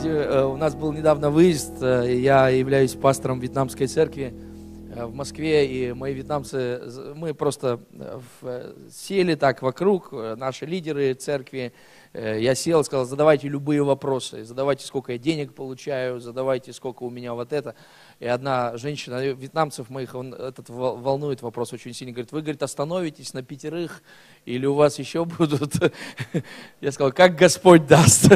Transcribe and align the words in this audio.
знаете, 0.00 0.28
э, 0.30 0.44
у 0.44 0.56
нас 0.56 0.74
был 0.74 0.92
недавно 0.92 1.30
выезд, 1.30 1.82
э, 1.82 2.16
я 2.20 2.48
являюсь 2.48 2.94
пастором 2.94 3.38
вьетнамской 3.38 3.86
церкви 3.86 4.32
э, 4.94 5.04
в 5.04 5.14
Москве, 5.14 5.66
и 5.66 5.92
мои 5.92 6.14
вьетнамцы, 6.14 7.14
мы 7.14 7.34
просто 7.34 7.80
сели 8.90 9.34
так 9.34 9.60
вокруг, 9.60 10.12
наши 10.12 10.64
лидеры 10.64 11.12
церкви, 11.14 11.72
я 12.14 12.54
сел, 12.54 12.82
сказал, 12.82 13.04
задавайте 13.04 13.48
любые 13.48 13.82
вопросы, 13.82 14.44
задавайте, 14.44 14.86
сколько 14.86 15.12
я 15.12 15.18
денег 15.18 15.54
получаю, 15.54 16.18
задавайте, 16.18 16.72
сколько 16.72 17.02
у 17.02 17.10
меня 17.10 17.34
вот 17.34 17.52
это. 17.52 17.74
И 18.20 18.26
одна 18.26 18.76
женщина, 18.78 19.24
вьетнамцев 19.26 19.90
моих, 19.90 20.14
он, 20.14 20.34
этот 20.34 20.70
волнует 20.70 21.42
вопрос 21.42 21.72
очень 21.72 21.92
сильно, 21.92 22.12
говорит, 22.12 22.32
вы, 22.32 22.40
говорит, 22.40 22.62
остановитесь 22.62 23.34
на 23.34 23.42
пятерых, 23.42 24.02
или 24.46 24.66
у 24.66 24.74
вас 24.74 24.98
еще 24.98 25.24
будут? 25.38 25.74
Я 26.80 26.90
сказал, 26.90 27.12
как 27.12 27.36
Господь 27.36 27.86
даст. 27.86 28.32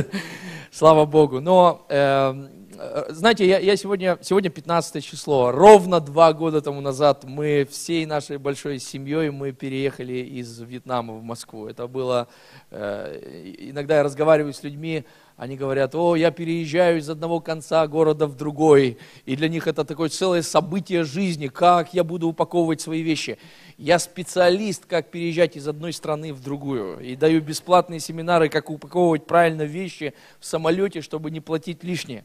Слава 0.77 1.07
Богу. 1.07 1.41
Но, 1.41 1.87
эм, 1.89 2.49
э, 2.77 3.05
знаете, 3.11 3.47
я, 3.47 3.61
я 3.61 3.77
сегодня, 3.77 4.19
сегодня 4.23 4.51
15 4.51 5.05
число. 5.05 5.53
Ровно 5.53 6.01
два 6.01 6.33
года 6.33 6.61
тому 6.61 6.81
назад 6.81 7.23
мы 7.23 7.65
всей 7.71 8.07
нашей 8.07 8.39
большой 8.39 8.81
семьей 8.81 9.31
мы 9.31 9.53
переехали 9.53 10.15
из 10.15 10.59
Вьетнама 10.59 11.15
в 11.15 11.23
Москву. 11.23 11.69
Это 11.69 11.87
было... 11.87 12.27
Э, 12.73 13.21
иногда 13.57 13.99
я 13.99 14.03
разговариваю 14.03 14.53
с 14.53 14.65
людьми, 14.65 15.05
они 15.37 15.57
говорят, 15.57 15.97
о, 15.97 16.15
я 16.15 16.31
переезжаю 16.31 16.99
из 16.99 17.11
одного 17.11 17.41
конца 17.41 17.85
города 17.89 18.29
в 18.29 18.37
другой. 18.37 18.99
И 19.27 19.35
для 19.35 19.49
них 19.49 19.67
это 19.67 19.85
такое 19.85 20.09
целое 20.09 20.43
событие 20.43 21.03
жизни, 21.03 21.49
как 21.49 21.93
я 21.93 22.05
буду 22.05 22.29
упаковывать 22.29 22.81
свои 22.81 23.03
вещи. 23.03 23.39
Я 23.77 23.99
специалист, 23.99 24.87
как 24.87 25.11
переезжать 25.11 25.57
из 25.57 25.67
одной 25.67 25.93
страны 25.93 26.33
в 26.33 26.41
другую. 26.41 27.01
И 27.01 27.17
даю 27.17 27.41
бесплатные 27.41 27.99
семинары, 27.99 28.49
как 28.49 28.71
упаковывать 28.71 29.27
правильно 29.27 29.63
вещи 29.63 30.15
в 30.39 30.47
самолете, 30.47 31.01
чтобы 31.01 31.33
не 31.33 31.41
платить 31.41 31.83
лишнее. 31.83 32.25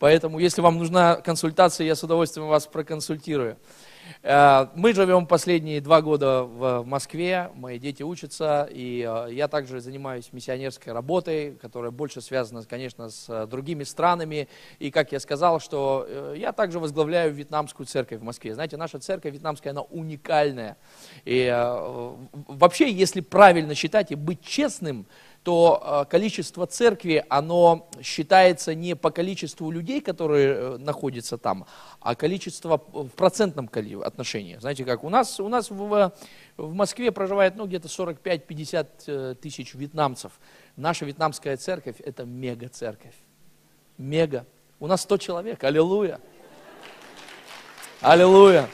Поэтому, 0.00 0.40
если 0.40 0.60
вам 0.60 0.78
нужна 0.78 1.16
консультация, 1.16 1.86
я 1.86 1.94
с 1.94 2.02
удовольствием 2.02 2.48
вас 2.48 2.66
проконсультирую. 2.66 3.56
Э, 4.22 4.66
мы 4.74 4.94
живем 4.94 5.26
последние 5.26 5.80
два 5.80 6.02
года 6.02 6.42
в 6.42 6.84
Москве, 6.84 7.50
мои 7.54 7.78
дети 7.78 8.02
учатся, 8.02 8.68
и 8.70 9.06
э, 9.08 9.32
я 9.32 9.48
также 9.48 9.80
занимаюсь 9.80 10.32
миссионерской 10.32 10.92
работой, 10.92 11.52
которая 11.60 11.90
больше 11.90 12.20
связана, 12.20 12.62
конечно, 12.64 13.10
с 13.10 13.28
э, 13.28 13.46
другими 13.46 13.84
странами. 13.84 14.48
И, 14.78 14.90
как 14.90 15.12
я 15.12 15.20
сказал, 15.20 15.60
что 15.60 16.06
я 16.36 16.52
также 16.52 16.78
возглавляю 16.78 17.32
вьетнамскую 17.32 17.86
церковь 17.86 18.20
в 18.20 18.22
Москве. 18.24 18.54
Знаете, 18.54 18.76
наша 18.76 18.98
церковь 18.98 19.32
вьетнамская, 19.32 19.72
она 19.72 19.82
уникальная. 19.82 20.76
И 21.24 21.48
вообще, 22.48 22.90
если 22.90 23.20
правильно 23.20 23.74
считать 23.74 24.10
и 24.10 24.14
быть 24.14 24.42
честным, 24.42 25.06
то 25.42 26.04
э, 26.06 26.10
количество 26.10 26.66
церкви, 26.66 27.24
оно 27.28 27.88
считается 28.02 28.74
не 28.74 28.94
по 28.94 29.10
количеству 29.10 29.70
людей, 29.70 30.00
которые 30.00 30.48
э, 30.48 30.76
находятся 30.78 31.38
там, 31.38 31.66
а 32.00 32.14
количество 32.14 32.82
в 32.92 33.08
процентном 33.10 33.70
отношении. 34.04 34.56
Знаете, 34.56 34.84
как 34.84 35.04
у 35.04 35.08
нас, 35.08 35.40
у 35.40 35.48
нас 35.48 35.70
в, 35.70 36.12
в 36.56 36.74
Москве 36.74 37.12
проживает 37.12 37.56
ну, 37.56 37.66
где-то 37.66 37.88
45-50 37.88 38.86
э, 39.06 39.34
тысяч 39.40 39.74
вьетнамцев. 39.74 40.32
Наша 40.76 41.04
вьетнамская 41.04 41.56
церковь– 41.56 41.96
это 42.04 42.24
мега-церковь. 42.24 43.14
Мега. 43.96 44.46
У 44.80 44.86
нас 44.86 45.02
100 45.02 45.16
человек. 45.18 45.64
Аллилуйя. 45.64 46.20
Аллилуйя. 48.00 48.68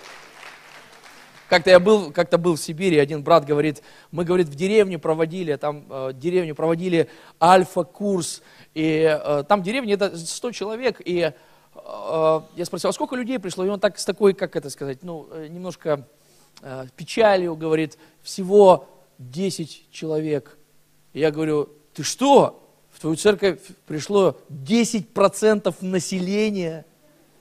Как-то 1.48 1.70
я 1.70 1.78
был, 1.78 2.10
как-то 2.10 2.38
был 2.38 2.56
в 2.56 2.60
Сибири, 2.60 2.98
один 2.98 3.22
брат 3.22 3.44
говорит, 3.44 3.82
мы, 4.10 4.24
говорит, 4.24 4.48
в 4.48 4.54
деревню 4.54 4.98
проводили, 4.98 5.56
там 5.56 5.84
э, 5.90 6.12
деревню 6.14 6.54
проводили 6.54 7.08
альфа-курс, 7.40 8.42
и 8.72 9.18
э, 9.22 9.44
там 9.46 9.62
деревня 9.62 9.94
это 9.94 10.16
100 10.16 10.52
человек, 10.52 11.02
и 11.04 11.32
э, 11.74 12.40
я 12.56 12.64
спросил, 12.64 12.90
а 12.90 12.92
сколько 12.92 13.14
людей 13.14 13.38
пришло? 13.38 13.64
И 13.64 13.68
он 13.68 13.78
так 13.78 13.98
с 13.98 14.04
такой, 14.04 14.32
как 14.32 14.56
это 14.56 14.70
сказать, 14.70 15.02
ну, 15.02 15.28
э, 15.30 15.48
немножко 15.48 16.06
э, 16.62 16.86
печалью 16.96 17.56
говорит, 17.56 17.98
всего 18.22 18.88
10 19.18 19.90
человек. 19.90 20.56
И 21.12 21.20
я 21.20 21.30
говорю, 21.30 21.68
ты 21.92 22.02
что? 22.02 22.60
В 22.90 23.00
твою 23.00 23.16
церковь 23.16 23.60
пришло 23.86 24.38
10% 24.48 25.74
населения– 25.82 26.86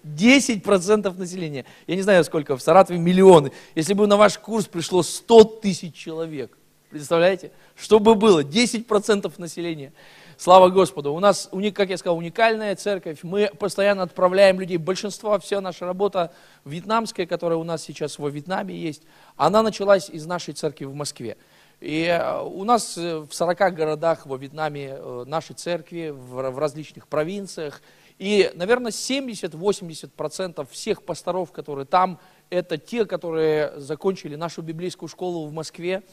10% 0.03 1.17
населения. 1.17 1.65
Я 1.87 1.95
не 1.95 2.01
знаю, 2.01 2.23
сколько 2.23 2.57
в 2.57 2.61
Саратове, 2.61 2.99
миллионы. 2.99 3.51
Если 3.75 3.93
бы 3.93 4.07
на 4.07 4.17
ваш 4.17 4.37
курс 4.37 4.65
пришло 4.65 5.01
100 5.01 5.43
тысяч 5.61 5.95
человек, 5.95 6.57
представляете? 6.89 7.51
Что 7.75 7.99
бы 7.99 8.15
было? 8.15 8.43
10% 8.43 9.31
населения. 9.37 9.93
Слава 10.37 10.69
Господу. 10.69 11.13
У 11.13 11.19
нас, 11.19 11.49
как 11.73 11.89
я 11.89 11.97
сказал, 11.97 12.17
уникальная 12.17 12.75
церковь. 12.75 13.19
Мы 13.23 13.49
постоянно 13.57 14.03
отправляем 14.03 14.59
людей. 14.59 14.77
Большинство, 14.77 15.39
вся 15.39 15.61
наша 15.61 15.85
работа 15.85 16.33
вьетнамская, 16.65 17.25
которая 17.25 17.57
у 17.57 17.63
нас 17.63 17.81
сейчас 17.83 18.19
во 18.19 18.29
Вьетнаме 18.29 18.75
есть, 18.75 19.03
она 19.37 19.63
началась 19.63 20.09
из 20.09 20.25
нашей 20.25 20.53
церкви 20.53 20.85
в 20.85 20.93
Москве. 20.93 21.37
И 21.79 22.05
э, 22.05 22.41
у 22.41 22.63
нас 22.63 22.97
э, 22.97 23.19
в 23.19 23.33
40 23.33 23.57
городах 23.73 24.25
во 24.25 24.37
Вьетнаме 24.37 24.95
э, 24.97 25.23
наши 25.27 25.53
церкви, 25.53 26.13
в 26.13 26.59
различных 26.59 27.07
провинциях– 27.07 27.81
и, 28.23 28.51
наверное, 28.55 28.91
70-80% 28.91 30.65
всех 30.71 31.03
пасторов, 31.03 31.51
которые 31.51 31.85
там, 31.85 32.21
это 32.49 32.77
те, 32.77 33.03
которые 33.03 33.77
закончили 33.77 34.37
нашу 34.37 34.61
библейскую 34.61 35.09
школу 35.09 35.45
в 35.45 35.51
Москве, 35.51 36.03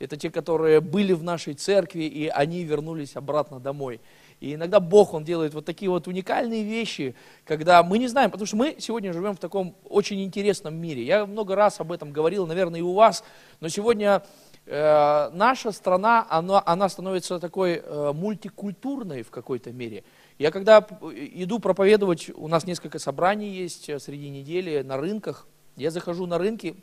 это 0.00 0.16
те, 0.16 0.30
которые 0.30 0.80
были 0.80 1.12
в 1.12 1.22
нашей 1.22 1.54
церкви, 1.54 2.02
и 2.02 2.26
они 2.26 2.64
вернулись 2.64 3.14
обратно 3.14 3.60
домой. 3.60 4.00
И 4.40 4.54
иногда 4.54 4.80
Бог, 4.80 5.14
Он 5.14 5.22
делает 5.22 5.54
вот 5.54 5.64
такие 5.64 5.88
вот 5.88 6.08
уникальные 6.08 6.64
вещи, 6.64 7.14
когда 7.44 7.84
мы 7.84 7.98
не 7.98 8.08
знаем, 8.08 8.32
потому 8.32 8.46
что 8.46 8.56
мы 8.56 8.74
сегодня 8.80 9.12
живем 9.12 9.36
в 9.36 9.38
таком 9.38 9.76
очень 9.84 10.24
интересном 10.24 10.74
мире. 10.74 11.04
Я 11.04 11.24
много 11.24 11.54
раз 11.54 11.78
об 11.78 11.92
этом 11.92 12.10
говорил, 12.10 12.48
наверное, 12.48 12.80
и 12.80 12.82
у 12.82 12.94
вас, 12.94 13.22
но 13.60 13.68
сегодня 13.68 14.24
э, 14.66 15.30
наша 15.32 15.70
страна, 15.70 16.26
она, 16.30 16.60
она 16.66 16.88
становится 16.88 17.38
такой 17.38 17.74
э, 17.76 18.12
мультикультурной 18.12 19.22
в 19.22 19.30
какой-то 19.30 19.70
мере. 19.70 20.02
Я 20.40 20.50
когда 20.50 20.78
иду 20.78 21.58
проповедовать, 21.58 22.30
у 22.34 22.48
нас 22.48 22.64
несколько 22.64 22.98
собраний 22.98 23.50
есть 23.50 23.90
э, 23.90 23.98
среди 23.98 24.30
недели 24.30 24.80
на 24.80 24.96
рынках. 24.96 25.46
Я 25.76 25.90
захожу 25.90 26.24
на 26.24 26.38
рынки, 26.38 26.82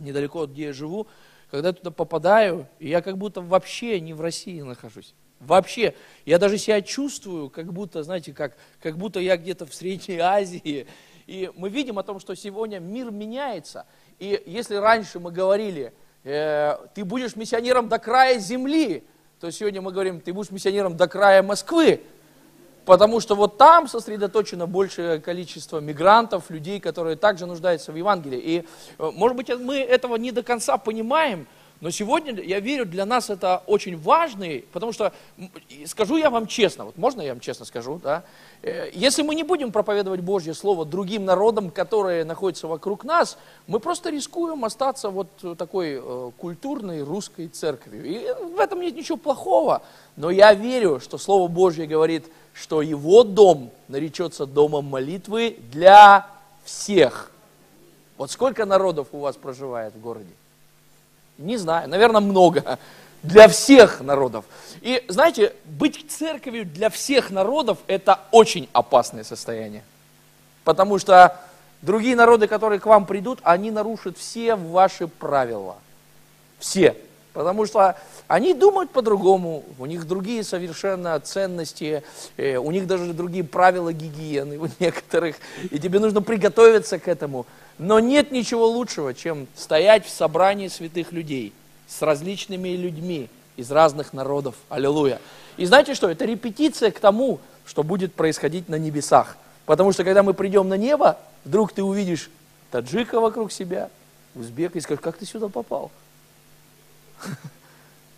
недалеко 0.00 0.40
от 0.40 0.50
где 0.50 0.64
я 0.64 0.72
живу, 0.72 1.06
когда 1.48 1.68
я 1.68 1.74
туда 1.74 1.92
попадаю, 1.92 2.66
я 2.80 3.00
как 3.00 3.18
будто 3.18 3.40
вообще 3.40 4.00
не 4.00 4.14
в 4.14 4.20
России 4.20 4.60
нахожусь. 4.62 5.14
Вообще, 5.38 5.94
я 6.26 6.40
даже 6.40 6.58
себя 6.58 6.82
чувствую, 6.82 7.50
как 7.50 7.72
будто, 7.72 8.02
знаете, 8.02 8.32
как, 8.32 8.56
как 8.80 8.98
будто 8.98 9.20
я 9.20 9.36
где-то 9.36 9.64
в 9.64 9.72
Средней 9.72 10.18
Азии. 10.18 10.88
И 11.28 11.52
мы 11.54 11.68
видим 11.68 12.00
о 12.00 12.02
том, 12.02 12.18
что 12.18 12.34
сегодня 12.34 12.80
мир 12.80 13.12
меняется. 13.12 13.86
И 14.18 14.42
если 14.44 14.74
раньше 14.74 15.20
мы 15.20 15.30
говорили, 15.30 15.92
э, 16.24 16.78
ты 16.96 17.04
будешь 17.04 17.36
миссионером 17.36 17.88
до 17.88 18.00
края 18.00 18.40
земли, 18.40 19.04
то 19.38 19.52
сегодня 19.52 19.80
мы 19.80 19.92
говорим, 19.92 20.20
ты 20.20 20.32
будешь 20.32 20.50
миссионером 20.50 20.96
до 20.96 21.06
края 21.06 21.44
Москвы. 21.44 22.00
Потому 22.84 23.20
что 23.20 23.34
вот 23.34 23.58
там 23.58 23.86
сосредоточено 23.86 24.66
большее 24.66 25.20
количество 25.20 25.78
мигрантов, 25.78 26.50
людей, 26.50 26.80
которые 26.80 27.16
также 27.16 27.46
нуждаются 27.46 27.92
в 27.92 27.96
Евангелии. 27.96 28.38
И, 28.38 28.64
э, 28.98 29.10
может 29.14 29.36
быть, 29.36 29.48
мы 29.50 29.76
этого 29.76 30.16
не 30.16 30.32
до 30.32 30.42
конца 30.42 30.76
понимаем, 30.78 31.46
но 31.82 31.90
сегодня, 31.90 32.40
я 32.40 32.60
верю, 32.60 32.86
для 32.86 33.04
нас 33.04 33.28
это 33.28 33.64
очень 33.66 33.98
важный, 33.98 34.64
потому 34.72 34.92
что, 34.92 35.12
скажу 35.86 36.16
я 36.16 36.30
вам 36.30 36.46
честно, 36.46 36.84
вот 36.84 36.96
можно 36.96 37.22
я 37.22 37.32
вам 37.32 37.40
честно 37.40 37.64
скажу, 37.64 38.00
да? 38.02 38.22
Э, 38.62 38.88
если 38.94 39.22
мы 39.22 39.34
не 39.34 39.42
будем 39.42 39.72
проповедовать 39.72 40.20
Божье 40.20 40.54
Слово 40.54 40.84
другим 40.84 41.24
народам, 41.24 41.70
которые 41.70 42.24
находятся 42.24 42.68
вокруг 42.68 43.02
нас, 43.02 43.36
мы 43.66 43.80
просто 43.80 44.10
рискуем 44.10 44.64
остаться 44.64 45.10
вот 45.10 45.28
такой 45.58 46.00
э, 46.00 46.30
культурной 46.36 47.02
русской 47.02 47.48
церковью. 47.48 48.04
И 48.04 48.54
в 48.54 48.60
этом 48.60 48.80
нет 48.80 48.94
ничего 48.94 49.18
плохого, 49.18 49.82
но 50.16 50.30
я 50.30 50.54
верю, 50.54 51.00
что 51.00 51.18
Слово 51.18 51.46
Божье 51.46 51.86
говорит– 51.86 52.26
что 52.54 52.82
его 52.82 53.24
дом 53.24 53.70
наречется 53.88 54.46
домом 54.46 54.86
молитвы 54.86 55.58
для 55.70 56.26
всех. 56.64 57.30
Вот 58.16 58.30
сколько 58.30 58.64
народов 58.66 59.08
у 59.12 59.20
вас 59.20 59.36
проживает 59.36 59.94
в 59.94 60.00
городе? 60.00 60.32
Не 61.38 61.56
знаю, 61.56 61.88
наверное, 61.88 62.20
много. 62.20 62.78
Для 63.22 63.46
всех 63.46 64.00
народов. 64.00 64.44
И 64.80 65.04
знаете, 65.08 65.54
быть 65.64 66.10
церковью 66.10 66.66
для 66.66 66.90
всех 66.90 67.30
народов– 67.30 67.78
это 67.86 68.20
очень 68.32 68.68
опасное 68.72 69.22
состояние. 69.22 69.84
Потому 70.64 70.98
что 70.98 71.40
другие 71.82 72.16
народы, 72.16 72.48
которые 72.48 72.80
к 72.80 72.86
вам 72.86 73.06
придут, 73.06 73.38
они 73.42 73.70
нарушат 73.70 74.18
все 74.18 74.56
ваши 74.56 75.06
правила. 75.06 75.76
Все. 76.58 76.96
Потому 77.32 77.64
что 77.64 77.96
они 78.28 78.52
думают 78.52 78.90
по-другому, 78.90 79.64
у 79.78 79.86
них 79.86 80.06
другие 80.06 80.44
совершенно 80.44 81.18
ценности, 81.18 82.02
э, 82.36 82.56
у 82.56 82.70
них 82.70 82.86
даже 82.86 83.12
другие 83.14 83.42
правила 83.42 83.92
гигиены 83.92 84.58
у 84.58 84.68
некоторых, 84.78 85.36
и 85.70 85.78
тебе 85.78 85.98
нужно 85.98 86.20
приготовиться 86.20 86.98
к 86.98 87.08
этому. 87.08 87.46
Но 87.78 88.00
нет 88.00 88.32
ничего 88.32 88.66
лучшего, 88.66 89.14
чем 89.14 89.46
стоять 89.54 90.04
в 90.04 90.10
собрании 90.10 90.68
святых 90.68 91.12
людей 91.12 91.54
с 91.88 92.02
различными 92.02 92.70
людьми 92.70 93.30
из 93.56 93.70
разных 93.70 94.12
народов. 94.12 94.54
Аллилуйя. 94.68 95.20
И 95.56 95.64
знаете 95.64 95.94
что, 95.94 96.10
это 96.10 96.24
репетиция 96.26 96.90
к 96.90 97.00
тому, 97.00 97.40
что 97.64 97.82
будет 97.82 98.14
происходить 98.14 98.68
на 98.68 98.76
небесах. 98.76 99.36
Потому 99.64 99.92
что 99.92 100.04
когда 100.04 100.22
мы 100.22 100.34
придем 100.34 100.68
на 100.68 100.76
небо, 100.76 101.18
вдруг 101.44 101.72
ты 101.72 101.82
увидишь 101.82 102.30
таджика 102.70 103.20
вокруг 103.20 103.52
себя, 103.52 103.88
узбека, 104.34 104.78
и 104.78 104.80
скажешь, 104.80 105.02
как 105.02 105.16
ты 105.16 105.26
сюда 105.26 105.48
попал? 105.48 105.90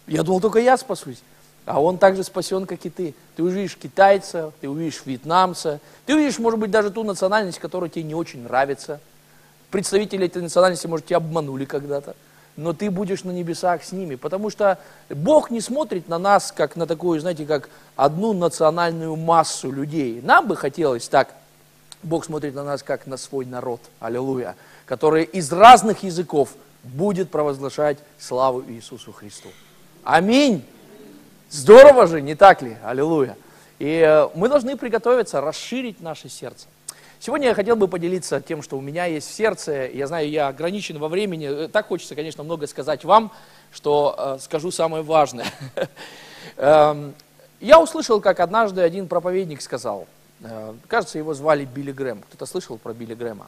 Я 0.06 0.22
думал, 0.22 0.40
только 0.40 0.58
я 0.58 0.76
спасусь. 0.76 1.22
А 1.66 1.80
он 1.80 1.96
также 1.96 2.24
спасен, 2.24 2.66
как 2.66 2.84
и 2.84 2.90
ты. 2.90 3.14
Ты 3.36 3.42
увидишь 3.42 3.76
китайца, 3.76 4.52
ты 4.60 4.68
увидишь 4.68 5.02
вьетнамца, 5.04 5.80
ты 6.04 6.14
увидишь, 6.14 6.38
может 6.38 6.60
быть, 6.60 6.70
даже 6.70 6.90
ту 6.90 7.04
национальность, 7.04 7.58
которая 7.58 7.88
тебе 7.88 8.02
не 8.02 8.14
очень 8.14 8.42
нравится. 8.42 9.00
Представители 9.70 10.26
этой 10.26 10.42
национальности, 10.42 10.86
может, 10.86 11.06
тебя 11.06 11.16
обманули 11.16 11.64
когда-то. 11.64 12.14
Но 12.56 12.72
ты 12.72 12.90
будешь 12.90 13.24
на 13.24 13.30
небесах 13.30 13.82
с 13.82 13.92
ними, 13.92 14.14
потому 14.14 14.50
что 14.50 14.78
Бог 15.08 15.50
не 15.50 15.60
смотрит 15.60 16.08
на 16.08 16.18
нас, 16.18 16.52
как 16.52 16.76
на 16.76 16.86
такую, 16.86 17.18
знаете, 17.18 17.46
как 17.46 17.68
одну 17.96 18.32
национальную 18.32 19.16
массу 19.16 19.72
людей. 19.72 20.20
Нам 20.22 20.46
бы 20.46 20.56
хотелось 20.56 21.08
так, 21.08 21.34
Бог 22.04 22.26
смотрит 22.26 22.54
на 22.54 22.62
нас, 22.62 22.82
как 22.82 23.06
на 23.06 23.16
свой 23.16 23.44
народ, 23.46 23.80
аллилуйя, 23.98 24.54
который 24.86 25.24
из 25.24 25.50
разных 25.50 26.04
языков 26.04 26.50
будет 26.84 27.30
провозглашать 27.30 27.98
славу 28.18 28.62
Иисусу 28.68 29.12
Христу. 29.12 29.48
Аминь. 30.04 30.64
Здорово 31.50 32.06
же, 32.06 32.20
не 32.20 32.34
так 32.34 32.62
ли? 32.62 32.76
Аллилуйя. 32.84 33.36
И 33.78 33.98
э, 34.06 34.28
мы 34.34 34.48
должны 34.48 34.76
приготовиться, 34.76 35.40
расширить 35.40 36.00
наше 36.00 36.28
сердце. 36.28 36.66
Сегодня 37.18 37.48
я 37.48 37.54
хотел 37.54 37.76
бы 37.76 37.88
поделиться 37.88 38.40
тем, 38.40 38.62
что 38.62 38.76
у 38.76 38.80
меня 38.80 39.06
есть 39.06 39.28
в 39.28 39.32
сердце. 39.32 39.88
Я 39.88 40.06
знаю, 40.06 40.28
я 40.28 40.48
ограничен 40.48 40.98
во 40.98 41.08
времени. 41.08 41.66
Э, 41.66 41.68
так 41.68 41.88
хочется, 41.88 42.14
конечно, 42.14 42.44
много 42.44 42.66
сказать 42.66 43.04
вам, 43.04 43.32
что 43.72 44.14
э, 44.16 44.38
скажу 44.40 44.70
самое 44.70 45.02
важное. 45.02 45.46
Эм, 46.56 47.14
я 47.60 47.80
услышал, 47.80 48.20
как 48.20 48.40
однажды 48.40 48.82
один 48.82 49.08
проповедник 49.08 49.62
сказал, 49.62 50.06
кажется, 50.86 51.18
его 51.18 51.32
звали 51.32 51.64
Билли 51.64 51.90
Грэм. 51.90 52.22
Кто-то 52.22 52.46
слышал 52.46 52.76
про 52.76 52.92
Билли 52.92 53.14
Грэма? 53.14 53.46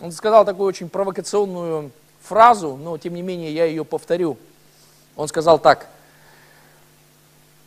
Он 0.00 0.10
сказал 0.10 0.44
такую 0.44 0.66
очень 0.66 0.88
провокационную 0.88 1.90
фразу, 2.22 2.76
но 2.76 2.98
тем 2.98 3.14
не 3.14 3.22
менее 3.22 3.52
я 3.52 3.64
ее 3.64 3.84
повторю. 3.84 4.36
Он 5.16 5.28
сказал 5.28 5.58
так– 5.58 5.88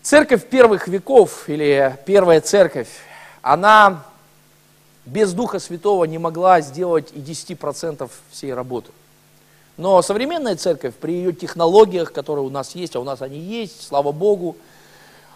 Церковь 0.06 0.46
первых 0.46 0.88
веков, 0.88 1.50
или 1.50 1.98
первая 2.06 2.40
церковь, 2.40 2.90
она 3.42 4.04
без 5.04 5.34
Духа 5.34 5.58
Святого 5.58 6.06
не 6.06 6.20
могла 6.20 6.62
сделать 6.62 7.10
и 7.12 7.18
10% 7.18 8.08
всей 8.30 8.54
работы. 8.54 8.92
Но 9.78 10.00
современная 10.04 10.58
церковь, 10.58 10.94
при 10.94 11.14
ее 11.14 11.34
технологиях, 11.34 12.14
которые 12.14 12.46
у 12.46 12.52
нас 12.52 12.76
есть, 12.76 12.96
а 12.96 13.00
у 13.00 13.04
нас 13.04 13.24
они 13.24 13.40
есть, 13.40 13.82
слава 13.82 14.12
Богу, 14.12 14.58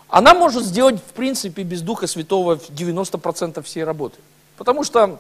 она 0.07 0.36
может 0.36 0.63
сделать, 0.63 1.00
в 1.00 1.13
принципе, 1.13 1.63
без 1.63 1.81
Духа 1.81 2.06
Святого 2.06 2.57
90% 2.57 3.63
всей 3.63 3.83
работы. 3.83 4.19
Потому 4.56 4.83
что 4.83 5.19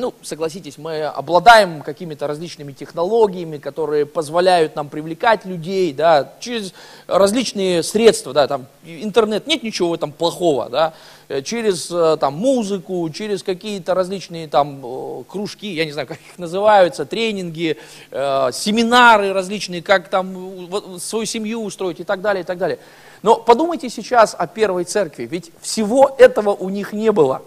ну, 0.00 0.14
согласитесь, 0.22 0.78
мы 0.78 1.04
обладаем 1.04 1.82
какими-то 1.82 2.26
различными 2.26 2.72
технологиями, 2.72 3.58
которые 3.58 4.06
позволяют 4.06 4.74
нам 4.74 4.88
привлекать 4.88 5.44
людей, 5.44 5.92
да, 5.92 6.32
через 6.40 6.72
различные 7.06 7.82
средства, 7.82 8.32
да, 8.32 8.48
там, 8.48 8.66
интернет, 8.84 9.46
нет 9.46 9.62
ничего 9.62 9.90
в 9.90 9.94
этом 9.94 10.10
плохого, 10.10 10.68
да, 10.68 10.94
э, 11.28 11.42
через 11.42 11.90
э, 11.90 12.16
там, 12.18 12.34
музыку, 12.34 13.08
через 13.10 13.42
какие-то 13.42 13.94
различные 13.94 14.48
там 14.48 15.24
кружки, 15.28 15.72
я 15.72 15.84
не 15.84 15.92
знаю, 15.92 16.08
как 16.08 16.18
их 16.18 16.38
называются, 16.38 17.04
тренинги, 17.04 17.76
э, 18.10 18.50
семинары 18.52 19.32
различные, 19.32 19.82
как 19.82 20.08
там 20.08 20.98
свою 20.98 21.26
семью 21.26 21.62
устроить 21.62 22.00
и 22.00 22.04
так 22.04 22.22
далее, 22.22 22.42
и 22.42 22.46
так 22.46 22.58
далее. 22.58 22.78
Но 23.22 23.36
подумайте 23.36 23.90
сейчас 23.90 24.34
о 24.36 24.46
первой 24.46 24.84
церкви, 24.84 25.28
ведь 25.30 25.52
всего 25.60 26.14
этого 26.18 26.50
у 26.50 26.70
них 26.70 26.92
не 26.92 27.12
было, 27.12 27.42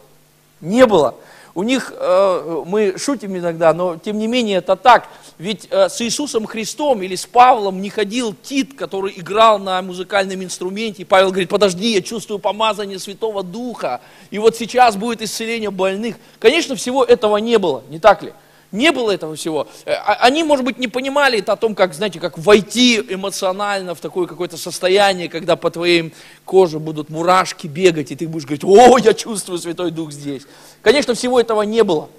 не 0.62 0.86
было. 0.86 1.16
У 1.56 1.62
них, 1.62 1.94
э, 1.96 2.64
мы 2.66 2.98
шутим 2.98 3.38
иногда, 3.38 3.74
но 3.74 3.98
тем 3.98 4.18
не 4.18 4.26
менее 4.26 4.58
это 4.58 4.76
так. 4.76 5.08
Ведь 5.38 5.68
э, 5.70 5.88
с 5.88 6.02
Иисусом 6.02 6.48
Христом 6.48 7.04
или 7.04 7.16
с 7.16 7.28
Павлом 7.28 7.80
не 7.80 7.92
ходил 7.92 8.34
Тит, 8.34 8.74
который 8.74 9.14
играл 9.16 9.60
на 9.60 9.80
музыкальном 9.84 10.44
инструменте. 10.44 11.06
Павел 11.06 11.30
говорит, 11.30 11.50
подожди, 11.50 11.94
я 11.94 12.02
чувствую 12.02 12.40
помазание 12.40 12.98
Святого 12.98 13.44
Духа. 13.44 14.02
И 14.32 14.40
вот 14.40 14.56
сейчас 14.56 14.96
будет 14.96 15.22
исцеление 15.22 15.70
больных. 15.70 16.16
Конечно, 16.40 16.76
всего 16.76 17.04
этого 17.04 17.38
не 17.38 17.60
было, 17.60 17.84
не 17.90 18.00
так 18.00 18.24
ли? 18.24 18.34
Не 18.74 18.92
было 18.92 19.12
этого 19.12 19.36
всего. 19.36 19.68
Э, 19.86 19.94
а, 19.94 20.16
они, 20.22 20.44
может 20.44 20.66
быть, 20.66 20.80
не 20.80 20.88
понимали 20.88 21.38
это 21.40 21.54
о 21.54 21.56
том, 21.56 21.76
как, 21.76 21.94
знаете, 21.94 22.20
как 22.20 22.40
войти 22.40 22.98
эмоционально 23.08 23.94
в 23.94 24.00
такое 24.00 24.26
какое-то 24.26 24.58
состояние, 24.58 25.30
когда 25.30 25.56
по 25.56 25.70
твоей 25.70 26.12
коже 26.44 26.80
будут 26.80 27.12
мурашки 27.12 27.68
бегать, 27.68 28.12
и 28.12 28.16
ты 28.16 28.28
будешь 28.28 28.46
говорить, 28.46 28.64
о, 28.64 28.98
я 28.98 29.14
чувствую 29.14 29.60
Святой 29.60 29.92
Дух 29.92 30.12
здесь. 30.12 30.42
Конечно, 30.82 31.14
всего 31.14 31.40
этого 31.40 31.62
не 31.62 31.84
было. 31.84 32.10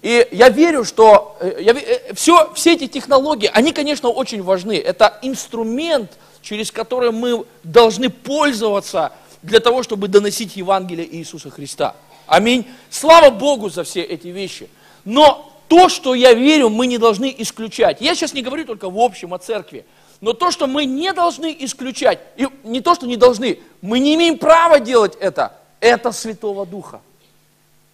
И 0.00 0.26
я 0.30 0.48
верю, 0.48 0.84
что 0.84 1.36
э, 1.40 1.58
я, 1.60 1.72
э, 1.72 2.14
все, 2.14 2.54
все 2.54 2.72
эти 2.72 2.86
технологии, 2.86 3.50
они, 3.52 3.72
конечно, 3.72 4.08
очень 4.08 4.42
важны. 4.42 4.78
Это 4.78 5.18
инструмент, 5.20 6.12
через 6.40 6.72
который 6.72 7.12
мы 7.12 7.44
должны 7.64 8.08
пользоваться 8.08 9.12
для 9.42 9.60
того, 9.60 9.82
чтобы 9.82 10.08
доносить 10.08 10.56
Евангелие 10.56 11.06
Иисуса 11.16 11.50
Христа. 11.50 11.94
Аминь. 12.26 12.66
Слава 12.88 13.28
Богу 13.28 13.68
за 13.68 13.84
все 13.84 14.00
эти 14.00 14.28
вещи. 14.28 14.70
Но 15.04 15.47
то, 15.68 15.88
что 15.88 16.14
я 16.14 16.32
верю, 16.32 16.70
мы 16.70 16.86
не 16.86 16.98
должны 16.98 17.34
исключать. 17.38 18.00
Я 18.00 18.14
сейчас 18.14 18.32
не 18.32 18.42
говорю 18.42 18.64
только 18.64 18.90
в 18.90 18.98
общем 18.98 19.34
о 19.34 19.38
церкви, 19.38 19.84
но 20.20 20.32
то, 20.32 20.50
что 20.50 20.66
мы 20.66 20.84
не 20.84 21.12
должны 21.12 21.54
исключать, 21.60 22.20
и 22.36 22.48
не 22.64 22.80
то, 22.80 22.94
что 22.94 23.06
не 23.06 23.16
должны, 23.16 23.60
мы 23.82 23.98
не 24.00 24.14
имеем 24.14 24.38
права 24.38 24.80
делать 24.80 25.16
это, 25.20 25.56
это 25.80 26.10
Святого 26.10 26.66
Духа. 26.66 27.00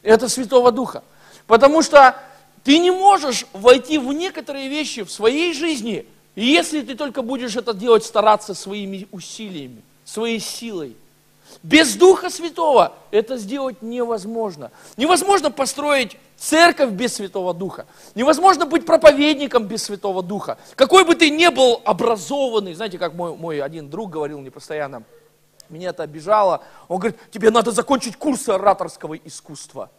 Это 0.02 0.28
Святого 0.28 0.72
Духа. 0.72 1.02
Потому 1.46 1.82
что 1.82 2.16
ты 2.62 2.78
не 2.78 2.90
можешь 2.90 3.44
войти 3.52 3.98
в 3.98 4.12
некоторые 4.12 4.68
вещи 4.68 5.02
в 5.02 5.10
своей 5.10 5.52
жизни, 5.52 6.06
если 6.34 6.80
ты 6.80 6.94
только 6.94 7.22
будешь 7.22 7.56
это 7.56 7.74
делать, 7.74 8.04
стараться 8.04 8.54
своими 8.54 9.06
усилиями, 9.12 9.82
своей 10.04 10.40
силой. 10.40 10.96
Без 11.62 11.94
Духа 11.96 12.30
Святого 12.30 12.94
это 13.10 13.36
сделать 13.36 13.82
невозможно. 13.82 14.70
Невозможно 14.96 15.50
построить 15.50 16.16
церковь 16.36 16.90
без 16.90 17.14
Святого 17.14 17.54
Духа. 17.54 17.86
Невозможно 18.14 18.66
быть 18.66 18.84
проповедником 18.86 19.66
без 19.66 19.84
Святого 19.84 20.22
Духа. 20.22 20.58
Какой 20.74 21.04
бы 21.04 21.14
ты 21.14 21.30
ни 21.30 21.48
был 21.48 21.80
образованный, 21.84 22.74
знаете, 22.74 22.98
как 22.98 23.14
мой, 23.14 23.36
мой 23.36 23.60
один 23.60 23.88
друг 23.88 24.10
говорил 24.10 24.40
мне 24.40 24.50
постоянно, 24.50 25.04
меня 25.68 25.90
это 25.90 26.02
обижало. 26.02 26.62
Он 26.88 26.98
говорит, 26.98 27.18
тебе 27.30 27.50
надо 27.50 27.70
закончить 27.70 28.16
курсы 28.16 28.50
ораторского 28.50 29.14
искусства. 29.14 29.90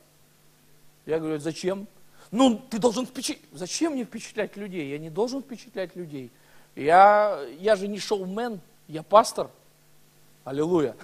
Я 1.06 1.20
говорю, 1.20 1.40
зачем? 1.40 1.88
Ну, 2.32 2.62
ты 2.70 2.80
должен 2.80 3.06
впечатлять. 3.06 3.46
Зачем 3.54 3.94
мне 3.94 4.04
впечатлять 4.04 4.58
людей? 4.58 4.90
Я 4.90 4.98
не 4.98 5.10
должен 5.10 5.42
впечатлять 5.42 5.96
людей. 5.96 6.32
Я, 6.76 7.40
я 7.60 7.76
же 7.76 7.88
не 7.88 8.00
шоумен, 8.00 8.60
я 8.88 9.04
пастор. 9.04 9.50
Аллилуйя. 10.44 10.96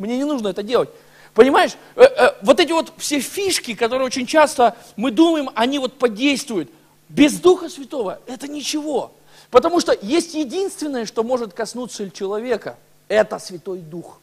Мне 0.00 0.16
не 0.16 0.24
нужно 0.24 0.48
это 0.48 0.62
делать. 0.62 0.88
Понимаешь, 1.34 1.72
э, 1.94 2.02
э, 2.02 2.32
вот 2.40 2.58
эти 2.58 2.72
вот 2.72 2.92
все 2.96 3.20
фишки, 3.20 3.74
которые 3.74 4.06
очень 4.06 4.26
часто 4.26 4.76
мы 4.96 5.10
думаем, 5.10 5.50
они 5.54 5.78
вот 5.78 5.98
подействуют. 5.98 6.70
Без 7.10 7.38
Духа 7.38 7.68
Святого 7.68 8.18
это 8.26 8.48
ничего. 8.48 9.12
Потому 9.50 9.78
что 9.78 9.96
есть 10.00 10.34
единственное, 10.34 11.04
что 11.04 11.22
может 11.22 11.52
коснуться 11.52 12.10
человека, 12.10 12.78
это 13.08 13.38
Святой 13.38 13.80
Дух. 13.80 14.20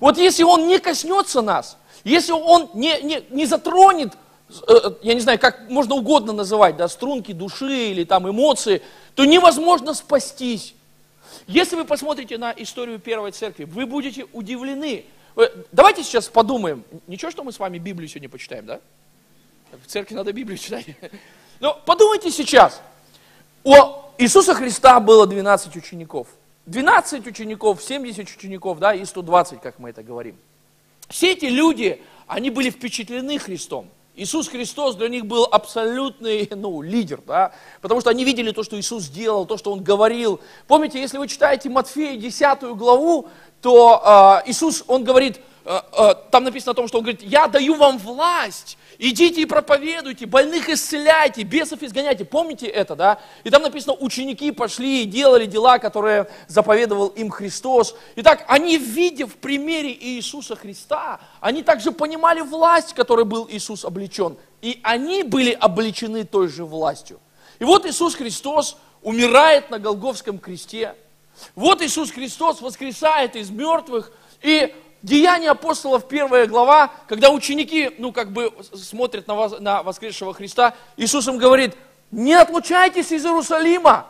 Вот 0.00 0.16
если 0.16 0.44
Он 0.44 0.66
не 0.66 0.78
коснется 0.78 1.42
нас, 1.42 1.76
если 2.04 2.32
Он 2.32 2.70
не, 2.72 3.02
не, 3.02 3.22
не 3.28 3.44
затронет, 3.44 4.14
э, 4.66 4.74
я 5.02 5.12
не 5.12 5.20
знаю, 5.20 5.38
как 5.38 5.68
можно 5.68 5.94
угодно 5.94 6.32
называть, 6.32 6.78
да, 6.78 6.88
струнки 6.88 7.32
души 7.32 7.90
или 7.90 8.04
там 8.04 8.30
эмоции, 8.30 8.80
то 9.14 9.26
невозможно 9.26 9.92
спастись. 9.92 10.74
Если 11.46 11.76
вы 11.76 11.84
посмотрите 11.84 12.38
на 12.38 12.52
историю 12.56 12.98
Первой 12.98 13.32
Церкви, 13.32 13.64
вы 13.64 13.84
будете 13.84 14.26
удивлены, 14.32 15.04
Давайте 15.70 16.02
сейчас 16.02 16.28
подумаем. 16.28 16.82
Ничего, 17.06 17.30
что 17.30 17.44
мы 17.44 17.52
с 17.52 17.58
вами 17.58 17.78
Библию 17.78 18.08
сегодня 18.08 18.28
почитаем, 18.28 18.66
да? 18.66 18.80
В 19.84 19.86
церкви 19.86 20.14
надо 20.14 20.32
Библию 20.32 20.58
читать. 20.58 20.86
Но 21.60 21.80
подумайте 21.86 22.30
сейчас. 22.30 22.82
У 23.62 23.74
Иисуса 24.18 24.54
Христа 24.54 24.98
было 24.98 25.26
12 25.26 25.76
учеников. 25.76 26.28
12 26.66 27.26
учеников, 27.26 27.82
70 27.82 28.28
учеников, 28.36 28.78
да, 28.78 28.94
и 28.94 29.04
120, 29.04 29.60
как 29.60 29.78
мы 29.78 29.90
это 29.90 30.02
говорим. 30.02 30.36
Все 31.08 31.32
эти 31.32 31.46
люди, 31.46 32.02
они 32.26 32.50
были 32.50 32.70
впечатлены 32.70 33.38
Христом. 33.38 33.88
Иисус 34.18 34.48
Христос 34.48 34.96
для 34.96 35.08
них 35.08 35.26
был 35.26 35.44
абсолютный 35.44 36.50
ну, 36.54 36.82
лидер, 36.82 37.20
да? 37.24 37.52
потому 37.80 38.00
что 38.00 38.10
они 38.10 38.24
видели 38.24 38.50
то, 38.50 38.64
что 38.64 38.78
Иисус 38.78 39.04
сделал, 39.04 39.46
то, 39.46 39.56
что 39.56 39.72
Он 39.72 39.82
говорил. 39.82 40.40
Помните, 40.66 41.00
если 41.00 41.18
вы 41.18 41.28
читаете 41.28 41.70
Матфея 41.70 42.16
10 42.16 42.76
главу, 42.76 43.28
то 43.62 44.42
э, 44.44 44.50
Иисус, 44.50 44.82
Он 44.88 45.04
говорит, 45.04 45.40
там 46.30 46.44
написано 46.44 46.72
о 46.72 46.74
том, 46.74 46.88
что 46.88 46.98
он 46.98 47.04
говорит, 47.04 47.22
я 47.22 47.46
даю 47.46 47.74
вам 47.74 47.98
власть, 47.98 48.78
идите 48.98 49.42
и 49.42 49.44
проповедуйте, 49.44 50.24
больных 50.24 50.70
исцеляйте, 50.70 51.42
бесов 51.42 51.82
изгоняйте. 51.82 52.24
Помните 52.24 52.66
это, 52.66 52.96
да? 52.96 53.20
И 53.44 53.50
там 53.50 53.62
написано, 53.62 53.94
ученики 53.94 54.50
пошли 54.50 55.02
и 55.02 55.04
делали 55.04 55.44
дела, 55.44 55.78
которые 55.78 56.30
заповедовал 56.46 57.08
им 57.08 57.28
Христос. 57.28 57.94
Итак, 58.16 58.46
они, 58.48 58.78
видя 58.78 59.26
в 59.26 59.36
примере 59.36 59.92
Иисуса 59.92 60.56
Христа, 60.56 61.20
они 61.40 61.62
также 61.62 61.92
понимали 61.92 62.40
власть, 62.40 62.94
которой 62.94 63.26
был 63.26 63.46
Иисус 63.50 63.84
облечен. 63.84 64.38
И 64.62 64.80
они 64.82 65.22
были 65.22 65.52
облечены 65.52 66.24
той 66.24 66.48
же 66.48 66.64
властью. 66.64 67.20
И 67.58 67.64
вот 67.64 67.84
Иисус 67.84 68.14
Христос 68.14 68.78
умирает 69.02 69.70
на 69.70 69.78
Голговском 69.78 70.38
кресте. 70.38 70.94
Вот 71.54 71.82
Иисус 71.82 72.10
Христос 72.10 72.62
воскресает 72.62 73.36
из 73.36 73.50
мертвых. 73.50 74.12
И 74.40 74.74
Деяния 75.02 75.50
апостолов, 75.50 76.08
первая 76.08 76.46
глава, 76.46 76.90
когда 77.06 77.30
ученики, 77.30 77.92
ну, 77.98 78.12
как 78.12 78.32
бы 78.32 78.52
смотрят 78.74 79.26
на, 79.28 79.34
воз, 79.34 79.60
на 79.60 79.82
воскресшего 79.82 80.34
Христа, 80.34 80.74
Иисус 80.96 81.28
им 81.28 81.38
говорит, 81.38 81.76
не 82.10 82.34
отлучайтесь 82.34 83.12
из 83.12 83.24
Иерусалима, 83.24 84.06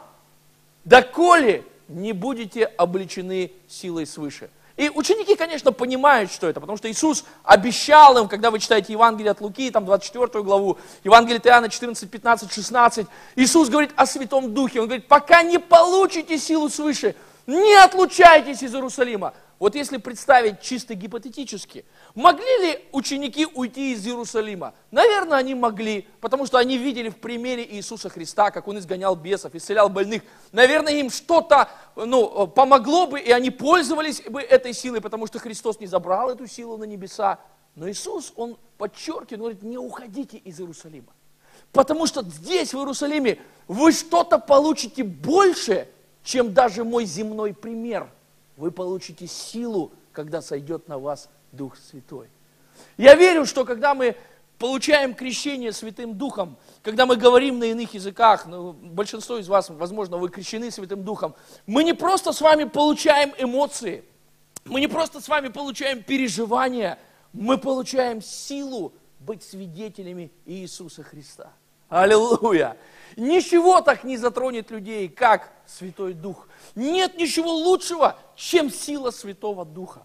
доколе 0.84 1.64
не 1.88 2.12
будете 2.12 2.64
обличены 2.64 3.52
силой 3.68 4.06
свыше. 4.06 4.50
И 4.78 4.88
ученики, 4.94 5.34
конечно, 5.34 5.72
понимают, 5.72 6.30
что 6.30 6.48
это, 6.48 6.60
потому 6.60 6.78
что 6.78 6.88
Иисус 6.88 7.24
обещал 7.42 8.16
им, 8.16 8.28
когда 8.28 8.52
вы 8.52 8.60
читаете 8.60 8.92
Евангелие 8.92 9.32
от 9.32 9.40
Луки, 9.40 9.70
там 9.72 9.84
24 9.84 10.44
главу, 10.44 10.78
Евангелие 11.02 11.38
от 11.38 11.46
Иоанна 11.48 11.68
14, 11.68 12.08
15, 12.08 12.52
16, 12.52 13.06
Иисус 13.34 13.68
говорит 13.70 13.90
о 13.96 14.06
Святом 14.06 14.54
Духе. 14.54 14.80
Он 14.80 14.86
говорит, 14.86 15.08
пока 15.08 15.42
не 15.42 15.58
получите 15.58 16.38
силу 16.38 16.68
свыше, 16.68 17.16
не 17.48 17.74
отлучайтесь 17.74 18.62
из 18.62 18.72
Иерусалима. 18.72 19.34
Вот 19.58 19.74
если 19.74 19.96
представить 19.96 20.60
чисто 20.60 20.94
гипотетически, 20.94 21.84
могли 22.14 22.46
ли 22.58 22.84
ученики 22.92 23.44
уйти 23.44 23.92
из 23.92 24.06
Иерусалима? 24.06 24.72
Наверное, 24.92 25.38
они 25.38 25.56
могли, 25.56 26.06
потому 26.20 26.46
что 26.46 26.58
они 26.58 26.78
видели 26.78 27.08
в 27.08 27.16
примере 27.16 27.66
Иисуса 27.68 28.08
Христа, 28.08 28.52
как 28.52 28.68
Он 28.68 28.78
изгонял 28.78 29.16
бесов, 29.16 29.56
исцелял 29.56 29.88
больных. 29.88 30.22
Наверное, 30.52 30.92
им 30.92 31.10
что-то 31.10 31.68
ну, 31.96 32.46
помогло 32.46 33.08
бы, 33.08 33.18
и 33.18 33.32
они 33.32 33.50
пользовались 33.50 34.22
бы 34.22 34.40
этой 34.40 34.72
силой, 34.72 35.00
потому 35.00 35.26
что 35.26 35.40
Христос 35.40 35.80
не 35.80 35.88
забрал 35.88 36.30
эту 36.30 36.46
силу 36.46 36.76
на 36.76 36.84
небеса. 36.84 37.40
Но 37.74 37.90
Иисус, 37.90 38.32
Он 38.36 38.56
подчеркивает, 38.76 39.40
говорит, 39.40 39.62
не 39.62 39.78
уходите 39.78 40.36
из 40.36 40.60
Иерусалима. 40.60 41.12
Потому 41.72 42.06
что 42.06 42.22
здесь, 42.22 42.72
в 42.72 42.78
Иерусалиме, 42.78 43.40
вы 43.66 43.90
что-то 43.90 44.38
получите 44.38 45.02
больше, 45.02 45.88
чем 46.22 46.54
даже 46.54 46.84
мой 46.84 47.06
земной 47.06 47.52
пример– 47.52 48.08
вы 48.58 48.72
получите 48.72 49.26
силу, 49.28 49.92
когда 50.12 50.42
сойдет 50.42 50.88
на 50.88 50.98
вас 50.98 51.30
Дух 51.52 51.76
Святой. 51.76 52.28
Я 52.96 53.14
верю, 53.14 53.46
что 53.46 53.64
когда 53.64 53.94
мы 53.94 54.16
получаем 54.58 55.14
крещение 55.14 55.72
Святым 55.72 56.18
Духом, 56.18 56.56
когда 56.82 57.06
мы 57.06 57.14
говорим 57.16 57.60
на 57.60 57.64
иных 57.64 57.94
языках, 57.94 58.46
ну, 58.46 58.72
большинство 58.72 59.38
из 59.38 59.48
вас, 59.48 59.70
возможно, 59.70 60.16
вы 60.16 60.28
крещены 60.28 60.72
Святым 60.72 61.04
Духом, 61.04 61.36
мы 61.66 61.84
не 61.84 61.92
просто 61.92 62.32
с 62.32 62.40
вами 62.40 62.64
получаем 62.64 63.32
эмоции, 63.38 64.04
мы 64.64 64.80
не 64.80 64.88
просто 64.88 65.20
с 65.20 65.28
вами 65.28 65.48
получаем 65.48 66.02
переживания, 66.02 66.98
мы 67.32 67.58
получаем 67.58 68.20
силу 68.20 68.92
быть 69.20 69.44
свидетелями 69.44 70.32
Иисуса 70.44 71.04
Христа. 71.04 71.52
Аллилуйя! 71.88 72.76
Ничего 73.16 73.80
так 73.82 74.02
не 74.02 74.16
затронет 74.16 74.70
людей, 74.72 75.08
как 75.08 75.52
Святой 75.64 76.12
Дух. 76.14 76.47
Нет 76.74 77.16
ничего 77.16 77.52
лучшего, 77.52 78.16
чем 78.36 78.70
сила 78.70 79.10
Святого 79.10 79.64
Духа. 79.64 80.04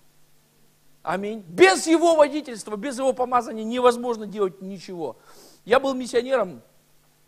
Аминь. 1.03 1.43
Без 1.48 1.86
его 1.86 2.15
водительства, 2.15 2.77
без 2.77 2.98
его 2.98 3.12
помазания 3.12 3.65
невозможно 3.65 4.25
делать 4.25 4.62
ничего. 4.62 5.17
Я 5.65 5.79
был 5.79 5.93
миссионером, 5.93 6.62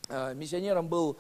э, 0.08 0.34
миссионером 0.34 0.88
был 0.88 1.18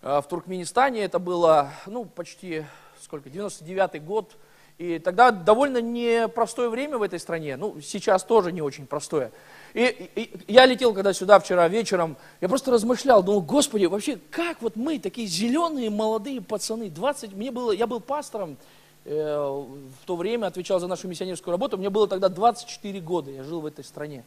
э, 0.00 0.20
в 0.20 0.26
Туркменистане, 0.26 1.02
это 1.02 1.18
было, 1.18 1.70
ну, 1.86 2.06
почти, 2.06 2.64
сколько, 3.00 3.28
99-й 3.28 4.00
год, 4.00 4.36
и 4.78 4.98
тогда 5.00 5.32
довольно 5.32 5.82
непростое 5.82 6.70
время 6.70 6.98
в 6.98 7.02
этой 7.02 7.18
стране, 7.18 7.56
ну, 7.56 7.80
сейчас 7.80 8.22
тоже 8.22 8.52
не 8.52 8.62
очень 8.62 8.86
простое. 8.86 9.32
И, 9.74 10.10
и, 10.14 10.52
я 10.52 10.66
летел 10.66 10.94
когда 10.94 11.12
сюда 11.12 11.38
вчера 11.38 11.68
вечером, 11.68 12.16
я 12.40 12.48
просто 12.48 12.70
размышлял, 12.70 13.22
думал, 13.22 13.42
Господи, 13.42 13.84
вообще, 13.86 14.18
как 14.30 14.62
вот 14.62 14.76
мы, 14.76 14.98
такие 14.98 15.26
зеленые 15.26 15.90
молодые 15.90 16.40
пацаны, 16.40 16.88
20, 16.90 17.34
мне 17.34 17.50
было, 17.50 17.72
я 17.72 17.86
был 17.86 18.00
пастором, 18.00 18.56
э, 19.04 19.14
в 19.14 20.06
то 20.06 20.16
время 20.16 20.46
отвечал 20.46 20.80
за 20.80 20.86
нашу 20.86 21.08
миссионерскую 21.08 21.52
работу, 21.52 21.76
мне 21.76 21.90
было 21.90 22.08
тогда 22.08 22.28
24 22.28 23.00
года, 23.00 23.30
я 23.30 23.44
жил 23.44 23.60
в 23.60 23.66
этой 23.66 23.84
стране. 23.84 24.24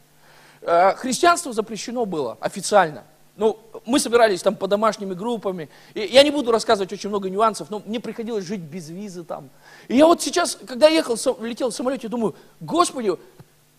Э, 0.61 0.93
христианство 0.93 1.53
запрещено 1.53 2.05
было 2.05 2.37
официально. 2.39 3.03
Ну, 3.37 3.57
мы 3.85 3.99
собирались 3.99 4.41
там 4.41 4.55
по 4.55 4.67
домашними 4.67 5.13
группами. 5.13 5.69
И 5.93 6.01
я 6.01 6.21
не 6.21 6.31
буду 6.31 6.51
рассказывать 6.51 6.91
очень 6.91 7.09
много 7.09 7.29
нюансов, 7.29 7.69
но 7.69 7.81
мне 7.85 7.99
приходилось 7.99 8.45
жить 8.45 8.59
без 8.59 8.89
визы 8.89 9.23
там. 9.23 9.49
И 9.87 9.97
я 9.97 10.05
вот 10.05 10.21
сейчас, 10.21 10.57
когда 10.67 10.89
ехал, 10.89 11.15
летел 11.41 11.71
в 11.71 11.73
самолете, 11.73 12.07
думаю, 12.07 12.35
Господи, 12.59 13.13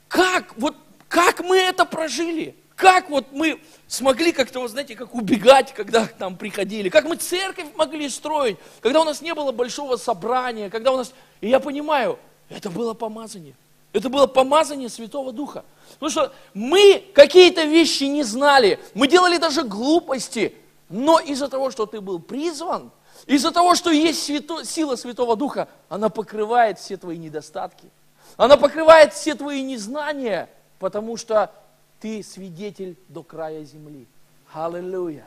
как, 0.09 0.54
вот 0.57 0.75
как 1.12 1.40
мы 1.40 1.59
это 1.59 1.85
прожили? 1.85 2.57
Как 2.75 3.11
вот 3.11 3.26
мы 3.33 3.61
смогли 3.87 4.33
как-то, 4.33 4.61
вот 4.61 4.71
знаете, 4.71 4.97
как 4.97 5.14
убегать, 5.14 5.75
когда 5.75 6.07
к 6.07 6.19
нам 6.19 6.37
приходили? 6.37 6.88
Как 6.88 7.04
мы 7.04 7.16
церковь 7.16 7.66
могли 7.76 8.09
строить, 8.09 8.57
когда 8.81 9.02
у 9.02 9.04
нас 9.04 9.21
не 9.21 9.35
было 9.35 9.52
большого 9.52 9.97
собрания, 9.97 10.71
когда 10.71 10.90
у 10.90 10.97
нас... 10.97 11.12
И 11.42 11.50
я 11.50 11.61
понимаю, 11.61 12.19
это 12.49 12.71
было 12.71 12.95
помазание. 12.95 13.54
Это 13.92 14.09
было 14.09 14.26
помазание 14.26 14.88
Святого 14.88 15.33
Духа. 15.33 15.66
Потому 16.00 16.11
что 16.11 16.33
мы 16.54 17.04
какие-то 17.14 17.64
вещи 17.64 18.04
не 18.04 18.23
знали, 18.23 18.81
мы 18.95 19.07
делали 19.07 19.37
даже 19.37 19.64
глупости, 19.64 20.54
но 20.88 21.21
из-за 21.21 21.49
того, 21.49 21.71
что 21.71 21.85
ты 21.85 22.00
был 22.00 22.21
призван, 22.21 22.90
из-за 23.26 23.50
того, 23.50 23.75
что 23.75 23.90
есть 23.90 24.25
свято, 24.25 24.64
сила 24.64 24.97
Святого 24.97 25.37
Духа, 25.37 25.69
она 25.90 26.09
покрывает 26.09 26.78
все 26.78 26.97
твои 26.97 27.19
недостатки. 27.19 27.90
Она 28.38 28.57
покрывает 28.57 29.12
все 29.12 29.35
твои 29.35 29.61
незнания– 29.61 30.49
потому 30.83 31.17
что 31.17 31.53
ты 32.01 32.25
свидетель 32.25 32.97
до 33.09 33.23
края 33.23 33.62
земли. 33.62 34.05
Аллилуйя. 34.53 35.25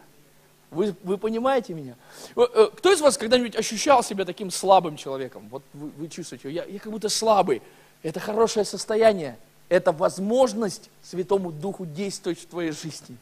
Вы, 0.69 0.93
вы 1.01 1.17
понимаете 1.17 1.73
меня? 1.73 1.95
Э, 2.35 2.41
э, 2.53 2.67
кто 2.75 2.91
из 2.91 2.99
вас 2.99 3.17
когда-нибудь 3.17 3.55
ощущал 3.55 4.03
себя 4.03 4.25
таким 4.25 4.51
слабым 4.51 4.97
человеком? 4.97 5.47
Вот 5.49 5.63
вы, 5.73 5.91
вы 5.91 6.09
чувствуете, 6.09 6.51
я, 6.51 6.65
я 6.65 6.77
как 6.79 6.91
будто 6.91 7.07
слабый. 7.07 7.61
Это 8.03 8.19
хорошее 8.19 8.65
состояние. 8.65 9.37
Это 9.69 9.93
возможность 9.93 10.89
Святому 11.01 11.53
Духу 11.53 11.85
действовать 11.85 12.39
в 12.39 12.47
твоей 12.47 12.71
жизни. 12.71 13.15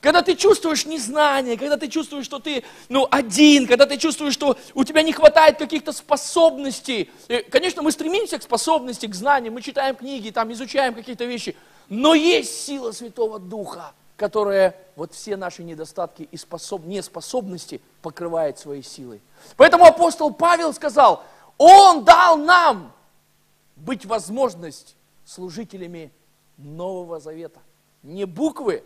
Когда 0.00 0.22
ты 0.22 0.34
чувствуешь 0.34 0.86
незнание, 0.86 1.56
когда 1.56 1.76
ты 1.76 1.88
чувствуешь, 1.88 2.24
что 2.24 2.38
ты 2.38 2.64
ну, 2.88 3.06
один, 3.10 3.66
когда 3.66 3.86
ты 3.86 3.96
чувствуешь, 3.96 4.34
что 4.34 4.56
у 4.74 4.84
тебя 4.84 5.02
не 5.02 5.12
хватает 5.12 5.58
каких-то 5.58 5.92
способностей. 5.92 7.10
И, 7.28 7.38
конечно, 7.50 7.82
мы 7.82 7.92
стремимся 7.92 8.38
к 8.38 8.42
способности, 8.42 9.06
к 9.06 9.14
знаниям, 9.14 9.54
мы 9.54 9.62
читаем 9.62 9.96
книги, 9.96 10.30
там, 10.30 10.52
изучаем 10.52 10.94
какие-то 10.94 11.24
вещи. 11.24 11.56
Но 11.88 12.14
есть 12.14 12.64
сила 12.64 12.92
Святого 12.92 13.38
Духа, 13.38 13.92
которая 14.16 14.76
вот 14.96 15.12
все 15.12 15.36
наши 15.36 15.62
недостатки 15.62 16.28
и 16.30 16.36
способ, 16.36 16.84
неспособности 16.84 17.80
покрывает 18.02 18.58
своей 18.58 18.82
силой. 18.82 19.20
Поэтому 19.56 19.84
апостол 19.84 20.32
Павел 20.32 20.72
сказал, 20.72 21.24
он 21.58 22.04
дал 22.04 22.36
нам 22.36 22.92
быть 23.76 24.06
возможность 24.06 24.96
служителями 25.24 26.12
Нового 26.56 27.20
Завета. 27.20 27.60
Не 28.02 28.24
буквы, 28.24 28.84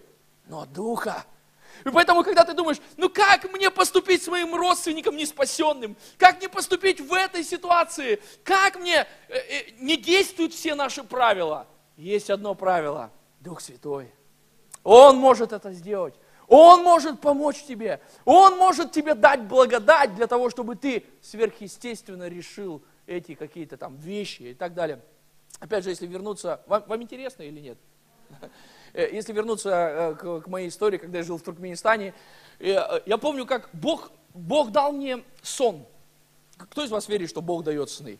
но 0.48 0.66
духа. 0.66 1.24
И 1.84 1.90
поэтому, 1.90 2.24
когда 2.24 2.44
ты 2.44 2.54
думаешь, 2.54 2.78
ну 2.96 3.08
как 3.08 3.50
мне 3.52 3.70
поступить 3.70 4.22
с 4.22 4.28
моим 4.28 4.54
родственником 4.54 5.16
неспасенным? 5.16 5.96
Как 6.16 6.38
мне 6.38 6.48
поступить 6.48 7.00
в 7.00 7.12
этой 7.12 7.44
ситуации? 7.44 8.20
Как 8.42 8.76
мне... 8.76 9.06
Э, 9.28 9.38
э, 9.38 9.70
не 9.78 9.96
действуют 9.96 10.52
все 10.52 10.74
наши 10.74 11.04
правила. 11.04 11.66
Есть 11.96 12.30
одно 12.30 12.54
правило. 12.54 13.12
Дух 13.40 13.60
Святой. 13.60 14.12
Он 14.82 15.16
может 15.16 15.52
это 15.52 15.72
сделать. 15.72 16.14
Он 16.48 16.82
может 16.82 17.20
помочь 17.20 17.62
тебе. 17.64 18.00
Он 18.24 18.56
может 18.56 18.90
тебе 18.90 19.14
дать 19.14 19.42
благодать 19.42 20.14
для 20.14 20.26
того, 20.26 20.50
чтобы 20.50 20.76
ты 20.76 21.04
сверхъестественно 21.20 22.26
решил 22.26 22.82
эти 23.06 23.34
какие-то 23.34 23.76
там 23.76 23.96
вещи 23.96 24.42
и 24.42 24.54
так 24.54 24.74
далее. 24.74 25.00
Опять 25.60 25.84
же, 25.84 25.90
если 25.90 26.06
вернуться, 26.06 26.62
вам, 26.66 26.84
вам 26.86 27.02
интересно 27.02 27.42
или 27.42 27.60
нет? 27.60 27.78
Э, 28.92 29.08
если 29.12 29.32
вернуться 29.32 29.70
э, 29.70 30.40
к, 30.40 30.46
моей 30.46 30.68
истории, 30.68 30.98
когда 30.98 31.18
я 31.18 31.24
жил 31.24 31.38
в 31.38 31.42
Туркменистане, 31.42 32.14
э, 32.58 33.00
я 33.06 33.18
помню, 33.18 33.46
как 33.46 33.68
Бог, 33.72 34.10
Бог 34.34 34.70
дал 34.70 34.92
мне 34.92 35.22
сон. 35.42 35.84
Кто 36.56 36.84
из 36.84 36.90
вас 36.90 37.08
верит, 37.08 37.30
что 37.30 37.40
Бог 37.40 37.64
дает 37.64 37.90
сны? 37.90 38.18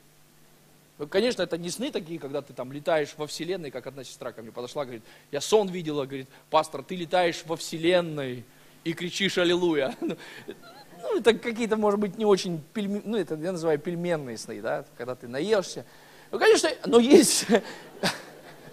Ну, 0.99 1.07
конечно, 1.07 1.43
это 1.43 1.57
не 1.57 1.71
сны 1.71 1.93
такие, 1.93 2.19
когда 2.19 2.43
ты 2.43 2.53
там 2.53 2.73
летаешь 2.73 3.15
во 3.17 3.27
Вселенной, 3.27 3.71
как 3.71 3.87
одна 3.87 4.03
сестра 4.03 4.33
ко 4.33 4.43
мне 4.43 4.51
подошла, 4.51 4.85
говорит, 4.85 5.05
я 5.31 5.41
сон 5.41 5.69
видела, 5.69 6.07
говорит, 6.07 6.29
пастор, 6.51 6.83
ты 6.83 6.97
летаешь 6.97 7.45
во 7.47 7.57
Вселенной 7.57 8.45
и 8.85 8.93
кричишь 8.93 9.39
«Аллилуйя». 9.39 9.97
Ну, 11.01 11.21
это 11.21 11.33
какие-то, 11.33 11.77
может 11.77 12.01
быть, 12.01 12.19
не 12.19 12.25
очень, 12.25 12.61
пельми... 12.75 13.01
ну, 13.05 13.17
это 13.17 13.37
я 13.37 13.53
называю 13.53 13.79
пельменные 13.79 14.37
сны, 14.37 14.61
да, 14.61 14.85
когда 14.97 15.15
ты 15.15 15.29
наешься. 15.29 15.87
Ну, 16.33 16.41
конечно, 16.41 16.71
но 16.87 16.99
есть, 16.99 17.47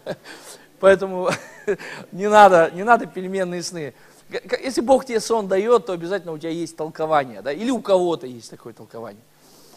Поэтому 0.79 1.29
не 2.11 2.29
надо, 2.29 2.71
не 2.73 2.83
надо 2.83 3.05
пельменные 3.05 3.63
сны. 3.63 3.93
Если 4.29 4.81
Бог 4.81 5.05
тебе 5.05 5.19
сон 5.19 5.47
дает, 5.47 5.85
то 5.85 5.93
обязательно 5.93 6.33
у 6.33 6.37
тебя 6.37 6.49
есть 6.49 6.75
толкование, 6.75 7.41
да, 7.41 7.51
или 7.51 7.69
у 7.69 7.79
кого-то 7.79 8.25
есть 8.25 8.49
такое 8.49 8.73
толкование. 8.73 9.21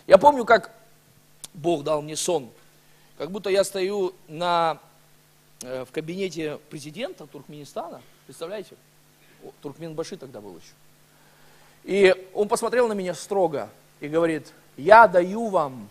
Я 0.06 0.16
помню, 0.16 0.44
как 0.44 0.70
Бог 1.52 1.84
дал 1.84 2.00
мне 2.00 2.16
сон, 2.16 2.50
как 3.18 3.30
будто 3.30 3.50
я 3.50 3.62
стою 3.64 4.14
на, 4.26 4.78
э, 5.62 5.84
в 5.84 5.90
кабинете 5.90 6.58
президента 6.70 7.26
Туркменистана, 7.26 8.00
представляете? 8.26 8.76
Туркменбаши 9.60 10.16
тогда 10.16 10.40
был 10.40 10.56
еще. 10.56 10.72
И 11.84 12.28
он 12.34 12.48
посмотрел 12.48 12.88
на 12.88 12.92
меня 12.92 13.14
строго 13.14 13.68
и 14.00 14.08
говорит, 14.08 14.52
я 14.76 15.08
даю 15.08 15.48
вам 15.48 15.88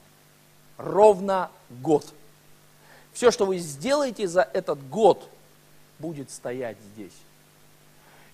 ровно 0.78 1.52
год. 1.70 2.06
Все, 3.18 3.32
что 3.32 3.48
вы 3.48 3.58
сделаете 3.58 4.28
за 4.28 4.48
этот 4.54 4.88
год, 4.90 5.28
будет 5.98 6.30
стоять 6.30 6.78
здесь. 6.94 7.16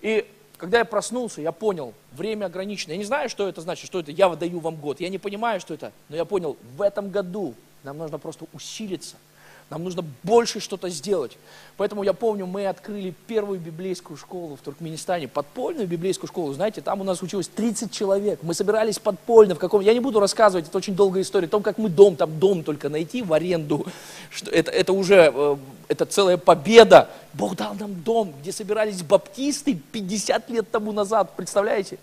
И 0.01 0.29
когда 0.57 0.79
я 0.79 0.83
проснулся, 0.83 1.39
я 1.39 1.53
понял, 1.53 1.93
время 2.11 2.47
ограничено. 2.47 2.91
Я 2.91 2.97
не 2.97 3.05
знаю, 3.05 3.29
что 3.29 3.47
это 3.47 3.61
значит, 3.61 3.85
что 3.85 4.01
это 4.01 4.11
я 4.11 4.27
выдаю 4.27 4.59
вам 4.59 4.75
год. 4.75 4.99
Я 4.99 5.07
не 5.07 5.19
понимаю, 5.19 5.61
что 5.61 5.73
это, 5.73 5.93
но 6.09 6.17
я 6.17 6.25
понял, 6.25 6.57
в 6.75 6.81
этом 6.81 7.11
году 7.11 7.53
нам 7.83 7.97
нужно 7.97 8.19
просто 8.19 8.45
усилиться– 8.51 9.15
нам 9.73 9.83
нужно 9.83 10.05
больше 10.21 10.59
что-то 10.59 10.87
сделать. 10.89 11.35
Поэтому 11.77 12.03
я 12.03 12.13
помню, 12.13 12.45
мы 12.45 12.67
открыли 12.67 13.11
первую 13.25 13.59
библейскую 13.59 14.17
школу 14.17 14.55
в 14.55 14.61
Туркменистане, 14.61 15.27
подпольную 15.27 15.87
библейскую 15.87 16.27
школу. 16.27 16.53
Знаете, 16.53 16.81
там 16.81 17.01
у 17.01 17.03
нас 17.03 17.23
училось 17.23 17.47
30 17.47 17.91
человек. 17.91 18.39
Мы 18.43 18.53
собирались 18.53 18.99
подпольно 18.99 19.55
в 19.55 19.57
каком... 19.57 19.81
Я 19.81 19.93
не 19.93 19.99
буду 19.99 20.19
рассказывать, 20.19 20.67
это 20.67 20.77
очень 20.77 20.95
долгая 20.95 21.23
история, 21.23 21.47
о 21.47 21.49
том, 21.49 21.63
как 21.63 21.79
мы 21.79 21.89
дом, 21.89 22.15
там 22.15 22.39
дом 22.39 22.63
только 22.63 22.87
найти 22.87 23.23
в 23.23 23.33
аренду. 23.33 23.87
Что 24.29 24.51
это, 24.51 24.69
это 24.69 24.93
уже, 24.93 25.33
э, 25.33 25.57
это 25.87 26.05
целая 26.05 26.37
победа. 26.37 27.09
Бог 27.33 27.55
дал 27.55 27.73
нам 27.73 27.95
дом, 27.95 28.31
где 28.41 28.51
собирались 28.51 29.01
баптисты 29.01 29.73
50 29.73 30.51
лет 30.51 30.69
тому 30.69 30.91
назад, 30.91 31.35
представляете? 31.35 31.97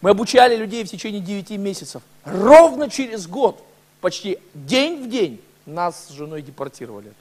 Мы 0.00 0.10
обучали 0.10 0.54
людей 0.54 0.84
в 0.84 0.88
течение 0.88 1.20
9 1.20 1.50
месяцев. 1.58 2.02
Ровно 2.24 2.88
через 2.88 3.26
год, 3.26 3.60
почти 4.00 4.38
день 4.54 5.02
в 5.02 5.10
день, 5.10 5.40
нас 5.66 6.06
с 6.06 6.10
женой 6.10 6.42
депортировали. 6.42 7.12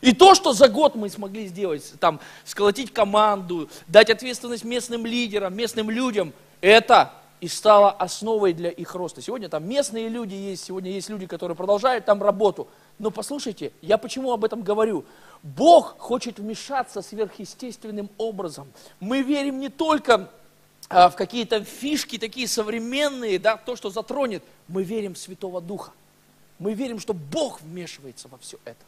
И 0.00 0.12
то, 0.12 0.34
что 0.34 0.52
за 0.52 0.68
год 0.68 0.96
мы 0.96 1.08
смогли 1.08 1.46
сделать, 1.46 1.94
там, 2.00 2.20
сколотить 2.44 2.92
команду, 2.92 3.70
дать 3.86 4.10
ответственность 4.10 4.64
местным 4.64 5.06
лидерам, 5.06 5.56
местным 5.56 5.90
людям, 5.90 6.32
это 6.60 7.12
и 7.40 7.48
стало 7.48 7.90
основой 7.90 8.52
для 8.52 8.70
их 8.70 8.94
роста. 8.94 9.20
Сегодня 9.20 9.48
там 9.48 9.68
местные 9.68 10.08
люди 10.08 10.34
есть, 10.34 10.64
сегодня 10.64 10.90
есть 10.92 11.08
люди, 11.08 11.26
которые 11.26 11.56
продолжают 11.56 12.04
там 12.04 12.22
работу. 12.22 12.68
Но 12.98 13.10
послушайте, 13.10 13.72
я 13.80 13.98
почему 13.98 14.32
об 14.32 14.44
этом 14.44 14.62
говорю? 14.62 15.04
Бог 15.42 15.96
хочет 15.98 16.38
вмешаться 16.38 17.02
сверхъестественным 17.02 18.10
образом. 18.16 18.68
Мы 19.00 19.22
верим 19.22 19.58
не 19.58 19.70
только 19.70 20.30
а, 20.88 21.10
в 21.10 21.16
какие-то 21.16 21.64
фишки 21.64 22.16
такие 22.16 22.46
современные, 22.46 23.38
да, 23.40 23.56
то, 23.56 23.74
что 23.74 23.90
затронет. 23.90 24.44
Мы 24.68 24.84
верим 24.84 25.14
в 25.14 25.18
Святого 25.18 25.60
Духа. 25.60 25.90
Мы 26.62 26.74
верим, 26.74 27.00
что 27.00 27.12
Бог 27.12 27.60
вмешивается 27.60 28.28
во 28.28 28.38
все 28.38 28.56
это. 28.64 28.78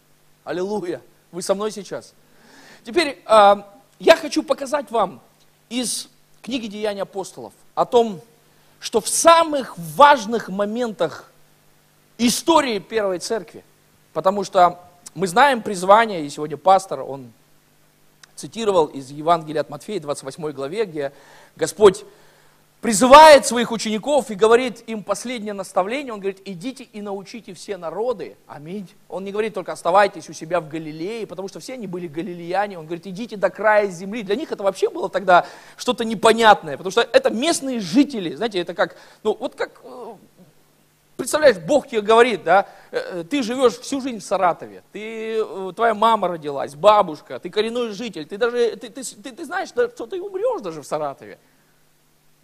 Аллилуйя. 0.45 1.03
Вы 1.33 1.43
со 1.43 1.57
мной 1.57 1.73
сейчас? 1.73 2.15
Теперь 2.85 3.21
э, 3.27 3.55
я 3.99 4.15
хочу 4.15 4.45
показать 4.45 4.93
вам 4.93 5.21
из 5.69 6.09
книги 6.41 6.69
Деяний 6.69 7.03
апостолов 7.03 7.53
о 7.75 7.85
том, 7.85 8.21
что 8.79 9.01
в 9.01 9.09
самых 9.09 9.77
важных 9.77 10.49
моментах 10.49 11.29
истории 12.17 12.79
Первой 12.79 13.19
Церкви, 13.19 13.65
потому 14.13 14.45
что 14.45 14.79
мы 15.17 15.27
знаем 15.27 15.61
призвание, 15.61 16.25
и 16.25 16.31
сегодня 16.31 16.57
пастор, 16.57 17.01
он 17.01 17.33
цитировал 18.37 18.87
из 18.87 19.11
Евангелия 19.11 19.63
от 19.63 19.69
Матфея, 19.69 19.99
28 19.99 20.53
главе, 20.53 20.85
где 20.85 21.13
Господь 21.57 22.05
призывает 22.85 23.47
своих 23.47 23.73
учеников 23.73 24.31
и 24.31 24.35
говорит 24.35 24.85
им 24.87 25.03
последнее 25.03 25.55
наставление, 25.55 26.13
он 26.13 26.21
говорит, 26.21 26.43
идите 26.45 26.85
и 26.85 27.01
научите 27.01 27.55
все 27.55 27.79
народы, 27.79 28.37
аминь. 28.47 28.91
Он 29.09 29.25
не 29.25 29.33
говорит 29.33 29.55
только 29.55 29.73
оставайтесь 29.73 30.29
у 30.29 30.35
себя 30.35 30.61
в 30.61 30.69
Галилее, 30.69 31.27
потому 31.27 31.49
что 31.49 31.61
все 31.61 31.73
они 31.73 31.87
были 31.87 32.09
галилеяне, 32.09 32.79
он 32.79 32.85
говорит, 32.85 33.07
идите 33.07 33.39
до 33.39 33.49
края 33.49 33.87
земли. 33.87 34.23
Для 34.23 34.37
них 34.37 34.53
это 34.53 34.63
вообще 34.63 34.91
было 34.91 35.09
тогда 35.09 35.47
что-то 35.79 36.05
непонятное, 36.05 36.77
потому 36.77 36.91
что 36.91 37.01
это 37.01 37.31
местные 37.31 37.81
жители, 37.81 38.35
знаете, 38.35 38.59
это 38.59 38.75
как, 38.75 38.97
ну 39.23 39.35
вот 39.35 39.55
как, 39.55 39.81
э, 39.83 40.15
представляешь, 41.17 41.57
Бог 41.57 41.89
тебе 41.89 42.03
говорит, 42.03 42.45
да, 42.45 42.67
э, 42.91 42.99
э, 42.99 43.25
ты 43.25 43.43
живешь 43.43 43.79
всю 43.79 44.03
жизнь 44.03 44.19
в 44.19 44.25
Саратове, 44.25 44.83
ты, 44.93 45.43
твоя 45.75 45.95
мама 45.95 46.29
родилась, 46.29 46.75
бабушка, 46.75 47.39
ты 47.39 47.49
коренной 47.49 47.93
житель, 47.93 48.27
ты 48.27 48.37
даже, 48.37 48.77
ты, 48.77 48.91
ты, 48.91 49.03
ты, 49.03 49.33
ты 49.33 49.45
знаешь, 49.47 49.71
что 49.71 50.07
ты 50.07 50.21
умрешь 50.21 50.61
даже 50.61 50.83
в 50.83 50.87
Саратове. 50.87 51.39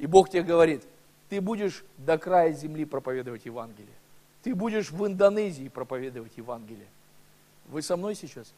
И 0.00 0.06
Бог 0.06 0.30
тебе 0.30 0.42
говорит, 0.42 0.82
ты 1.28 1.42
будешь 1.42 1.84
до 1.98 2.16
края 2.16 2.54
земли 2.54 2.86
проповедовать 2.86 3.44
Евангелие. 3.44 3.94
Ты 4.42 4.54
будешь 4.54 4.90
в 4.90 5.06
Индонезии 5.06 5.68
проповедовать 5.68 6.32
Евангелие. 6.38 6.88
Вы 7.68 7.82
со 7.82 7.98
мной 7.98 8.14
сейчас? 8.14 8.50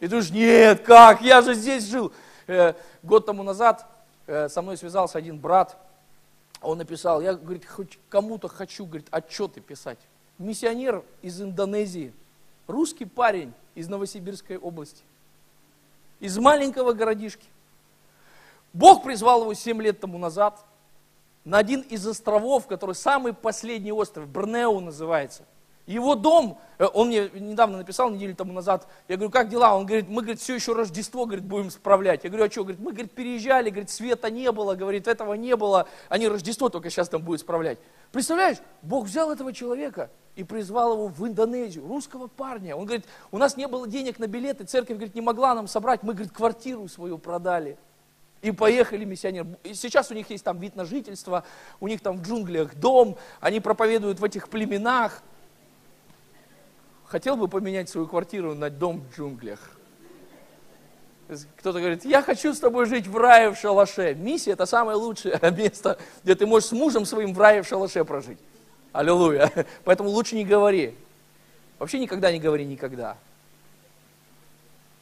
И 0.00 0.06
ты 0.06 0.08
думаешь, 0.08 0.30
нет, 0.30 0.82
как, 0.82 1.22
я 1.22 1.40
же 1.40 1.54
здесь 1.54 1.84
жил. 1.84 2.12
Э, 2.48 2.74
год 3.04 3.24
тому 3.26 3.44
назад 3.44 3.86
э, 4.26 4.48
со 4.48 4.60
мной 4.60 4.76
связался 4.76 5.18
один 5.18 5.38
брат, 5.38 5.78
он 6.60 6.78
написал, 6.78 7.20
я, 7.20 7.34
говорит, 7.34 7.64
хоть 7.64 8.00
кому-то 8.08 8.48
хочу, 8.48 8.84
говорит, 8.84 9.06
отчеты 9.12 9.60
писать. 9.60 10.00
Миссионер 10.38 11.04
из 11.22 11.40
Индонезии, 11.40 12.12
русский 12.66 13.04
парень 13.04 13.52
из 13.76 13.88
Новосибирской 13.88 14.58
области, 14.58 15.04
из 16.18 16.36
маленького 16.38 16.92
городишки. 16.92 17.46
Бог 18.72 19.04
призвал 19.04 19.42
его 19.42 19.54
7 19.54 19.80
лет 19.80 20.00
тому 20.00 20.18
назад– 20.18 20.58
на 21.44 21.58
один 21.58 21.80
из 21.80 22.06
островов, 22.06 22.66
который 22.66 22.94
самый 22.94 23.32
последний 23.32 23.92
остров, 23.92 24.28
Брнеу 24.28 24.80
называется. 24.80 25.44
Его 25.86 26.14
дом, 26.14 26.60
э, 26.78 26.86
он 26.94 27.08
мне 27.08 27.28
недавно 27.34 27.78
написал, 27.78 28.08
неделю 28.08 28.36
тому 28.36 28.52
назад, 28.52 28.86
я 29.08 29.16
говорю, 29.16 29.32
как 29.32 29.48
дела? 29.48 29.76
Он 29.76 29.84
говорит, 29.84 30.08
мы, 30.08 30.22
говорит, 30.22 30.40
все 30.40 30.54
еще 30.54 30.74
Рождество, 30.74 31.26
говорит, 31.26 31.44
будем 31.44 31.70
справлять. 31.70 32.22
Я 32.22 32.30
говорю, 32.30 32.46
а 32.46 32.50
что? 32.50 32.62
Говорит, 32.62 32.80
мы, 32.80 32.92
говорит, 32.92 33.10
переезжали, 33.12 33.70
говорит, 33.70 33.90
света 33.90 34.30
не 34.30 34.52
было, 34.52 34.76
говорит, 34.76 35.08
этого 35.08 35.34
не 35.34 35.56
было, 35.56 35.88
они 36.08 36.28
Рождество 36.28 36.68
только 36.68 36.88
сейчас 36.88 37.08
там 37.08 37.22
будут 37.22 37.40
справлять. 37.40 37.78
Представляешь, 38.12 38.58
Бог 38.82 39.06
взял 39.06 39.32
этого 39.32 39.52
человека 39.52 40.10
и 40.36 40.44
призвал 40.44 40.92
его 40.92 41.08
в 41.08 41.26
Индонезию, 41.26 41.86
русского 41.88 42.28
парня. 42.28 42.76
Он 42.76 42.84
говорит, 42.84 43.06
у 43.32 43.38
нас 43.38 43.56
не 43.56 43.66
было 43.66 43.88
денег 43.88 44.20
на 44.20 44.28
билеты, 44.28 44.64
церковь, 44.64 44.96
говорит, 44.96 45.16
не 45.16 45.20
могла 45.20 45.52
нам 45.52 45.66
собрать, 45.66 46.04
мы, 46.04 46.12
говорит, 46.14 46.32
квартиру 46.32 46.86
свою 46.86 47.18
продали. 47.18 47.76
И 48.42 48.50
поехали 48.50 49.04
миссионеры. 49.04 49.56
Сейчас 49.72 50.10
у 50.10 50.14
них 50.14 50.28
есть 50.30 50.44
там 50.44 50.58
вид 50.58 50.74
на 50.74 50.84
жительство, 50.84 51.44
у 51.78 51.86
них 51.86 52.00
там 52.00 52.18
в 52.18 52.22
джунглях 52.22 52.74
дом, 52.74 53.16
они 53.40 53.60
проповедуют 53.60 54.18
в 54.18 54.24
этих 54.24 54.48
племенах. 54.48 55.22
Хотел 57.06 57.36
бы 57.36 57.46
поменять 57.46 57.88
свою 57.88 58.08
квартиру 58.08 58.54
на 58.54 58.68
дом 58.68 59.00
в 59.00 59.16
джунглях. 59.16 59.60
Кто-то 61.56 61.78
говорит, 61.78 62.04
я 62.04 62.20
хочу 62.20 62.52
с 62.52 62.58
тобой 62.58 62.86
жить 62.86 63.06
в 63.06 63.16
рае 63.16 63.50
в 63.50 63.56
шалаше. 63.56 64.14
Миссия– 64.14 64.50
это 64.52 64.66
самое 64.66 64.96
лучшее 64.96 65.38
место, 65.56 65.98
где 66.24 66.34
ты 66.34 66.44
можешь 66.44 66.70
с 66.70 66.72
мужем 66.72 67.06
своим 67.06 67.32
в 67.32 67.38
рае 67.38 67.62
в 67.62 67.68
шалаше 67.68 68.04
прожить. 68.04 68.38
Аллилуйя. 68.92 69.50
Поэтому 69.84 70.10
лучше 70.10 70.34
не 70.34 70.44
говори. 70.44 70.94
Вообще 71.78 72.00
никогда 72.00 72.32
не 72.32 72.40
говори 72.40 72.64
никогда. 72.64 73.16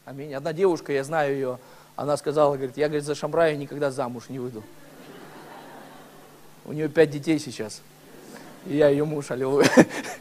Аминь. 0.05 0.35
Одна 0.35 0.53
девушка, 0.53 0.93
я 0.93 1.05
знаю 1.05 1.35
ее, 1.35 1.59
она 2.01 2.17
сказала, 2.17 2.57
говорит, 2.57 2.79
я, 2.79 2.87
говорит, 2.87 3.05
за 3.05 3.15
Шамрая 3.15 3.55
никогда 3.57 3.91
замуж 3.91 4.31
не 4.31 4.39
выйду. 4.39 4.63
У 6.65 6.73
нее 6.73 6.89
пять 6.89 7.11
детей 7.11 7.39
сейчас. 7.39 7.83
И 8.65 8.79
я 8.79 8.89
ее 8.89 9.05
муж, 9.05 9.31
аллилуйя. 9.31 9.69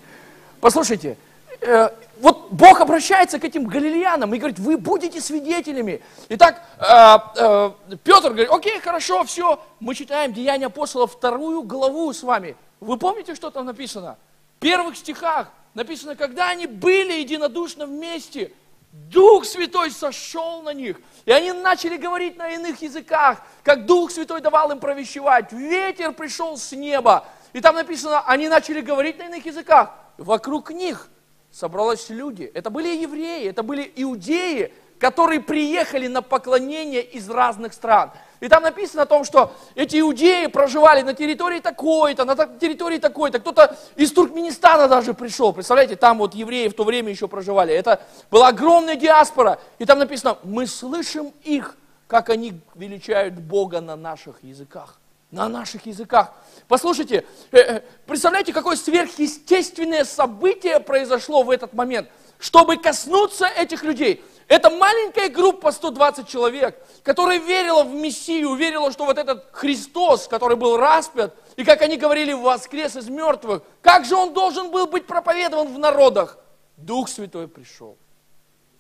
Послушайте, 0.60 1.16
э, 1.62 1.88
вот 2.20 2.52
Бог 2.52 2.82
обращается 2.82 3.40
к 3.40 3.46
этим 3.46 3.66
галилеянам 3.66 4.36
и 4.36 4.40
говорит, 4.40 4.60
вы 4.60 4.76
будете 4.76 5.22
свидетелями. 5.22 6.02
Итак, 6.28 6.62
э, 6.80 7.18
э, 7.38 7.72
Петр 8.04 8.32
говорит, 8.32 8.50
окей, 8.52 8.78
хорошо, 8.82 9.24
все, 9.24 9.64
мы 9.80 9.96
читаем 9.96 10.34
Деяния 10.34 10.66
апостолов 10.66 11.14
вторую 11.14 11.64
главу 11.64 12.12
с 12.12 12.24
вами. 12.24 12.58
Вы 12.82 12.98
помните, 12.98 13.36
что 13.36 13.52
там 13.52 13.66
написано? 13.66 14.18
В 14.58 14.60
первых 14.60 14.98
стихах 14.98 15.48
написано, 15.76 16.18
когда 16.18 16.50
они 16.50 16.68
были 16.68 17.22
единодушно 17.22 17.86
вместе, 17.86 18.52
Дух 18.92 19.46
Святой 19.46 19.92
сошел 19.92 20.62
на 20.64 20.74
них, 20.74 20.98
и 21.26 21.32
они 21.32 21.52
начали 21.52 21.98
говорить 21.98 22.38
на 22.38 22.50
иных 22.50 22.82
языках, 22.82 23.42
как 23.64 23.86
Дух 23.86 24.12
Святой 24.12 24.42
давал 24.42 24.72
им 24.72 24.80
провещевать. 24.80 25.52
Ветер 25.52 26.12
пришел 26.14 26.58
с 26.58 26.72
неба, 26.72 27.28
и 27.54 27.62
там 27.62 27.76
написано, 27.76 28.22
они 28.22 28.48
начали 28.48 28.82
говорить 28.82 29.20
на 29.20 29.28
иных 29.28 29.46
языках. 29.46 29.94
Вокруг 30.18 30.72
них 30.72 31.10
собрались 31.52 32.10
люди. 32.10 32.44
Это 32.54 32.70
были 32.70 32.90
евреи, 32.90 33.48
это 33.48 33.62
были 33.62 33.92
иудеи, 33.96 34.74
которые 35.00 35.40
приехали 35.40 36.08
на 36.08 36.22
поклонение 36.22 37.04
из 37.04 37.30
разных 37.30 37.74
стран. 37.74 38.12
И 38.40 38.48
там 38.48 38.64
написано 38.64 39.04
о 39.04 39.06
том, 39.06 39.26
что 39.26 39.54
эти 39.76 40.00
иудеи 40.00 40.48
проживали 40.48 41.02
на 41.02 41.14
территории 41.14 41.60
такой-то, 41.60 42.24
на 42.24 42.36
территории 42.36 42.98
такой-то. 42.98 43.40
Кто-то 43.40 43.76
из 43.96 44.12
Туркменистана 44.14 44.88
даже 44.88 45.14
пришел. 45.14 45.52
Представляете, 45.52 45.98
там 45.98 46.20
вот 46.20 46.34
евреи 46.34 46.70
в 46.70 46.74
то 46.74 46.86
время 46.86 47.10
еще 47.10 47.28
проживали. 47.28 47.74
Это 47.74 48.02
была 48.32 48.50
огромная 48.50 48.96
диаспора. 48.96 49.60
И 49.78 49.86
там 49.86 50.00
написано, 50.00 50.38
мы 50.44 50.68
слышим 50.68 51.34
их, 51.44 51.76
как 52.08 52.30
они 52.30 52.60
величают 52.76 53.36
Бога 53.36 53.82
на 53.82 53.96
наших 53.96 54.42
языках. 54.44 55.00
На 55.32 55.48
наших 55.48 55.86
языках. 55.86 56.34
Послушайте, 56.68 57.26
э, 57.52 57.58
э, 57.60 57.82
представляете, 58.08 58.52
какое 58.52 58.76
сверхъестественное 58.78 60.04
событие 60.06 60.80
произошло 60.80 61.44
в 61.44 61.52
этот 61.52 61.74
момент, 61.74 62.10
чтобы 62.40 62.78
коснуться 62.78 63.46
этих 63.46 63.84
людей. 63.84 64.24
Это 64.50 64.72
маленькая 64.72 65.30
группа, 65.30 65.72
120 65.72 66.28
человек, 66.28 66.76
которая 67.04 67.38
верила 67.38 67.84
в 67.84 67.94
Мессию, 67.94 68.56
верила, 68.56 68.92
что 68.92 69.06
вот 69.06 69.20
этот 69.20 69.48
Христос, 69.52 70.28
который 70.28 70.58
был 70.58 70.76
распят, 70.76 71.36
и 71.56 71.64
как 71.64 71.84
они 71.84 71.98
говорили, 71.98 72.34
воскрес 72.34 72.96
из 72.96 73.08
мертвых, 73.10 73.62
как 73.84 74.06
же 74.06 74.16
он 74.16 74.34
должен 74.34 74.72
был 74.72 74.88
быть 74.88 75.06
проповедован 75.06 75.72
в 75.72 75.78
народах? 75.78 76.40
Дух 76.78 77.10
Святой 77.10 77.48
пришел. 77.48 77.96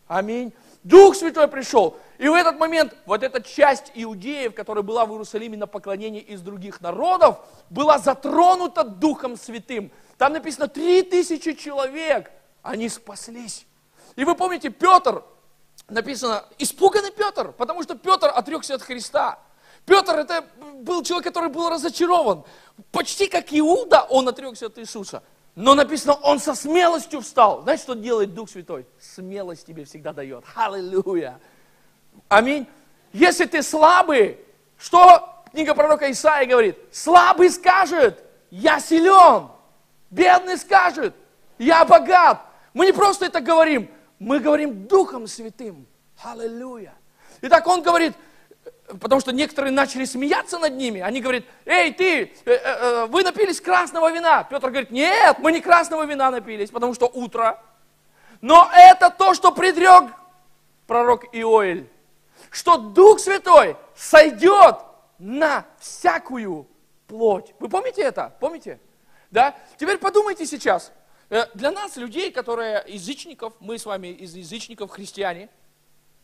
Аминь. 0.07 0.53
Дух 0.81 1.15
Святой 1.15 1.47
пришел. 1.47 1.97
И 2.17 2.27
в 2.27 2.33
этот 2.33 2.57
момент 2.57 2.95
вот 3.05 3.21
эта 3.21 3.39
часть 3.39 3.91
иудеев, 3.93 4.55
которая 4.55 4.83
была 4.83 5.05
в 5.05 5.11
Иерусалиме 5.11 5.55
на 5.55 5.67
поклонении 5.67 6.21
из 6.21 6.41
других 6.41 6.81
народов, 6.81 7.37
была 7.69 7.99
затронута 7.99 8.83
Духом 8.83 9.37
Святым. 9.37 9.91
Там 10.17 10.33
написано, 10.33 10.67
три 10.67 11.03
тысячи 11.03 11.53
человек, 11.53 12.31
они 12.63 12.89
спаслись. 12.89 13.67
И 14.15 14.25
вы 14.25 14.33
помните, 14.33 14.69
Петр, 14.69 15.23
написано, 15.89 16.45
испуганный 16.57 17.11
Петр, 17.11 17.51
потому 17.51 17.83
что 17.83 17.95
Петр 17.95 18.31
отрекся 18.33 18.75
от 18.75 18.81
Христа. 18.81 19.39
Петр 19.85 20.17
это 20.17 20.45
был 20.81 21.03
человек, 21.03 21.25
который 21.25 21.49
был 21.49 21.69
разочарован. 21.69 22.43
Почти 22.91 23.27
как 23.27 23.45
Иуда 23.51 24.05
он 24.09 24.27
отрекся 24.27 24.67
от 24.67 24.77
Иисуса. 24.77 25.23
Но 25.55 25.75
написано, 25.75 26.13
он 26.13 26.39
со 26.39 26.55
смелостью 26.55 27.21
встал. 27.21 27.63
Знаете, 27.63 27.83
что 27.83 27.93
делает 27.93 28.33
Дух 28.33 28.49
Святой? 28.49 28.85
Смелость 28.99 29.65
тебе 29.65 29.83
всегда 29.85 30.13
дает. 30.13 30.43
Аллилуйя. 30.55 31.39
Аминь. 32.27 32.67
Если 33.11 33.45
ты 33.45 33.63
слабый, 33.63 34.37
что 34.77 35.43
книга 35.51 35.73
пророка 35.73 36.09
Исаия 36.11 36.47
говорит? 36.47 36.77
Слабый 36.91 37.49
скажет, 37.49 38.23
я 38.51 38.79
силен. 38.79 39.49
Бедный 40.09 40.57
скажет, 40.57 41.13
я 41.57 41.83
богат. 41.85 42.41
Мы 42.73 42.85
не 42.85 42.93
просто 42.93 43.25
это 43.25 43.41
говорим, 43.41 43.89
мы 44.19 44.39
говорим 44.39 44.87
Духом 44.87 45.27
Святым. 45.27 45.87
Аллилуйя. 46.21 46.93
Итак, 47.41 47.65
он 47.67 47.81
говорит, 47.81 48.13
потому 48.99 49.21
что 49.21 49.31
некоторые 49.31 49.71
начали 49.71 50.05
смеяться 50.05 50.59
над 50.59 50.73
ними. 50.73 50.99
Они 50.99 51.21
говорят, 51.21 51.45
эй, 51.65 51.93
ты, 51.93 52.23
э, 52.23 52.29
э, 52.45 52.51
э, 52.53 53.05
вы 53.05 53.23
напились 53.23 53.61
красного 53.61 54.11
вина. 54.11 54.43
Петр 54.43 54.69
говорит, 54.69 54.91
нет, 54.91 55.37
мы 55.39 55.51
не 55.51 55.61
красного 55.61 56.05
вина 56.05 56.29
напились, 56.31 56.69
потому 56.69 56.93
что 56.93 57.07
утро. 57.07 57.61
Но 58.41 58.69
это 58.73 59.09
то, 59.09 59.33
что 59.33 59.51
предрек 59.51 60.11
пророк 60.87 61.25
Иоэль, 61.33 61.89
что 62.49 62.77
Дух 62.77 63.19
Святой 63.19 63.77
сойдет 63.95 64.77
на 65.17 65.65
всякую 65.79 66.67
плоть. 67.07 67.53
Вы 67.59 67.69
помните 67.69 68.01
это? 68.01 68.33
Помните? 68.39 68.79
Да? 69.31 69.55
Теперь 69.77 69.97
подумайте 69.97 70.45
сейчас. 70.45 70.91
Э, 71.29 71.45
для 71.53 71.71
нас, 71.71 71.95
людей, 71.95 72.31
которые 72.31 72.83
язычников, 72.87 73.53
мы 73.59 73.77
с 73.77 73.85
вами 73.85 74.07
из 74.07 74.33
язычников, 74.35 74.89
христиане, 74.89 75.49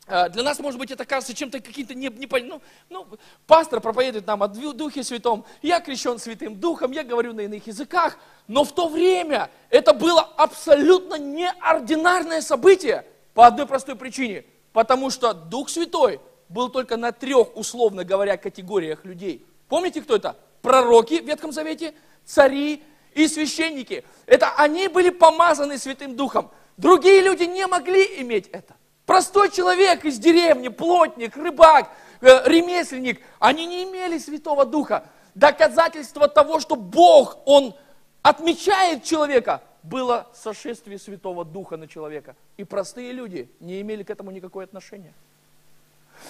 э, 0.07 0.29
для 0.29 0.41
нас, 0.41 0.57
может 0.59 0.79
быть, 0.79 0.89
это 0.89 1.05
кажется 1.05 1.35
чем-то 1.35 1.59
каким-то 1.59 1.93
не, 1.93 2.09
не 2.09 2.27
ну, 2.43 2.61
ну, 2.89 3.07
пастор 3.45 3.81
проповедует 3.81 4.25
нам 4.25 4.41
о 4.41 4.47
Духе 4.47 5.03
Святом, 5.03 5.45
я 5.61 5.79
крещен 5.79 6.17
Святым 6.17 6.55
Духом, 6.55 6.91
я 6.91 7.03
говорю 7.03 7.33
на 7.33 7.41
иных 7.41 7.67
языках, 7.67 8.17
но 8.47 8.63
в 8.63 8.73
то 8.73 8.87
время 8.87 9.51
это 9.69 9.93
было 9.93 10.21
абсолютно 10.21 11.19
неординарное 11.19 12.41
событие 12.41 13.05
по 13.35 13.45
одной 13.45 13.67
простой 13.67 13.95
причине, 13.95 14.43
потому 14.73 15.11
что 15.11 15.33
Дух 15.33 15.69
Святой 15.69 16.19
был 16.49 16.69
только 16.69 16.97
на 16.97 17.11
трех, 17.11 17.55
условно 17.55 18.03
говоря, 18.03 18.37
категориях 18.37 19.05
людей. 19.05 19.45
Помните, 19.67 20.01
кто 20.01 20.15
это? 20.15 20.35
Пророки 20.63 21.19
в 21.19 21.25
Ветхом 21.25 21.51
Завете, 21.51 21.93
цари 22.23 22.83
и 23.15 23.27
священники. 23.27 24.03
Это 24.27 24.53
они 24.57 24.87
были 24.87 25.09
помазаны 25.09 25.79
Святым 25.79 26.15
Духом. 26.15 26.51
Другие 26.77 27.21
люди 27.21 27.43
не 27.43 27.65
могли 27.65 28.21
иметь 28.21 28.47
это. 28.49 28.75
Простой 29.05 29.49
человек 29.49 30.03
из 30.05 30.19
деревни, 30.19 30.67
плотник, 30.67 31.35
рыбак, 31.37 31.89
э, 32.21 32.41
ремесленник, 32.45 33.21
они 33.39 33.65
не 33.65 33.83
имели 33.83 34.17
Святого 34.17 34.65
Духа. 34.65 35.05
Доказательство 35.33 36.27
того, 36.27 36.59
что 36.59 36.75
Бог, 36.75 37.37
Он 37.45 37.73
отмечает 38.21 39.03
человека, 39.03 39.61
было 39.83 40.27
сошествие 40.33 40.99
Святого 40.99 41.45
Духа 41.45 41.77
на 41.77 41.87
человека. 41.87 42.35
И 42.57 42.63
простые 42.63 43.13
люди 43.13 43.49
не 43.59 43.79
имели 43.81 44.03
к 44.03 44.09
этому 44.09 44.31
никакое 44.31 44.65
отношения. 44.65 45.13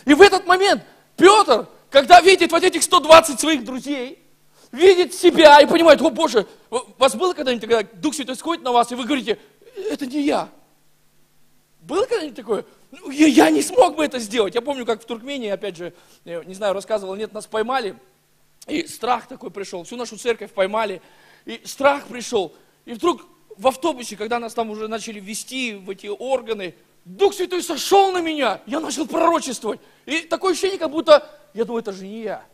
И 0.03 0.13
в 0.13 0.21
этот 0.21 0.45
момент 0.45 0.83
Петр, 1.15 1.67
когда 1.89 2.19
видит 2.21 2.51
вот 2.51 2.63
этих 2.63 2.83
120 2.83 3.39
своих 3.39 3.63
друзей, 3.63 4.24
видит 4.75 5.13
себя 5.13 5.59
и 5.61 5.65
понимает, 5.65 6.01
о 6.01 6.09
Боже, 6.09 6.45
вас 6.69 7.15
было 7.15 7.33
когда-нибудь, 7.33 7.67
когда 7.67 7.89
Дух 7.93 8.13
Святой 8.13 8.35
сходит 8.35 8.63
на 8.63 8.71
вас, 8.71 8.91
и 8.91 8.95
вы 8.95 9.05
говорите, 9.05 9.39
это 9.89 10.05
не 10.05 10.21
я. 10.21 10.49
Было 11.81 12.05
когда-нибудь 12.05 12.35
такое? 12.35 12.65
«Ну, 12.91 13.11
я, 13.11 13.27
я 13.27 13.49
не 13.49 13.61
смог 13.61 13.95
бы 13.95 14.05
это 14.05 14.19
сделать. 14.19 14.55
Я 14.55 14.61
помню, 14.61 14.85
как 14.85 15.01
в 15.01 15.05
Туркмении, 15.05 15.49
опять 15.49 15.75
же, 15.75 15.93
не 16.23 16.53
знаю, 16.53 16.73
рассказывал, 16.73 17.15
нет, 17.15 17.33
нас 17.33 17.45
поймали, 17.45 17.97
и 18.67 18.87
страх 18.87 19.27
такой 19.27 19.51
пришел, 19.51 19.83
всю 19.83 19.97
нашу 19.97 20.17
церковь 20.17 20.51
поймали, 20.51 21.01
и 21.45 21.61
страх 21.65 22.07
пришел. 22.07 22.53
И 22.85 22.93
вдруг 22.93 23.25
в 23.57 23.67
автобусе, 23.67 24.15
когда 24.15 24.39
нас 24.39 24.53
там 24.53 24.69
уже 24.69 24.87
начали 24.87 25.19
вести 25.19 25.73
в 25.73 25.89
эти 25.89 26.07
органы, 26.07 26.75
Дух 27.03 27.33
Святой 27.33 27.61
сошел 27.63 28.11
на 28.11 28.21
меня, 28.21 28.61
я 28.65 28.79
начал 28.79 29.07
пророчествовать. 29.07 29.79
И 30.05 30.21
такое 30.21 30.53
ощущение, 30.53 30.79
как 30.79 30.91
будто, 30.91 31.29
я 31.53 31.65
думаю, 31.65 31.81
это 31.81 31.91
же 31.91 32.05
не 32.05 32.23
я. 32.23 32.45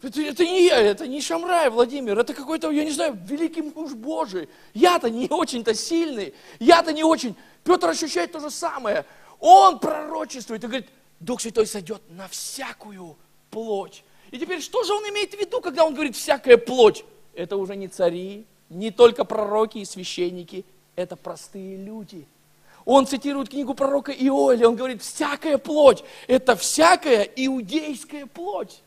Это, 0.00 0.22
это 0.22 0.44
не 0.44 0.66
я, 0.66 0.78
это 0.78 1.08
не 1.08 1.20
Шамрай, 1.20 1.70
Владимир, 1.70 2.18
это 2.18 2.32
какой-то, 2.32 2.70
я 2.70 2.84
не 2.84 2.92
знаю, 2.92 3.18
великий 3.26 3.62
муж 3.62 3.94
Божий. 3.94 4.48
Я-то 4.72 5.10
не 5.10 5.26
очень-то 5.28 5.74
сильный, 5.74 6.34
я-то 6.60 6.92
не 6.92 7.02
очень. 7.02 7.34
Петр 7.64 7.88
ощущает 7.88 8.30
то 8.30 8.38
же 8.38 8.50
самое. 8.50 9.04
Он 9.40 9.78
пророчествует 9.78 10.62
и 10.62 10.66
говорит, 10.66 10.88
Дух 11.18 11.40
Святой 11.40 11.66
сойдет 11.66 12.00
на 12.10 12.28
всякую 12.28 13.16
плоть. 13.50 14.04
И 14.30 14.38
теперь, 14.38 14.60
что 14.60 14.84
же 14.84 14.92
он 14.92 15.02
имеет 15.08 15.34
в 15.34 15.38
виду, 15.38 15.60
когда 15.60 15.84
он 15.84 15.94
говорит 15.94 16.14
«всякая 16.14 16.58
плоть»? 16.58 17.04
Это 17.34 17.56
уже 17.56 17.76
не 17.76 17.88
цари, 17.88 18.46
не 18.68 18.90
только 18.90 19.24
пророки 19.24 19.78
и 19.78 19.84
священники, 19.84 20.64
это 20.96 21.16
простые 21.16 21.76
люди. 21.76 22.26
Он 22.84 23.06
цитирует 23.06 23.48
книгу 23.48 23.74
пророка 23.74 24.12
Иоля, 24.12 24.68
он 24.68 24.76
говорит 24.76 25.02
«всякая 25.02 25.58
плоть»– 25.58 26.04
это 26.26 26.56
всякая 26.56 27.22
иудейская 27.22 28.26
плоть. 28.26 28.82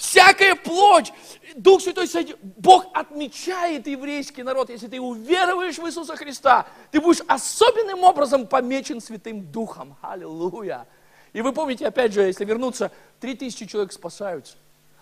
Всякая 0.00 0.54
плоть, 0.54 1.12
Дух 1.56 1.82
Святой, 1.82 2.08
Бог 2.56 2.86
отмечает 2.94 3.86
еврейский 3.86 4.42
народ. 4.42 4.70
Если 4.70 4.88
ты 4.88 4.98
уверуешь 4.98 5.76
в 5.76 5.86
Иисуса 5.86 6.16
Христа, 6.16 6.66
ты 6.90 7.02
будешь 7.02 7.20
особенным 7.28 8.02
образом 8.02 8.46
помечен 8.46 9.02
Святым 9.02 9.52
Духом. 9.52 9.98
Аллилуйя. 10.00 10.86
И 11.34 11.42
вы 11.42 11.52
помните, 11.52 11.86
опять 11.86 12.14
же, 12.14 12.22
если 12.22 12.46
вернуться, 12.46 12.90
три 13.20 13.34
тысячи 13.34 13.66
человек 13.66 13.92
спасаются. 13.92 14.56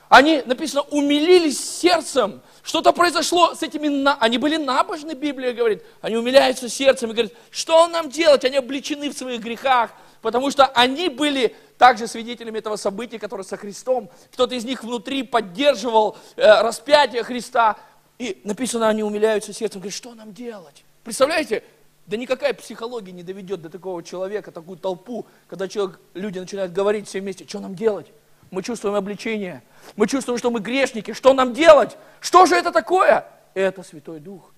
Они, 0.09 0.43
написано, 0.47 0.83
умилились 0.83 1.59
сердцем. 1.59 2.41
Что-то 2.63 2.93
произошло 2.93 3.55
с 3.55 3.63
этими, 3.63 4.09
они 4.21 4.39
были 4.39 4.57
набожны, 4.57 5.13
Библия 5.13 5.53
говорит. 5.53 5.83
Они 6.01 6.17
умиляются 6.17 6.69
сердцем 6.69 7.11
и 7.11 7.13
говорят, 7.13 7.33
что 7.51 7.87
нам 7.89 8.11
делать? 8.11 8.45
Они 8.45 8.57
обличены 8.57 9.11
в 9.11 9.17
своих 9.17 9.41
грехах, 9.41 9.91
потому 10.23 10.51
что 10.51 10.67
они 10.67 11.09
были 11.09 11.55
также 11.77 12.07
свидетелями 12.07 12.59
этого 12.59 12.77
события, 12.77 13.19
которое 13.19 13.45
со 13.45 13.57
Христом. 13.57 14.11
Кто-то 14.33 14.55
из 14.55 14.65
них 14.65 14.83
внутри 14.83 15.23
поддерживал 15.23 16.17
э, 16.37 16.61
распятие 16.63 17.23
Христа. 17.23 17.77
И 18.19 18.41
написано, 18.45 18.89
они 18.89 19.03
умиляются 19.03 19.53
сердцем, 19.53 19.81
говорят, 19.81 19.97
что 19.97 20.15
нам 20.15 20.33
делать? 20.33 20.85
Представляете, 21.05 21.63
да 22.07 22.17
никакая 22.17 22.55
психология 22.55 23.13
не 23.13 23.23
доведет 23.23 23.63
до 23.63 23.69
такого 23.69 24.03
человека, 24.03 24.51
такую 24.51 24.79
толпу, 24.79 25.27
когда 25.47 25.69
человек, 25.69 26.01
люди 26.15 26.39
начинают 26.39 26.73
говорить 26.73 27.07
все 27.07 27.21
вместе, 27.21 27.47
что 27.47 27.61
нам 27.61 27.75
делать? 27.75 28.07
Мы 28.51 28.63
чувствуем 28.63 28.95
обличение, 28.95 29.63
мы 29.97 30.07
чувствуем, 30.07 30.39
что 30.39 30.51
мы 30.51 30.61
грешники, 30.61 31.13
что 31.13 31.35
нам 31.35 31.53
делать? 31.53 31.97
Что 32.21 32.47
же 32.47 32.57
это 32.57 32.73
такое? 32.73 33.27
Это 33.55 33.83
Святой 33.83 34.21
Дух. 34.21 34.53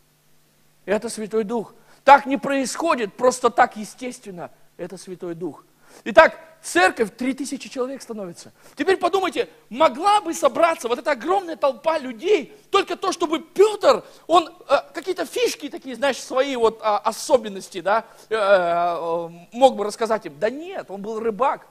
Это 0.85 1.09
Святой 1.09 1.44
Дух. 1.44 1.74
Так 2.05 2.26
не 2.26 2.37
происходит 2.37 3.14
просто 3.14 3.50
так 3.50 3.76
естественно. 3.76 4.50
Это 4.76 4.96
Святой 4.96 5.35
Дух. 5.35 5.64
Итак, 6.05 6.38
церковь, 6.62 7.11
три 7.16 7.35
тысячи 7.35 7.68
человек 7.68 8.00
становится. 8.03 8.53
Теперь 8.76 8.96
подумайте, 8.96 9.48
могла 9.68 10.20
бы 10.20 10.33
собраться 10.35 10.88
вот 10.88 10.98
эта 10.98 11.12
огромная 11.12 11.57
толпа 11.57 11.98
людей, 11.98 12.55
только 12.70 12.96
то, 12.96 13.12
чтобы 13.12 13.40
Петр, 13.40 14.05
он 14.26 14.48
э, 14.68 14.76
какие-то 14.94 15.26
фишки 15.26 15.68
такие, 15.68 15.96
знаешь, 15.96 16.18
свои 16.18 16.57
вот 16.57 16.81
э, 16.81 16.85
особенности, 16.85 17.81
да, 17.81 18.05
э, 18.29 18.35
э, 18.35 19.29
мог 19.53 19.76
бы 19.76 19.85
рассказать 19.85 20.26
им. 20.26 20.38
Да 20.38 20.48
нет, 20.48 20.87
он 20.90 21.03
был 21.03 21.20
рыбак. 21.20 21.66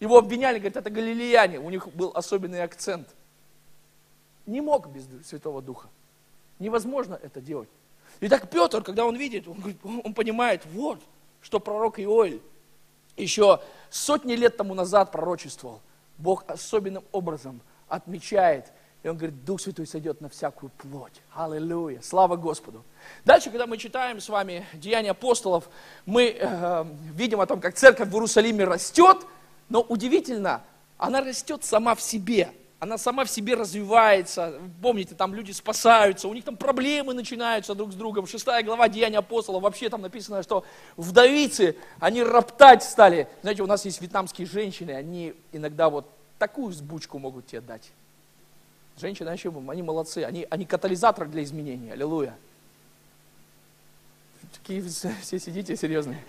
Его 0.00 0.18
обвиняли, 0.18 0.58
говорят, 0.58 0.76
это 0.76 0.90
галилеяне, 0.90 1.58
у 1.58 1.70
них 1.70 1.88
был 1.88 2.12
особенный 2.14 2.62
акцент. 2.62 3.08
Не 4.46 4.60
мог 4.60 4.88
без 4.88 5.06
Святого 5.26 5.60
Духа. 5.60 5.88
Невозможно 6.58 7.18
это 7.22 7.40
делать. 7.40 7.68
И 8.20 8.28
так 8.28 8.48
Петр, 8.50 8.82
когда 8.82 9.04
он 9.04 9.16
видит, 9.16 9.46
он, 9.48 9.58
говорит, 9.58 9.78
он 9.82 10.14
понимает, 10.14 10.64
вот, 10.72 11.00
что 11.40 11.60
пророк 11.60 11.98
Иоэль 12.00 12.40
еще 13.16 13.60
сотни 13.90 14.34
лет 14.34 14.56
тому 14.56 14.74
назад 14.74 15.12
пророчествовал. 15.12 15.80
Бог 16.16 16.44
особенным 16.48 17.04
образом 17.12 17.60
отмечает, 17.88 18.72
и 19.02 19.08
он 19.08 19.16
говорит, 19.16 19.44
Дух 19.44 19.60
Святой 19.60 19.86
сойдет 19.86 20.20
на 20.20 20.28
всякую 20.28 20.70
плоть. 20.70 21.20
Аллилуйя, 21.34 22.00
слава 22.02 22.36
Господу. 22.36 22.84
Дальше, 23.24 23.50
когда 23.50 23.66
мы 23.66 23.78
читаем 23.78 24.20
с 24.20 24.28
вами 24.28 24.66
Деяния 24.74 25.12
апостолов, 25.12 25.68
мы 26.04 26.36
э, 26.38 26.84
видим 27.14 27.40
о 27.40 27.46
том, 27.46 27.60
как 27.60 27.76
церковь 27.76 28.08
в 28.08 28.14
Иерусалиме 28.14 28.64
растет, 28.64 29.18
но 29.68 29.82
удивительно, 29.82 30.62
она 30.96 31.20
растет 31.20 31.64
сама 31.64 31.94
в 31.94 32.00
себе 32.00 32.52
она 32.80 32.96
сама 32.96 33.24
в 33.24 33.30
себе 33.30 33.54
развивается. 33.54 34.60
Помните, 34.80 35.14
там 35.14 35.34
люди 35.34 35.50
спасаются, 35.50 36.28
у 36.28 36.34
них 36.34 36.44
там 36.44 36.56
проблемы 36.56 37.12
начинаются 37.12 37.74
друг 37.74 37.92
с 37.92 37.96
другом. 37.96 38.26
Шестая 38.26 38.62
глава 38.62 38.88
Деяния 38.88 39.18
апостола, 39.18 39.58
вообще 39.58 39.88
там 39.88 40.02
написано, 40.02 40.42
что 40.44 40.64
вдовицы, 40.96 41.76
они 41.98 42.22
роптать 42.22 42.84
стали. 42.84 43.28
Знаете, 43.42 43.62
у 43.62 43.66
нас 43.66 43.84
есть 43.84 44.00
вьетнамские 44.00 44.46
женщины, 44.46 44.92
они 44.92 45.34
иногда 45.52 45.90
вот 45.90 46.08
такую 46.38 46.72
сбучку 46.72 47.18
могут 47.18 47.48
тебе 47.48 47.60
дать. 47.60 47.90
Женщины, 48.96 49.28
еще, 49.30 49.52
они 49.68 49.82
молодцы, 49.82 50.18
они, 50.18 50.46
они 50.48 50.64
катализатор 50.64 51.26
для 51.26 51.42
изменений, 51.42 51.90
аллилуйя. 51.90 52.36
Такие 54.52 54.82
все 54.82 55.38
сидите 55.38 55.76
серьезные. 55.76 56.22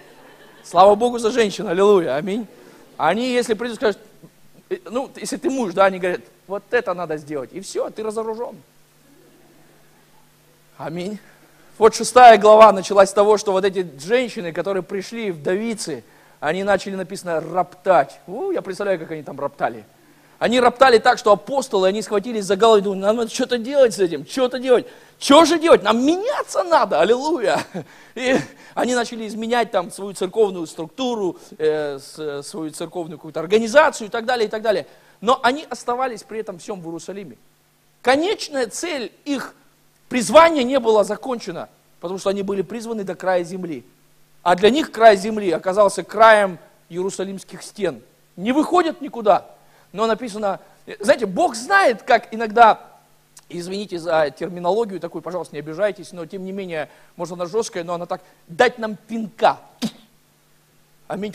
Слава 0.63 0.95
Богу 0.95 1.19
за 1.19 1.29
женщин, 1.29 1.67
аллилуйя, 1.67 2.15
аминь. 2.15 2.47
Они, 2.99 3.31
если 3.31 3.53
придут, 3.53 3.77
скажут, 3.77 4.01
ну, 4.83 5.09
если 5.15 5.37
ты 5.37 5.49
муж, 5.49 5.73
да, 5.73 5.85
они 5.85 5.99
говорят, 5.99 6.19
вот 6.47 6.63
это 6.71 6.93
надо 6.93 7.15
сделать. 7.15 7.49
И 7.53 7.61
все, 7.61 7.89
ты 7.89 8.03
разоружен. 8.03 8.57
Аминь. 10.77 11.17
Вот 11.77 11.95
шестая 11.95 12.37
глава 12.37 12.73
началась 12.73 13.09
с 13.09 13.13
того, 13.13 13.37
что 13.37 13.53
вот 13.53 13.63
эти 13.63 13.87
женщины, 13.99 14.51
которые 14.51 14.83
пришли 14.83 15.31
в 15.31 15.41
Давицы, 15.41 16.03
они 16.41 16.65
начали, 16.65 16.95
написано, 16.95 17.39
роптать. 17.39 18.19
У, 18.27 18.51
я 18.51 18.61
представляю, 18.61 18.99
как 18.99 19.11
они 19.11 19.23
там 19.23 19.39
роптали. 19.39 19.85
Они 20.39 20.61
роптали 20.61 20.99
так, 20.99 21.17
что 21.17 21.33
апостолы, 21.33 21.89
они 21.89 22.01
схватились 22.01 22.45
за 22.45 22.55
голову 22.55 22.77
и 22.77 22.81
думали, 22.81 22.99
нам 23.01 23.17
надо 23.17 23.29
что-то 23.29 23.57
делать 23.57 23.93
с 23.93 23.99
этим, 23.99 24.25
что-то 24.25 24.57
делать. 24.57 24.87
Что 25.19 25.43
же 25.43 25.59
делать? 25.59 25.83
Нам 25.83 26.03
меняться 26.03 26.63
надо, 26.63 27.01
аллилуйя. 27.01 27.61
И 28.15 28.37
они 28.73 28.95
начали 28.95 29.27
изменять 29.27 29.69
там 29.71 29.91
свою 29.91 30.13
церковную 30.13 30.65
структуру, 30.65 31.37
э, 31.57 31.99
свою 31.99 32.71
церковную 32.71 33.17
какую-то 33.17 33.41
организацию 33.41 34.07
и 34.07 34.09
так 34.09 34.23
далее, 34.23 34.47
и 34.47 34.49
так 34.49 34.61
далее. 34.61 34.87
Но 35.19 35.41
они 35.43 35.67
оставались 35.69 36.23
при 36.23 36.39
этом 36.39 36.57
всем 36.57 36.79
в 36.81 36.85
Иерусалиме. 36.85 37.35
Конечная 38.01 38.67
цель 38.67 39.11
их 39.25 39.53
призвания 40.07 40.63
не 40.63 40.79
была 40.79 41.03
закончена, 41.03 41.67
потому 41.99 42.17
что 42.17 42.29
они 42.29 42.43
были 42.43 42.61
призваны 42.61 43.03
до 43.03 43.13
края 43.13 43.43
земли. 43.43 43.83
А 44.41 44.55
для 44.55 44.69
них 44.69 44.93
край 44.93 45.17
земли 45.17 45.51
оказался 45.51 46.01
краем 46.01 46.59
Иерусалимских 46.87 47.61
стен. 47.61 48.01
Не 48.37 48.53
выходят 48.53 49.01
никуда 49.01 49.58
но 49.91 50.05
написано, 50.07 50.59
знаете, 50.99 51.25
Бог 51.25 51.55
знает, 51.55 52.03
как 52.03 52.33
иногда, 52.33 52.79
извините 53.49 53.99
за 53.99 54.29
терминологию 54.31 54.99
такую, 54.99 55.21
пожалуйста, 55.21 55.55
не 55.55 55.59
обижайтесь, 55.59 56.11
но 56.11 56.25
тем 56.25 56.45
не 56.45 56.51
менее, 56.51 56.89
может 57.15 57.33
она 57.33 57.45
жесткая, 57.45 57.83
но 57.83 57.93
она 57.93 58.05
так, 58.05 58.21
дать 58.47 58.77
нам 58.77 58.95
пинка. 58.95 59.59
Аминь. 61.07 61.33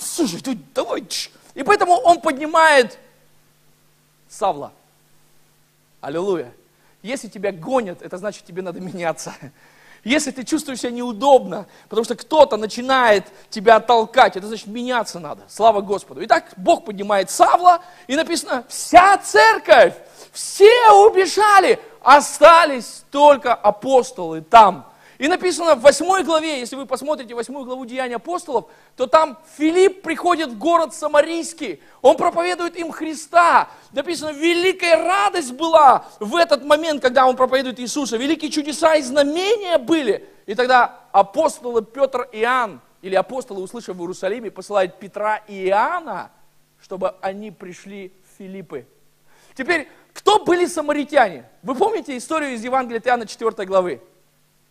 Слушай, 0.00 0.40
ты 0.40 0.58
давай. 0.74 1.06
И 1.54 1.62
поэтому 1.62 1.94
он 1.94 2.20
поднимает 2.20 2.98
Савла. 4.28 4.72
Аллилуйя. 6.00 6.52
Если 7.02 7.28
тебя 7.28 7.52
гонят, 7.52 8.02
это 8.02 8.18
значит, 8.18 8.44
тебе 8.44 8.62
надо 8.62 8.80
меняться. 8.80 9.34
Если 10.04 10.30
ты 10.30 10.44
чувствуешь 10.44 10.80
себя 10.80 10.90
неудобно, 10.90 11.66
потому 11.88 12.04
что 12.04 12.14
кто-то 12.14 12.58
начинает 12.58 13.24
тебя 13.48 13.80
толкать, 13.80 14.36
это 14.36 14.46
значит 14.46 14.66
меняться 14.66 15.18
надо. 15.18 15.42
Слава 15.48 15.80
Господу. 15.80 16.22
Итак, 16.24 16.52
Бог 16.58 16.84
поднимает 16.84 17.30
Савла, 17.30 17.80
и 18.06 18.14
написано, 18.14 18.64
вся 18.68 19.16
церковь, 19.16 19.94
все 20.30 20.92
убежали, 20.92 21.80
остались 22.02 23.04
только 23.10 23.54
апостолы 23.54 24.42
там. 24.42 24.90
И 25.24 25.28
написано 25.28 25.74
в 25.74 25.80
8 25.80 26.22
главе, 26.22 26.60
если 26.60 26.76
вы 26.76 26.84
посмотрите 26.84 27.34
8 27.34 27.64
главу 27.64 27.86
Деяния 27.86 28.16
апостолов, 28.16 28.66
то 28.94 29.06
там 29.06 29.38
Филипп 29.56 30.02
приходит 30.02 30.50
в 30.50 30.58
город 30.58 30.92
Самарийский, 30.94 31.80
он 32.02 32.18
проповедует 32.18 32.76
им 32.76 32.92
Христа. 32.92 33.70
Написано, 33.92 34.32
великая 34.32 35.02
радость 35.02 35.52
была 35.52 36.04
в 36.20 36.36
этот 36.36 36.62
момент, 36.62 37.00
когда 37.00 37.24
он 37.24 37.36
проповедует 37.36 37.80
Иисуса. 37.80 38.18
Великие 38.18 38.50
чудеса 38.50 38.96
и 38.96 39.00
знамения 39.00 39.78
были. 39.78 40.28
И 40.44 40.54
тогда 40.54 41.00
апостолы 41.10 41.82
Петр 41.82 42.28
и 42.30 42.40
Иоанн, 42.40 42.82
или 43.00 43.14
апостолы, 43.14 43.62
услышав 43.62 43.96
в 43.96 44.00
Иерусалиме, 44.00 44.50
посылают 44.50 44.98
Петра 44.98 45.38
и 45.48 45.68
Иоанна, 45.68 46.32
чтобы 46.78 47.14
они 47.22 47.50
пришли 47.50 48.12
в 48.28 48.36
Филиппы. 48.36 48.86
Теперь, 49.54 49.88
кто 50.12 50.44
были 50.44 50.66
самаритяне? 50.66 51.48
Вы 51.62 51.74
помните 51.74 52.14
историю 52.14 52.52
из 52.52 52.62
Евангелия 52.62 53.00
Иоанна 53.00 53.26
4 53.26 53.64
главы? 53.64 54.02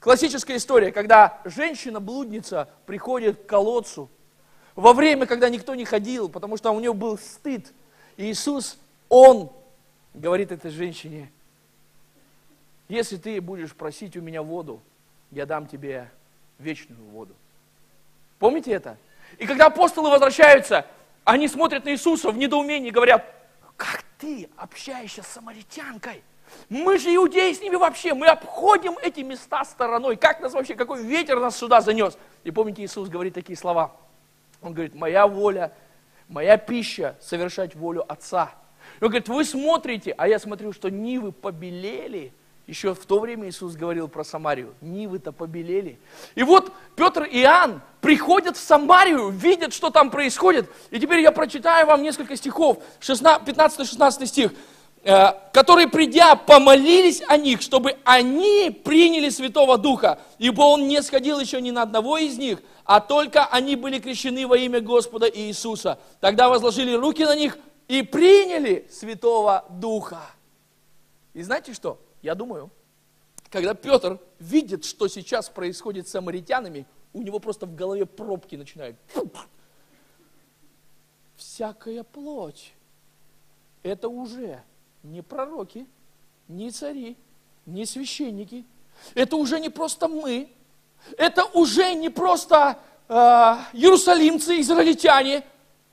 Классическая 0.04 0.58
история, 0.58 0.92
когда 0.92 1.40
женщина-блудница 1.46 2.68
приходит 2.86 3.42
к 3.42 3.46
колодцу, 3.46 4.10
во 4.76 4.92
время, 4.92 5.26
когда 5.26 5.48
никто 5.48 5.76
не 5.76 5.86
ходил, 5.86 6.28
потому 6.28 6.58
что 6.58 6.72
у 6.72 6.80
нее 6.82 6.94
был 6.94 7.18
стыд. 7.18 7.72
И 8.18 8.30
Иисус, 8.30 8.78
Он 9.08 9.50
говорит 10.14 10.52
этой 10.52 10.72
женщине, 10.72 11.32
если 12.90 13.16
ты 13.16 13.40
будешь 13.40 13.74
просить 13.74 14.18
у 14.18 14.22
меня 14.22 14.44
воду, 14.44 14.82
я 15.32 15.46
дам 15.46 15.68
тебе 15.68 16.12
вечную 16.60 17.02
воду. 17.06 17.34
Помните 18.40 18.74
это? 18.74 18.98
И 19.38 19.48
когда 19.48 19.68
апостолы 19.68 20.10
возвращаются, 20.10 20.86
они 21.24 21.48
смотрят 21.48 21.86
на 21.86 21.92
Иисуса 21.92 22.30
в 22.30 22.38
недоумении 22.38 22.90
и 22.90 22.92
говорят, 22.92 23.26
как 23.78 24.04
ты 24.20 24.50
общаешься 24.58 25.24
с 25.24 25.28
самаритянкой? 25.28 26.24
Мы 26.70 26.98
же 26.98 27.14
иудеи 27.16 27.54
с 27.54 27.62
ними 27.62 27.76
вообще, 27.76 28.14
мы 28.14 28.28
обходим 28.28 28.98
эти 29.02 29.22
места 29.22 29.64
стороной. 29.66 30.16
Как 30.16 30.40
нас 30.42 30.54
вообще, 30.54 30.76
какой 30.76 31.04
ветер 31.04 31.40
нас 31.40 31.58
сюда 31.58 31.82
занес? 31.82 32.18
И 32.44 32.52
помните, 32.52 32.84
Иисус 32.84 33.10
говорит 33.10 33.34
такие 33.34 33.58
слова. 33.58 33.92
Он 34.62 34.74
говорит, 34.74 34.96
моя 34.96 35.28
воля, 35.28 35.74
моя 36.28 36.58
пища, 36.58 37.18
совершать 37.22 37.76
волю 37.76 38.06
Отца. 38.12 38.52
Он 39.02 39.10
говорит, 39.10 39.28
вы 39.28 39.44
смотрите, 39.44 40.14
а 40.18 40.28
я 40.28 40.40
смотрю, 40.40 40.74
что 40.74 40.90
нивы 40.90 41.32
побелели. 41.32 42.34
Еще 42.66 42.96
в 42.96 43.06
то 43.06 43.20
время 43.20 43.50
Иисус 43.50 43.76
говорил 43.76 44.08
про 44.08 44.24
Самарию. 44.24 44.74
Нивы-то 44.80 45.34
побелели. 45.34 46.00
И 46.36 46.44
вот 46.44 46.72
Петр 46.96 47.24
и 47.24 47.42
Иоанн 47.42 47.82
приходят 48.00 48.56
в 48.56 48.60
Самарию, 48.62 49.30
видят, 49.30 49.74
что 49.74 49.90
там 49.90 50.10
происходит. 50.10 50.70
И 50.90 50.98
теперь 50.98 51.20
я 51.20 51.34
прочитаю 51.34 51.86
вам 51.88 52.02
несколько 52.02 52.38
стихов. 52.38 52.78
15-16 53.02 54.26
стих. 54.26 54.52
Э, 55.06 55.34
которые, 55.52 55.90
придя, 55.90 56.36
помолились 56.38 57.22
о 57.28 57.36
них, 57.36 57.62
чтобы 57.62 57.98
они 58.06 58.72
приняли 58.86 59.30
Святого 59.30 59.78
Духа, 59.78 60.22
ибо 60.38 60.62
Он 60.62 60.88
не 60.88 61.02
сходил 61.04 61.42
еще 61.42 61.60
ни 61.60 61.72
на 61.72 61.82
одного 61.82 62.18
из 62.18 62.38
них, 62.38 62.62
а 62.86 63.02
только 63.02 63.46
они 63.46 63.76
были 63.76 64.00
крещены 64.00 64.48
во 64.48 64.58
имя 64.58 64.80
Господа 64.80 65.30
Иисуса. 65.30 66.00
Тогда 66.22 66.48
возложили 66.48 66.94
руки 66.94 67.26
на 67.26 67.36
них 67.36 67.58
и 67.90 68.02
приняли 68.02 68.88
Святого 68.90 69.66
Духа. 69.70 70.22
И 71.34 71.42
знаете 71.42 71.74
что? 71.74 72.00
Я 72.22 72.34
думаю, 72.34 72.72
когда 73.50 73.74
Петр 73.74 74.20
видит, 74.40 74.86
что 74.86 75.10
сейчас 75.10 75.50
происходит 75.50 76.08
с 76.08 76.12
самаритянами, 76.12 76.86
у 77.12 77.22
него 77.22 77.40
просто 77.40 77.66
в 77.66 77.76
голове 77.76 78.06
пробки 78.06 78.56
начинают. 78.56 78.96
Всякая 81.36 82.04
плоть. 82.04 82.72
Это 83.84 84.08
уже 84.08 84.64
не 85.04 85.22
пророки, 85.22 85.86
не 86.48 86.72
цари, 86.72 87.16
не 87.66 87.86
священники. 87.86 88.66
Это 89.14 89.36
уже 89.36 89.60
не 89.60 89.70
просто 89.70 90.08
мы. 90.08 90.50
Это 91.18 91.44
уже 91.46 91.94
не 91.94 92.10
просто 92.10 92.80
э, 93.10 93.14
иерусалимцы, 93.74 94.60
израильтяне. 94.62 95.44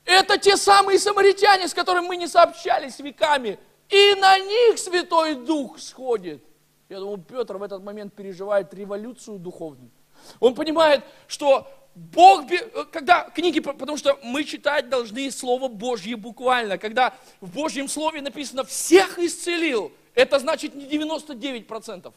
Это 0.05 0.37
те 0.37 0.57
самые 0.57 0.99
самаритяне, 0.99 1.67
с 1.67 1.73
которыми 1.73 2.07
мы 2.07 2.17
не 2.17 2.27
сообщались 2.27 2.99
веками. 2.99 3.59
И 3.89 4.15
на 4.15 4.39
них 4.39 4.79
Святой 4.79 5.35
Дух 5.35 5.77
сходит. 5.79 6.41
Я 6.87 6.99
думаю, 6.99 7.19
Петр 7.19 7.57
в 7.57 7.63
этот 7.63 7.83
момент 7.83 8.13
переживает 8.13 8.73
революцию 8.73 9.37
духовную. 9.37 9.91
Он 10.39 10.55
понимает, 10.55 11.03
что 11.27 11.67
Бог, 11.93 12.45
когда 12.91 13.23
книги, 13.29 13.59
потому 13.59 13.97
что 13.97 14.17
мы 14.23 14.43
читать 14.45 14.89
должны 14.89 15.29
Слово 15.29 15.67
Божье 15.67 16.15
буквально, 16.15 16.77
когда 16.77 17.13
в 17.41 17.51
Божьем 17.53 17.89
Слове 17.89 18.21
написано 18.21 18.63
«всех 18.63 19.19
исцелил», 19.19 19.91
это 20.15 20.39
значит 20.39 20.73
не 20.73 20.85
99%, 20.85 22.13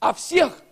а 0.00 0.12
всех. 0.12 0.62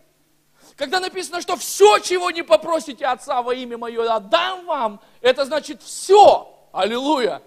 Когда 0.76 1.00
написано, 1.00 1.40
что 1.40 1.56
все, 1.56 1.98
чего 1.98 2.30
не 2.30 2.42
попросите 2.42 3.06
Отца 3.06 3.42
во 3.42 3.54
имя 3.54 3.78
Мое, 3.78 4.11
отдам 4.11 4.66
вам, 4.66 5.00
это 5.20 5.44
значит 5.44 5.83
все. 5.83 6.68
Аллилуйя! 6.72 7.42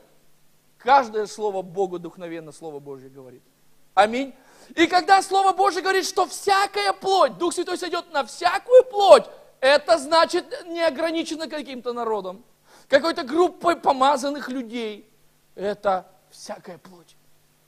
Каждое 0.77 1.27
слово 1.27 1.62
Богу 1.62 1.97
духновенно 1.97 2.51
Слово 2.51 2.79
Божье 2.79 3.09
говорит. 3.09 3.41
Аминь. 3.93 4.33
И 4.75 4.88
когда 4.88 5.21
Слово 5.21 5.53
Божье 5.53 5.81
говорит, 5.81 6.05
что 6.05 6.25
всякая 6.25 6.93
плоть, 6.93 7.38
Дух 7.38 7.53
Святой 7.53 7.77
сойдет 7.77 8.12
на 8.12 8.25
всякую 8.25 8.83
плоть, 8.86 9.25
это 9.63 9.97
значит 9.97 10.65
не 10.67 10.82
ограничено 10.82 11.47
каким-то 11.47 11.93
народом, 11.93 12.43
какой-то 12.89 13.23
группой 13.23 13.78
помазанных 13.78 14.49
людей. 14.49 15.10
Это 15.56 16.06
всякая 16.30 16.78
плоть. 16.78 17.15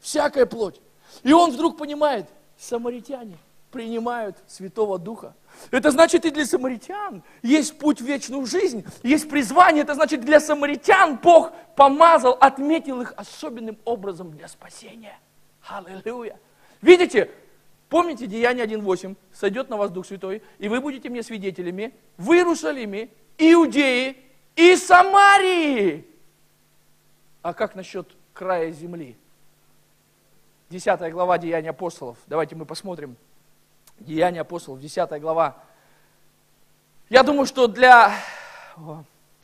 Всякая 0.02 0.46
плоть. 0.46 0.82
И 1.24 1.32
он 1.32 1.52
вдруг 1.52 1.78
понимает, 1.78 2.28
самаритяне 2.58 3.38
принимают 3.72 4.36
Святого 4.46 5.00
Духа. 5.00 5.36
Это 5.72 5.90
значит 5.90 6.26
и 6.26 6.32
для 6.32 6.46
самаритян 6.46 7.24
есть 7.42 7.80
путь 7.80 8.02
в 8.02 8.06
вечную 8.06 8.46
жизнь, 8.46 8.86
есть 9.02 9.30
призвание. 9.30 9.84
Это 9.84 9.96
значит 9.96 10.20
для 10.20 10.42
самаритян 10.42 11.16
Бог 11.16 11.54
помазал, 11.78 12.38
отметил 12.42 13.02
их 13.02 13.14
особенным 13.16 13.78
образом 13.86 14.32
для 14.32 14.50
спасения. 14.50 15.18
Аллилуйя. 15.66 16.38
Видите, 16.82 17.32
помните 17.89 18.28
Деяние 18.28 18.65
1.8, 18.65 19.15
сойдет 19.34 19.69
на 19.69 19.78
вас 19.78 19.91
Дух 19.91 20.06
Святой, 20.06 20.41
и 20.60 20.69
вы 20.69 20.82
будете 20.82 21.10
мне 21.10 21.24
свидетелями 21.24 21.93
в 22.17 22.32
Иерусалиме, 22.32 23.10
Иудеи 23.38 24.17
и 24.56 24.76
Самарии. 24.76 26.06
А 27.41 27.54
как 27.54 27.76
насчет 27.76 28.08
края 28.34 28.71
земли? 28.71 29.17
Десятая 30.69 31.12
глава 31.12 31.38
Деяния 31.38 31.69
апостолов. 31.69 32.17
Давайте 32.28 32.56
мы 32.56 32.65
посмотрим. 32.65 33.15
Деяния 34.00 34.41
апостолов, 34.41 34.80
десятая 34.80 35.19
глава. 35.19 35.63
Я 37.10 37.24
думаю, 37.24 37.45
что 37.45 37.67
для 37.67 38.13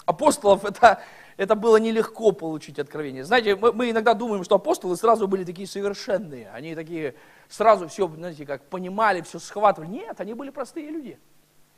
апостолов 0.06 0.66
это, 0.66 1.02
это 1.42 1.56
было 1.56 1.78
нелегко 1.78 2.34
получить 2.34 2.78
откровение. 2.78 3.24
Знаете, 3.26 3.56
мы, 3.56 3.74
мы 3.74 3.90
иногда 3.90 4.14
думаем, 4.14 4.44
что 4.44 4.58
апостолы 4.58 4.96
сразу 4.96 5.28
были 5.28 5.44
такие 5.44 5.68
совершенные. 5.68 6.52
Они 6.52 6.76
такие 6.76 7.16
сразу 7.50 7.88
все, 7.88 8.08
знаете, 8.08 8.46
как 8.46 8.62
понимали, 8.66 9.22
все 9.22 9.40
схватывали. 9.40 9.90
Нет, 9.90 10.22
они 10.22 10.36
были 10.36 10.52
простые 10.52 10.92
люди. 10.92 11.18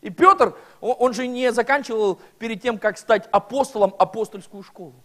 И 0.02 0.10
Петр, 0.10 0.54
он, 0.82 0.96
он 1.00 1.14
же 1.14 1.28
не 1.28 1.50
заканчивал 1.54 2.20
перед 2.40 2.62
тем, 2.62 2.78
как 2.78 2.98
стать 2.98 3.30
апостолом, 3.32 3.96
апостольскую 3.98 4.64
школу. 4.64 4.96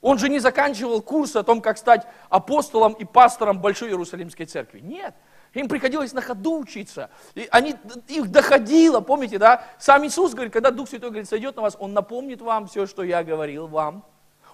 Он 0.00 0.16
же 0.16 0.30
не 0.30 0.38
заканчивал 0.38 1.02
курс 1.02 1.36
о 1.36 1.42
том, 1.42 1.60
как 1.60 1.76
стать 1.76 2.06
апостолом 2.30 2.94
и 2.94 3.04
пастором 3.04 3.60
Большой 3.60 3.90
Иерусалимской 3.90 4.46
церкви. 4.46 4.80
Нет, 4.80 5.14
им 5.52 5.68
приходилось 5.68 6.12
на 6.12 6.20
ходу 6.20 6.58
учиться. 6.58 7.10
И 7.34 7.48
они, 7.50 7.74
их 8.08 8.30
доходило, 8.30 9.00
помните, 9.00 9.38
да? 9.38 9.64
Сам 9.78 10.04
Иисус 10.06 10.34
говорит, 10.34 10.52
когда 10.52 10.70
Дух 10.70 10.88
Святой 10.88 11.10
говорит, 11.10 11.28
сойдет 11.28 11.56
на 11.56 11.62
вас, 11.62 11.76
Он 11.78 11.92
напомнит 11.92 12.40
вам 12.42 12.66
все, 12.66 12.86
что 12.86 13.02
я 13.02 13.24
говорил 13.24 13.66
вам. 13.66 14.04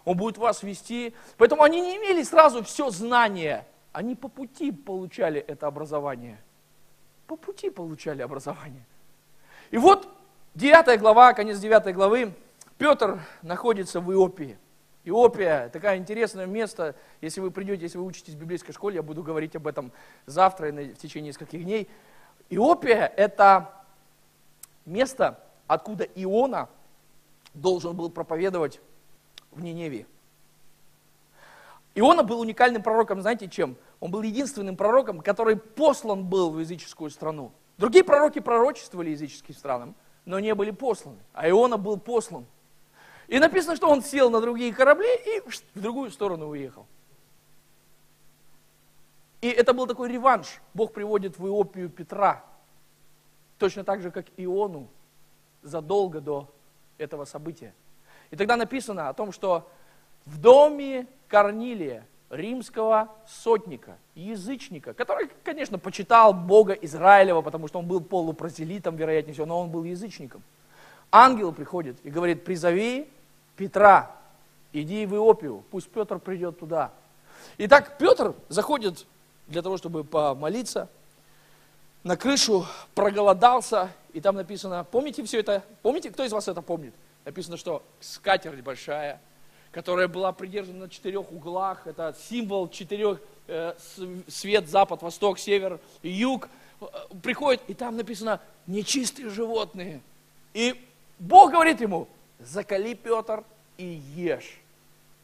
Он 0.04 0.16
будет 0.16 0.38
вас 0.38 0.62
вести. 0.62 1.14
Поэтому 1.36 1.62
они 1.62 1.80
не 1.80 1.96
имели 1.96 2.22
сразу 2.22 2.62
все 2.62 2.90
знание. 2.90 3.66
Они 3.92 4.14
по 4.14 4.28
пути 4.28 4.72
получали 4.72 5.40
это 5.40 5.66
образование. 5.66 6.42
По 7.26 7.36
пути 7.36 7.70
получали 7.70 8.22
образование. 8.22 8.84
И 9.70 9.78
вот 9.78 10.08
9 10.54 11.00
глава, 11.00 11.32
конец 11.34 11.58
9 11.58 11.94
главы, 11.94 12.32
Петр 12.78 13.20
находится 13.42 14.00
в 14.00 14.12
Иопии. 14.12 14.58
Иопия, 15.04 15.68
такое 15.72 15.96
интересное 15.96 16.46
место, 16.46 16.94
если 17.20 17.40
вы 17.40 17.50
придете, 17.50 17.82
если 17.82 17.98
вы 17.98 18.04
учитесь 18.04 18.34
в 18.34 18.38
библейской 18.38 18.72
школе, 18.72 18.96
я 18.96 19.02
буду 19.02 19.24
говорить 19.24 19.56
об 19.56 19.66
этом 19.66 19.90
завтра 20.26 20.68
и 20.68 20.92
в 20.94 20.98
течение 20.98 21.30
нескольких 21.30 21.64
дней. 21.64 21.88
Иопия– 22.50 23.12
это 23.16 23.84
место, 24.86 25.40
откуда 25.66 26.04
Иона 26.04 26.68
должен 27.52 27.96
был 27.96 28.10
проповедовать 28.10 28.80
в 29.50 29.60
Ниневии. 29.60 30.06
Иона 31.96 32.22
был 32.22 32.40
уникальным 32.40 32.82
пророком, 32.82 33.22
знаете 33.22 33.48
чем? 33.48 33.76
Он 33.98 34.10
был 34.12 34.22
единственным 34.22 34.76
пророком, 34.76 35.20
который 35.20 35.56
послан 35.56 36.24
был 36.24 36.50
в 36.50 36.60
языческую 36.60 37.10
страну. 37.10 37.50
Другие 37.76 38.04
пророки 38.04 38.38
пророчествовали 38.38 39.10
языческим 39.10 39.54
странам, 39.54 39.96
но 40.24 40.38
не 40.38 40.54
были 40.54 40.70
посланы. 40.70 41.18
А 41.32 41.50
Иона 41.50 41.76
был 41.76 41.98
послан– 41.98 42.46
и 43.32 43.38
написано, 43.38 43.76
что 43.76 43.88
он 43.88 44.02
сел 44.02 44.28
на 44.28 44.42
другие 44.42 44.74
корабли 44.74 45.08
и 45.24 45.40
в 45.74 45.80
другую 45.80 46.10
сторону 46.10 46.48
уехал. 46.48 46.86
И 49.40 49.48
это 49.48 49.72
был 49.72 49.86
такой 49.86 50.10
реванш. 50.10 50.60
Бог 50.74 50.92
приводит 50.92 51.38
в 51.38 51.46
Иопию 51.46 51.88
Петра. 51.88 52.44
Точно 53.56 53.84
так 53.84 54.02
же, 54.02 54.10
как 54.10 54.26
Иону 54.36 54.86
задолго 55.62 56.20
до 56.20 56.46
этого 56.98 57.24
события. 57.24 57.72
И 58.30 58.36
тогда 58.36 58.56
написано 58.56 59.08
о 59.08 59.14
том, 59.14 59.32
что 59.32 59.66
в 60.26 60.38
доме 60.38 61.06
Корнилия, 61.26 62.06
римского 62.28 63.08
сотника, 63.26 63.96
язычника, 64.14 64.92
который, 64.92 65.30
конечно, 65.42 65.78
почитал 65.78 66.34
Бога 66.34 66.74
Израилева, 66.74 67.40
потому 67.40 67.66
что 67.66 67.78
он 67.78 67.86
был 67.86 68.02
полупрозелитом, 68.02 68.96
вероятнее 68.96 69.32
всего, 69.32 69.46
но 69.46 69.58
он 69.58 69.70
был 69.70 69.84
язычником. 69.84 70.42
Ангел 71.10 71.54
приходит 71.54 71.96
и 72.04 72.10
говорит, 72.10 72.44
призови 72.44 73.08
Петра, 73.56 74.10
иди 74.72 75.06
в 75.06 75.14
Иопию, 75.14 75.64
пусть 75.70 75.88
Петр 75.90 76.18
придет 76.18 76.58
туда. 76.58 76.92
Итак, 77.58 77.98
Петр 77.98 78.34
заходит 78.48 79.06
для 79.46 79.62
того, 79.62 79.76
чтобы 79.76 80.04
помолиться, 80.04 80.88
на 82.02 82.16
крышу 82.16 82.66
проголодался, 82.94 83.90
и 84.12 84.20
там 84.20 84.36
написано, 84.36 84.84
помните 84.90 85.22
все 85.22 85.40
это, 85.40 85.62
помните, 85.82 86.10
кто 86.10 86.24
из 86.24 86.32
вас 86.32 86.48
это 86.48 86.62
помнит? 86.62 86.94
Написано, 87.24 87.56
что 87.56 87.82
скатерть 88.00 88.60
большая, 88.60 89.20
которая 89.70 90.08
была 90.08 90.32
придержана 90.32 90.80
на 90.80 90.88
четырех 90.88 91.30
углах, 91.30 91.86
это 91.86 92.16
символ 92.28 92.68
четырех, 92.68 93.20
э, 93.46 93.74
свет, 94.26 94.68
запад, 94.68 95.02
восток, 95.02 95.38
север, 95.38 95.78
юг, 96.02 96.48
э, 96.80 96.84
приходит, 97.22 97.62
и 97.68 97.74
там 97.74 97.96
написано, 97.96 98.40
нечистые 98.66 99.30
животные. 99.30 100.00
И 100.54 100.74
Бог 101.18 101.52
говорит 101.52 101.80
ему, 101.80 102.08
закали, 102.46 102.94
Петр, 102.94 103.44
и 103.76 103.84
ешь. 103.84 104.60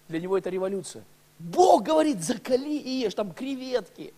Для 0.09 0.21
него 0.21 0.39
это 0.39 0.51
революция. 0.51 1.05
Бог 1.39 1.85
говорит, 1.85 2.23
закали 2.23 2.77
и 2.79 3.03
ешь, 3.03 3.15
там 3.15 3.33
креветки. 3.33 4.13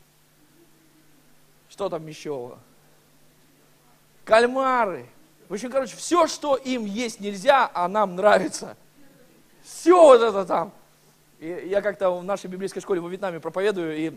Что 1.68 1.88
там 1.88 2.06
еще? 2.06 2.56
Кальмары. 4.24 5.06
В 5.48 5.54
общем, 5.54 5.70
короче, 5.70 5.96
все, 5.96 6.26
что 6.26 6.56
им 6.56 6.84
есть 6.84 7.20
нельзя, 7.20 7.70
а 7.74 7.88
нам 7.88 8.16
нравится. 8.16 8.76
Все 9.62 10.00
вот 10.00 10.22
это 10.22 10.44
там. 10.44 10.72
И 11.40 11.68
я 11.70 11.82
как-то 11.82 12.10
в 12.10 12.24
нашей 12.24 12.48
библейской 12.48 12.80
школе 12.80 13.00
во 13.00 13.08
Вьетнаме 13.08 13.40
проповедую, 13.40 13.96
и 13.96 14.12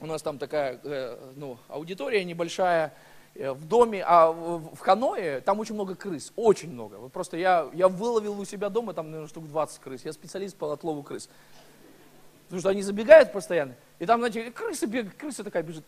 у 0.00 0.06
нас 0.06 0.22
там 0.22 0.38
такая 0.38 0.78
э, 0.84 1.32
ну, 1.36 1.58
аудитория 1.68 2.24
небольшая, 2.24 2.92
в 3.34 3.64
доме, 3.64 4.04
а 4.06 4.30
в 4.30 4.78
Ханое 4.78 5.40
там 5.40 5.58
очень 5.60 5.74
много 5.74 5.94
крыс, 5.94 6.32
очень 6.36 6.70
много. 6.70 6.96
Вот 6.96 7.12
просто 7.12 7.36
я, 7.36 7.68
я 7.72 7.88
выловил 7.88 8.38
у 8.38 8.44
себя 8.44 8.68
дома 8.68 8.92
там, 8.92 9.06
наверное, 9.06 9.28
штук 9.28 9.48
20 9.48 9.78
крыс. 9.80 10.04
Я 10.04 10.12
специалист 10.12 10.56
по 10.56 10.72
отлову 10.72 11.02
крыс. 11.02 11.28
Потому 12.44 12.60
что 12.60 12.68
они 12.68 12.82
забегают 12.82 13.32
постоянно, 13.32 13.74
и 13.98 14.04
там, 14.04 14.20
знаете, 14.20 14.50
крыса 14.50 14.86
бегает, 14.86 15.16
крыса 15.16 15.42
такая 15.42 15.62
бежит. 15.62 15.84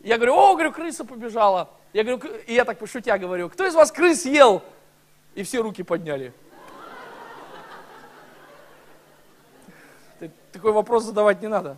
Я 0.00 0.16
говорю, 0.16 0.34
о, 0.34 0.54
говорю, 0.54 0.72
крыса 0.72 1.04
побежала. 1.04 1.70
Я 1.92 2.04
говорю, 2.04 2.22
и 2.46 2.54
я 2.54 2.64
так 2.64 2.78
пошутя 2.78 3.18
говорю, 3.18 3.50
кто 3.50 3.66
из 3.66 3.74
вас 3.74 3.92
крыс 3.92 4.24
ел? 4.24 4.62
И 5.34 5.42
все 5.42 5.60
руки 5.60 5.82
подняли. 5.82 6.32
Такой 10.52 10.72
вопрос 10.72 11.04
задавать 11.04 11.42
не 11.42 11.48
надо. 11.48 11.76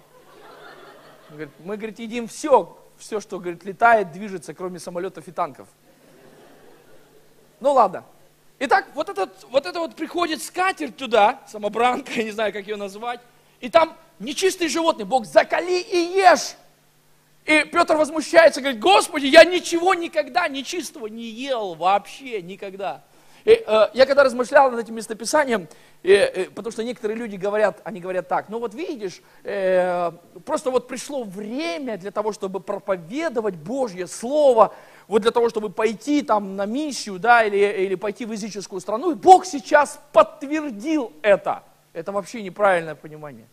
Мы, 1.30 1.76
говорит, 1.76 1.98
едим 1.98 2.28
все, 2.28 2.78
все, 2.98 3.20
что, 3.20 3.38
говорит, 3.38 3.64
летает, 3.64 4.12
движется, 4.12 4.54
кроме 4.54 4.78
самолетов 4.78 5.28
и 5.28 5.32
танков. 5.32 5.68
Ну 7.60 7.72
ладно. 7.72 8.04
Итак, 8.58 8.86
вот, 8.94 9.08
этот, 9.08 9.44
вот 9.50 9.66
это 9.66 9.78
вот 9.80 9.96
приходит 9.96 10.42
скатерть 10.42 10.96
туда, 10.96 11.40
самобранка, 11.46 12.12
я 12.16 12.24
не 12.24 12.30
знаю, 12.30 12.52
как 12.52 12.66
ее 12.66 12.76
назвать, 12.76 13.20
и 13.60 13.68
там 13.68 13.96
нечистые 14.18 14.68
животные, 14.68 15.04
Бог, 15.04 15.26
закали 15.26 15.80
и 15.80 16.16
ешь. 16.16 16.56
И 17.44 17.64
Петр 17.70 17.96
возмущается, 17.96 18.60
говорит, 18.60 18.80
Господи, 18.80 19.26
я 19.26 19.44
ничего 19.44 19.94
никогда 19.94 20.48
нечистого 20.48 21.06
не 21.06 21.24
ел 21.24 21.74
вообще, 21.74 22.42
никогда. 22.42 23.04
И, 23.46 23.62
э, 23.64 23.88
я 23.94 24.06
когда 24.06 24.24
размышлял 24.24 24.72
над 24.72 24.80
этим 24.80 24.96
местописанием, 24.96 25.68
э, 26.02 26.12
э, 26.12 26.44
потому 26.50 26.72
что 26.72 26.82
некоторые 26.82 27.16
люди 27.16 27.36
говорят, 27.36 27.80
они 27.84 28.00
говорят 28.00 28.26
так, 28.26 28.48
ну 28.48 28.58
вот 28.58 28.74
видишь, 28.74 29.22
э, 29.44 30.10
просто 30.44 30.72
вот 30.72 30.88
пришло 30.88 31.22
время 31.22 31.96
для 31.96 32.10
того, 32.10 32.32
чтобы 32.32 32.58
проповедовать 32.58 33.54
Божье 33.54 34.08
Слово, 34.08 34.74
вот 35.06 35.22
для 35.22 35.30
того, 35.30 35.48
чтобы 35.48 35.70
пойти 35.70 36.22
там 36.22 36.56
на 36.56 36.66
миссию, 36.66 37.20
да, 37.20 37.44
или, 37.44 37.56
или 37.56 37.94
пойти 37.94 38.24
в 38.24 38.32
языческую 38.32 38.80
страну, 38.80 39.12
и 39.12 39.14
Бог 39.14 39.46
сейчас 39.46 40.00
подтвердил 40.12 41.12
это. 41.22 41.62
Это 41.92 42.10
вообще 42.10 42.42
неправильное 42.42 42.96
понимание. 42.96 43.46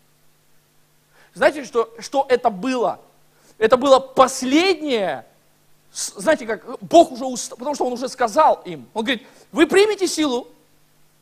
Знаете, 1.35 1.65
что, 1.65 1.93
что 1.99 2.25
это 2.29 2.49
было? 2.49 2.99
Это 3.59 3.77
было 3.77 3.99
последнее 3.99 5.27
знаете 5.93 6.45
как, 6.47 6.65
Бог 6.81 7.11
уже, 7.11 7.25
потому 7.51 7.75
что 7.75 7.85
Он 7.85 7.93
уже 7.93 8.09
сказал 8.09 8.61
им, 8.65 8.89
Он 8.93 9.03
говорит, 9.03 9.27
вы 9.51 9.67
примете 9.67 10.07
силу, 10.07 10.47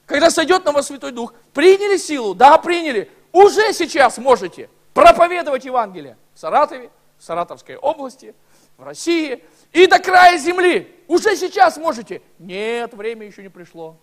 когда 0.06 0.30
сойдет 0.30 0.66
на 0.66 0.72
вас 0.72 0.88
Святой 0.88 1.12
Дух. 1.12 1.34
Приняли 1.54 1.98
силу? 1.98 2.34
Да, 2.34 2.58
приняли. 2.58 3.10
Уже 3.32 3.74
сейчас 3.74 4.18
можете 4.18 4.70
проповедовать 4.94 5.66
Евангелие 5.66 6.18
в 6.34 6.40
Саратове, 6.40 6.90
в 7.18 7.24
Саратовской 7.24 7.78
области, 7.78 8.36
в 8.78 8.84
России 8.84 9.44
и 9.72 9.88
до 9.88 10.00
края 10.00 10.38
земли. 10.38 10.94
Уже 11.08 11.36
сейчас 11.36 11.78
можете. 11.78 12.22
Нет, 12.40 12.94
время 12.94 13.26
еще 13.26 13.42
не 13.42 13.50
пришло. 13.50 13.96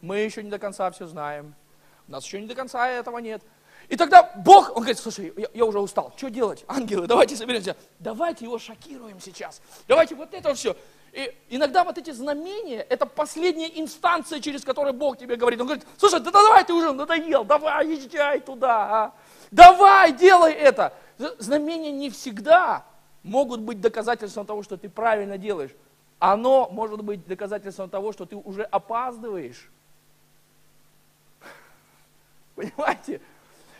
Мы 0.00 0.18
еще 0.18 0.42
не 0.42 0.50
до 0.50 0.58
конца 0.58 0.90
все 0.90 1.06
знаем. 1.06 1.54
У 2.08 2.12
нас 2.12 2.24
еще 2.24 2.40
не 2.40 2.46
до 2.46 2.54
конца 2.54 2.88
этого 2.88 3.18
нет. 3.18 3.42
И 3.90 3.96
тогда 3.96 4.30
Бог, 4.36 4.68
он 4.70 4.76
говорит, 4.76 5.00
слушай, 5.00 5.32
я, 5.36 5.48
я 5.52 5.64
уже 5.64 5.80
устал, 5.80 6.12
что 6.16 6.30
делать? 6.30 6.64
Ангелы, 6.68 7.08
давайте 7.08 7.34
соберемся. 7.34 7.76
Давайте 7.98 8.44
его 8.44 8.56
шокируем 8.56 9.20
сейчас. 9.20 9.60
Давайте 9.88 10.14
вот 10.14 10.32
это 10.32 10.54
все. 10.54 10.76
И 11.12 11.36
иногда 11.48 11.82
вот 11.82 11.98
эти 11.98 12.12
знамения, 12.12 12.82
это 12.82 13.04
последняя 13.04 13.68
инстанция, 13.80 14.38
через 14.38 14.62
которую 14.62 14.94
Бог 14.94 15.18
тебе 15.18 15.34
говорит. 15.34 15.60
Он 15.60 15.66
говорит, 15.66 15.84
слушай, 15.98 16.20
да 16.20 16.30
давай 16.30 16.64
ты 16.64 16.72
уже 16.72 16.92
надоел, 16.92 17.44
давай, 17.44 17.88
езжай 17.88 18.38
туда, 18.38 18.76
а. 18.76 19.14
давай, 19.50 20.12
делай 20.12 20.52
это. 20.52 20.94
Знамения 21.38 21.90
не 21.90 22.10
всегда 22.10 22.86
могут 23.24 23.60
быть 23.60 23.80
доказательством 23.80 24.46
того, 24.46 24.62
что 24.62 24.76
ты 24.76 24.88
правильно 24.88 25.36
делаешь. 25.36 25.72
Оно 26.20 26.68
может 26.70 27.02
быть 27.02 27.26
доказательством 27.26 27.90
того, 27.90 28.12
что 28.12 28.24
ты 28.24 28.36
уже 28.36 28.62
опаздываешь. 28.62 29.68
Понимаете? 32.54 33.20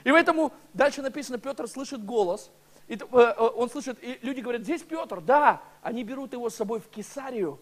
И 0.04 0.10
поэтому 0.10 0.52
дальше 0.72 1.02
написано, 1.02 1.38
Петр 1.38 1.68
слышит 1.68 2.04
голос, 2.04 2.50
и, 2.88 2.94
э, 2.94 2.98
э, 3.00 3.32
он 3.38 3.70
слышит, 3.70 3.98
и 4.02 4.18
люди 4.22 4.40
говорят, 4.40 4.62
здесь 4.62 4.82
Петр, 4.82 5.20
да, 5.20 5.62
они 5.82 6.02
берут 6.02 6.32
его 6.32 6.50
с 6.50 6.56
собой 6.56 6.80
в 6.80 6.88
Кесарию. 6.88 7.58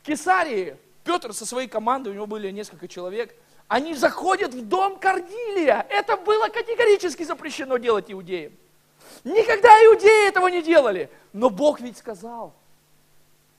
В 0.00 0.06
Кесарии 0.06 0.76
Петр 1.04 1.32
со 1.32 1.46
своей 1.46 1.68
командой, 1.68 2.10
у 2.10 2.14
него 2.14 2.26
были 2.26 2.50
несколько 2.50 2.86
человек, 2.86 3.34
они 3.66 3.94
заходят 3.94 4.52
в 4.52 4.66
дом 4.66 4.98
Корнилия. 4.98 5.86
Это 5.88 6.16
было 6.16 6.48
категорически 6.48 7.22
запрещено 7.22 7.76
делать 7.76 8.10
иудеям. 8.10 8.52
Никогда 9.24 9.68
иудеи 9.86 10.28
этого 10.28 10.48
не 10.48 10.62
делали. 10.62 11.10
Но 11.32 11.50
Бог 11.50 11.80
ведь 11.80 11.96
сказал. 11.96 12.52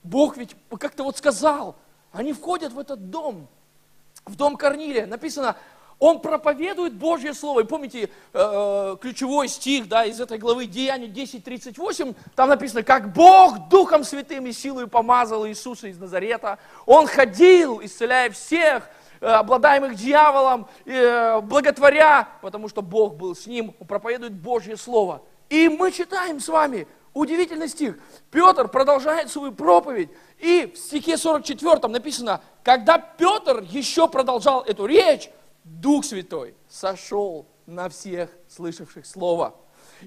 Бог 0.03 0.37
ведь 0.37 0.55
как-то 0.79 1.03
вот 1.03 1.17
сказал. 1.17 1.75
Они 2.11 2.33
входят 2.33 2.73
в 2.73 2.79
этот 2.79 3.09
дом, 3.09 3.47
в 4.25 4.35
дом 4.35 4.57
Корнилия. 4.57 5.05
Написано, 5.05 5.55
он 6.01 6.19
проповедует 6.19 6.95
Божье 6.95 7.31
Слово. 7.33 7.59
И 7.61 7.63
помните 7.63 8.09
э, 8.33 8.95
ключевой 8.99 9.47
стих 9.47 9.87
да, 9.87 10.03
из 10.03 10.19
этой 10.19 10.39
главы 10.39 10.65
Деяния 10.65 11.05
10.38, 11.05 12.15
там 12.35 12.49
написано, 12.49 12.81
как 12.81 13.13
Бог 13.13 13.69
Духом 13.69 14.03
Святым 14.03 14.47
и 14.47 14.51
силой 14.51 14.87
помазал 14.87 15.47
Иисуса 15.47 15.87
из 15.87 15.99
Назарета. 15.99 16.57
Он 16.87 17.05
ходил, 17.05 17.81
исцеляя 17.83 18.31
всех, 18.31 18.89
э, 19.21 19.27
обладаемых 19.27 19.93
дьяволом, 19.93 20.67
э, 20.85 21.39
благотворя, 21.41 22.29
потому 22.41 22.67
что 22.67 22.81
Бог 22.81 23.13
был 23.13 23.35
с 23.35 23.45
ним, 23.45 23.75
он 23.79 23.85
проповедует 23.85 24.33
Божье 24.33 24.77
Слово. 24.77 25.21
И 25.51 25.69
мы 25.69 25.91
читаем 25.91 26.39
с 26.39 26.47
вами, 26.47 26.87
удивительный 27.13 27.67
стих, 27.67 27.99
Петр 28.31 28.67
продолжает 28.69 29.29
свою 29.29 29.51
проповедь, 29.51 30.09
и 30.39 30.73
в 30.73 30.79
стихе 30.79 31.15
44 31.15 31.87
написано, 31.89 32.41
когда 32.63 32.97
Петр 32.97 33.61
еще 33.69 34.07
продолжал 34.07 34.61
эту 34.61 34.87
речь, 34.87 35.29
Дух 35.63 36.05
Святой 36.05 36.55
сошел 36.67 37.45
на 37.65 37.89
всех 37.89 38.29
слышавших 38.47 39.05
Слово. 39.05 39.55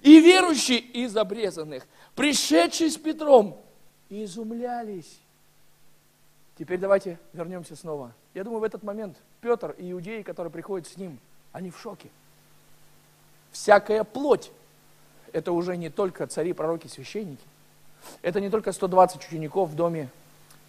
И 0.02 0.20
верующие 0.20 0.78
из 0.78 1.16
обрезанных, 1.16 1.86
пришедшие 2.16 2.90
с 2.90 2.96
Петром, 2.96 3.60
изумлялись. 4.08 5.20
Теперь 6.58 6.78
давайте 6.78 7.18
вернемся 7.32 7.76
снова. 7.76 8.12
Я 8.32 8.44
думаю, 8.44 8.60
в 8.60 8.64
этот 8.64 8.82
момент 8.82 9.16
Петр 9.40 9.72
и 9.78 9.92
иудеи, 9.92 10.22
которые 10.22 10.52
приходят 10.52 10.88
с 10.88 10.96
ним, 10.96 11.18
они 11.52 11.70
в 11.70 11.78
шоке. 11.78 12.08
Всякая 13.52 14.02
плоть– 14.02 14.50
это 15.32 15.52
уже 15.52 15.76
не 15.76 15.90
только 15.90 16.26
цари, 16.26 16.52
пророки, 16.52 16.88
священники. 16.88 17.44
Это 18.22 18.40
не 18.40 18.50
только 18.50 18.72
120 18.72 19.24
учеников 19.28 19.70
в 19.70 19.76
доме, 19.76 20.08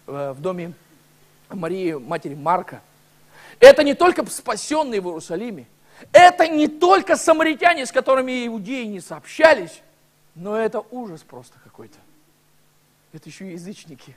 э, 0.06 0.32
в 0.32 0.40
доме 0.40 0.72
Марии, 1.48 1.94
матери 1.94 2.34
Марка– 2.34 2.80
это 3.60 3.82
не 3.82 3.94
только 3.94 4.24
спасенные 4.26 5.00
в 5.00 5.06
Иерусалиме, 5.06 5.66
это 6.12 6.46
не 6.46 6.68
только 6.68 7.16
самаритяне, 7.16 7.86
с 7.86 7.92
которыми 7.92 8.46
иудеи 8.46 8.84
не 8.84 9.00
сообщались, 9.00 9.82
но 10.34 10.56
это 10.56 10.82
ужас 10.90 11.22
просто 11.22 11.58
какой-то. 11.64 11.98
Это 13.12 13.28
еще 13.28 13.48
и 13.48 13.52
язычники. 13.52 14.16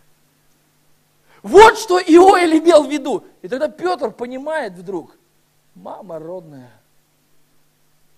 Вот 1.41 1.77
что 1.77 1.99
Иоэль 1.99 2.59
имел 2.59 2.83
в 2.83 2.91
виду. 2.91 3.23
И 3.41 3.47
тогда 3.47 3.69
Петр 3.69 4.11
понимает 4.11 4.73
вдруг, 4.73 5.15
мама 5.75 6.19
родная, 6.19 6.71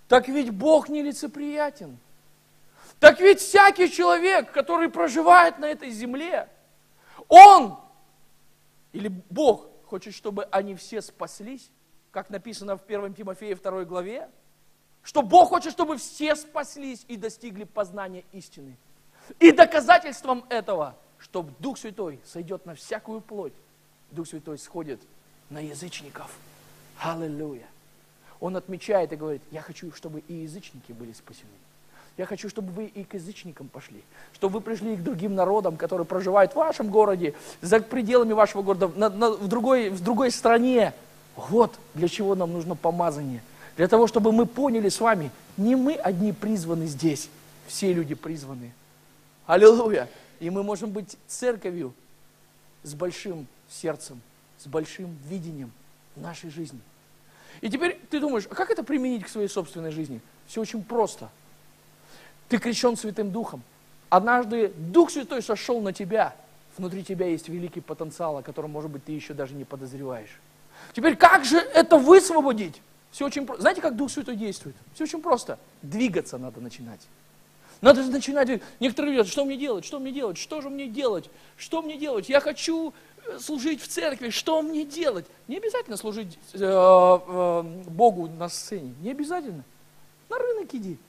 так 0.07 0.28
ведь 0.28 0.49
Бог 0.49 0.89
нелицеприятен. 0.89 1.97
Так 2.99 3.19
ведь 3.19 3.39
всякий 3.39 3.89
человек, 3.89 4.51
который 4.51 4.89
проживает 4.89 5.57
на 5.57 5.65
этой 5.65 5.89
земле, 5.91 6.49
он 7.28 7.78
или 8.91 9.07
Бог 9.30 9.70
хочет, 9.92 10.14
чтобы 10.14 10.46
они 10.46 10.74
все 10.76 11.02
спаслись, 11.02 11.70
как 12.12 12.30
написано 12.30 12.78
в 12.78 12.82
1 12.88 13.14
Тимофея 13.14 13.58
2 13.58 13.84
главе, 13.84 14.30
что 15.04 15.22
Бог 15.22 15.50
хочет, 15.50 15.74
чтобы 15.74 15.98
все 15.98 16.36
спаслись 16.38 17.04
и 17.10 17.18
достигли 17.18 17.66
познания 17.66 18.24
истины. 18.32 18.78
И 19.39 19.52
доказательством 19.52 20.46
этого, 20.48 20.96
что 21.18 21.46
Дух 21.60 21.78
Святой 21.78 22.22
сойдет 22.24 22.66
на 22.66 22.74
всякую 22.74 23.20
плоть, 23.20 23.54
Дух 24.12 24.28
Святой 24.28 24.58
сходит 24.58 25.02
на 25.50 25.60
язычников. 25.60 26.34
Аллилуйя. 26.98 27.68
Он 28.39 28.56
отмечает 28.56 29.12
и 29.12 29.18
говорит, 29.18 29.42
я 29.52 29.62
хочу, 29.62 29.92
чтобы 29.92 30.22
и 30.22 30.34
язычники 30.34 30.94
были 30.94 31.12
спасены. 31.12 31.52
Я 32.18 32.26
хочу, 32.26 32.49
чтобы 32.49 32.72
вы 32.74 32.86
и 32.86 33.03
к 33.03 33.14
язычникам 33.14 33.68
пошли, 33.68 34.03
чтобы 34.34 34.55
вы 34.55 34.62
пришли 34.62 34.93
и 34.93 34.97
к 34.97 35.03
другим 35.03 35.34
народам, 35.34 35.78
которые 35.78 36.05
проживают 36.05 36.51
в 36.51 36.55
вашем 36.55 36.89
городе, 36.89 37.34
за 37.62 37.80
пределами 37.80 38.34
вашего 38.34 38.62
города, 38.62 38.89
на, 38.95 39.09
на, 39.09 39.32
в, 39.32 39.47
другой, 39.47 39.89
в 39.89 40.03
другой 40.03 40.32
стране. 40.32 40.93
Вот 41.36 41.74
для 41.93 42.09
чего 42.09 42.36
нам 42.36 42.51
нужно 42.51 42.76
помазание. 42.76 43.41
Для 43.78 43.88
того, 43.88 44.07
чтобы 44.07 44.34
мы 44.34 44.45
поняли 44.45 44.89
с 44.89 44.99
вами, 44.99 45.32
не 45.55 45.76
мы 45.76 45.93
одни 45.93 46.34
призваны 46.34 46.86
здесь, 46.88 47.30
все 47.68 47.93
люди 47.93 48.14
призваны. 48.14 48.74
Аллилуйя! 49.45 50.09
И 50.41 50.49
мы 50.49 50.64
можем 50.64 50.91
быть 50.91 51.18
церковью 51.28 51.93
с 52.84 52.93
большим 52.93 53.47
сердцем, 53.70 54.22
с 54.59 54.68
большим 54.68 55.18
видением 55.30 55.72
нашей 56.18 56.49
жизни. 56.49 56.80
И 57.62 57.70
теперь 57.70 57.97
ты 58.09 58.20
думаешь, 58.20 58.47
а 58.49 58.55
как 58.55 58.70
это 58.70 58.84
применить 58.84 59.24
к 59.24 59.30
своей 59.30 59.47
собственной 59.47 59.91
жизни? 59.91 60.20
Все 60.47 60.59
очень 60.59 60.84
просто– 60.84 61.30
ты 62.52 62.58
крещен 62.58 62.97
Святым 62.97 63.32
Духом. 63.32 63.64
Однажды 64.10 64.74
Дух 64.76 65.10
Святой 65.10 65.41
сошел 65.41 65.80
на 65.80 65.93
тебя. 65.93 66.36
Внутри 66.78 67.02
тебя 67.02 67.28
есть 67.28 67.47
великий 67.47 67.80
потенциал, 67.80 68.38
о 68.38 68.41
котором, 68.43 68.72
может 68.72 68.91
быть, 68.91 69.06
ты 69.06 69.14
еще 69.14 69.34
даже 69.34 69.54
не 69.54 69.64
подозреваешь. 69.64 70.38
Теперь 70.93 71.16
как 71.16 71.45
же 71.45 71.58
это 71.58 71.97
высвободить? 71.97 72.82
Все 73.12 73.26
очень 73.26 73.45
просто. 73.45 73.62
Знаете, 73.62 73.82
как 73.82 73.95
Дух 73.95 74.12
Святой 74.12 74.36
действует? 74.36 74.76
Все 74.93 75.06
очень 75.06 75.22
просто. 75.22 75.60
Двигаться 75.82 76.38
надо 76.38 76.60
начинать. 76.60 76.99
Надо 77.80 78.04
начинать. 78.04 78.62
Некоторые 78.82 79.14
говорят, 79.14 79.32
что 79.32 79.45
мне 79.45 79.56
делать, 79.56 79.86
что 79.86 79.99
мне 79.99 80.12
делать, 80.12 80.38
что 80.38 80.60
же 80.60 80.70
мне 80.70 80.88
делать, 80.88 81.30
что 81.56 81.82
мне 81.82 81.97
делать? 81.97 82.28
Я 82.28 82.41
хочу 82.41 82.93
э, 83.28 83.39
служить 83.39 83.82
в 83.82 83.88
церкви, 83.88 84.30
что 84.30 84.62
мне 84.62 84.84
делать? 84.84 85.26
Не 85.47 85.56
обязательно 85.56 85.95
служить 85.95 86.38
э, 86.54 86.60
э, 86.60 87.62
Богу 87.88 88.28
на 88.28 88.49
сцене, 88.49 88.93
не 89.02 89.12
обязательно. 89.12 89.64
На 90.30 90.38
рынок 90.38 90.74
иди 90.74 90.99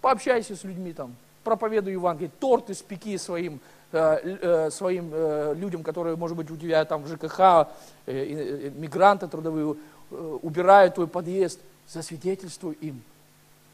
пообщайся 0.00 0.56
с 0.56 0.64
людьми 0.64 0.92
там, 0.92 1.14
проповедуй 1.44 1.92
Евангелие, 1.92 2.30
торт 2.40 2.70
испеки 2.70 3.16
своим, 3.16 3.60
э, 3.92 4.38
э, 4.42 4.70
своим 4.70 5.10
э, 5.12 5.54
людям, 5.56 5.82
которые, 5.82 6.16
может 6.16 6.36
быть, 6.36 6.50
у 6.50 6.56
тебя 6.56 6.84
там 6.84 7.02
в 7.02 7.08
ЖКХ, 7.08 7.40
э, 7.40 7.66
э, 8.06 8.70
мигранты 8.70 9.28
трудовые, 9.28 9.76
э, 10.10 10.38
убирают 10.42 10.94
твой 10.94 11.06
подъезд, 11.06 11.60
засвидетельствуй 11.86 12.74
им. 12.80 13.02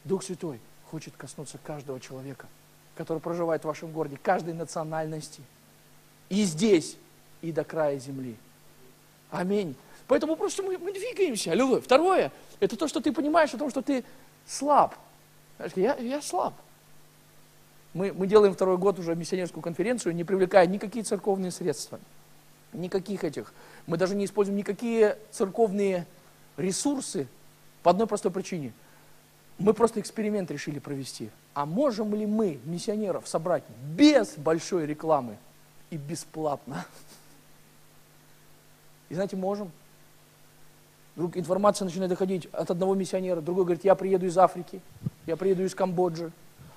Дух 0.03 0.23
Святой 0.23 0.59
хочет 0.89 1.13
коснуться 1.17 1.57
каждого 1.63 1.99
человека, 1.99 2.47
который 2.95 3.19
проживает 3.19 3.63
в 3.63 3.67
вашем 3.67 3.91
городе, 3.91 4.17
каждой 4.21 4.53
национальности. 4.53 5.41
И 6.29 6.43
здесь, 6.43 6.97
и 7.41 7.51
до 7.51 7.63
края 7.63 7.99
земли. 7.99 8.35
Аминь. 9.31 9.75
Поэтому 10.07 10.35
просто 10.35 10.63
мы, 10.63 10.77
мы 10.77 10.93
двигаемся. 10.93 11.51
Аллилуйя. 11.51 11.81
Второе, 11.81 12.31
это 12.59 12.77
то, 12.77 12.87
что 12.87 13.01
ты 13.01 13.11
понимаешь 13.11 13.53
о 13.53 13.57
том, 13.57 13.69
что 13.69 13.81
ты 13.81 14.03
слаб. 14.47 14.95
Я, 15.75 15.95
я 15.95 16.21
слаб. 16.21 16.53
Мы, 17.93 18.11
мы 18.11 18.27
делаем 18.27 18.53
второй 18.53 18.77
год 18.77 18.99
уже 18.99 19.15
миссионерскую 19.15 19.63
конференцию, 19.63 20.15
не 20.15 20.23
привлекая 20.25 20.67
никакие 20.67 21.05
церковные 21.05 21.51
средства, 21.51 21.99
никаких 22.73 23.23
этих. 23.23 23.53
Мы 23.87 23.97
даже 23.97 24.15
не 24.15 24.25
используем 24.25 24.57
никакие 24.57 25.17
церковные 25.31 26.05
ресурсы 26.57 27.27
по 27.83 27.91
одной 27.91 28.05
простой 28.05 28.31
причине. 28.31 28.73
Мы 29.57 29.73
просто 29.73 30.01
эксперимент 30.01 30.51
решили 30.51 30.79
провести. 30.79 31.29
А 31.53 31.65
можем 31.65 32.13
ли 32.13 32.25
мы 32.25 32.59
миссионеров 32.65 33.27
собрать 33.27 33.63
без 33.95 34.35
большой 34.35 34.85
рекламы 34.85 35.37
и 35.89 35.95
бесплатно? 35.95 36.85
И 39.07 39.13
знаете, 39.13 39.37
можем. 39.37 39.71
Вдруг 41.15 41.37
информация 41.37 41.85
начинает 41.85 42.09
доходить 42.09 42.47
от 42.51 42.69
одного 42.71 42.93
миссионера, 42.95 43.39
другой 43.41 43.63
говорит, 43.63 43.85
я 43.85 43.95
приеду 43.95 44.25
из 44.25 44.37
Африки, 44.37 44.81
я 45.25 45.37
приеду 45.37 45.63
из 45.63 45.73
Камбоджи, 45.73 46.31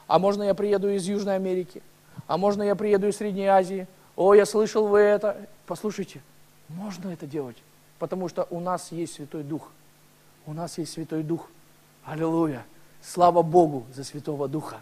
а 0.07 0.19
можно 0.19 0.45
я 0.45 0.55
приеду 0.55 0.89
из 0.89 1.07
Южной 1.07 1.35
Америки, 1.35 1.83
а 2.27 2.39
можно 2.39 2.63
я 2.63 2.77
приеду 2.77 3.09
из 3.09 3.17
Средней 3.17 3.47
Азии, 3.47 3.89
о, 4.17 4.35
я 4.35 4.47
слышал 4.47 4.89
вы 4.89 4.99
это. 4.99 5.49
Послушайте, 5.67 6.21
можно 6.69 7.11
это 7.11 7.27
делать, 7.27 7.57
потому 7.99 8.29
что 8.29 8.47
у 8.51 8.59
нас 8.59 8.91
есть 8.91 9.15
Святой 9.15 9.45
Дух. 9.45 9.71
У 10.47 10.53
нас 10.53 10.79
есть 10.79 10.93
Святой 10.93 11.23
Дух. 11.23 11.49
Аллилуйя. 12.05 12.65
Слава 13.01 13.43
Богу 13.43 13.87
за 13.95 14.03
Святого 14.03 14.49
Духа. 14.49 14.81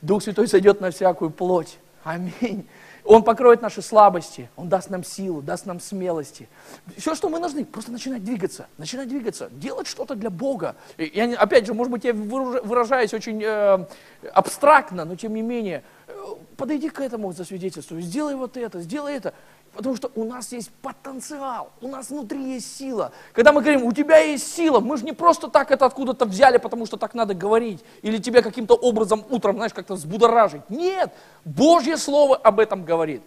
Дух 0.00 0.22
Святой 0.22 0.48
сойдет 0.48 0.80
на 0.80 0.90
всякую 0.90 1.30
плоть. 1.30 1.78
Аминь. 2.04 2.66
Он 3.04 3.22
покроет 3.22 3.60
наши 3.60 3.82
слабости, 3.82 4.48
Он 4.56 4.68
даст 4.68 4.88
нам 4.88 5.04
силу, 5.04 5.42
даст 5.42 5.66
нам 5.66 5.78
смелости. 5.78 6.48
Все, 6.96 7.14
что 7.14 7.28
мы 7.28 7.38
нужны, 7.38 7.66
просто 7.66 7.92
начинать 7.92 8.24
двигаться, 8.24 8.66
начинать 8.78 9.08
двигаться, 9.08 9.50
делать 9.50 9.86
что-то 9.86 10.14
для 10.14 10.30
Бога. 10.30 10.74
Я, 10.96 11.34
опять 11.38 11.66
же, 11.66 11.74
может 11.74 11.92
быть, 11.92 12.04
я 12.04 12.14
выражаюсь 12.14 13.12
очень 13.12 13.42
э, 13.44 13.86
абстрактно, 14.32 15.04
но 15.04 15.16
тем 15.16 15.34
не 15.34 15.42
менее, 15.42 15.84
э, 16.06 16.12
подойди 16.56 16.88
к 16.88 17.00
этому 17.00 17.32
засвидетельству, 17.32 18.00
сделай 18.00 18.36
вот 18.36 18.56
это, 18.56 18.80
сделай 18.80 19.14
это. 19.16 19.34
Потому 19.74 19.96
что 19.96 20.10
у 20.14 20.24
нас 20.24 20.52
есть 20.52 20.70
потенциал, 20.82 21.70
у 21.80 21.88
нас 21.88 22.10
внутри 22.10 22.54
есть 22.54 22.76
сила. 22.76 23.10
Когда 23.32 23.52
мы 23.52 23.60
говорим, 23.60 23.84
у 23.84 23.92
тебя 23.92 24.18
есть 24.18 24.54
сила, 24.54 24.78
мы 24.78 24.96
же 24.96 25.04
не 25.04 25.12
просто 25.12 25.48
так 25.48 25.72
это 25.72 25.84
откуда-то 25.84 26.26
взяли, 26.26 26.58
потому 26.58 26.86
что 26.86 26.96
так 26.96 27.14
надо 27.14 27.34
говорить, 27.34 27.84
или 28.02 28.18
тебя 28.18 28.40
каким-то 28.40 28.74
образом 28.74 29.24
утром, 29.30 29.56
знаешь, 29.56 29.72
как-то 29.74 29.94
взбудоражить. 29.94 30.62
Нет, 30.70 31.12
Божье 31.44 31.96
Слово 31.96 32.36
об 32.36 32.60
этом 32.60 32.84
говорит. 32.84 33.22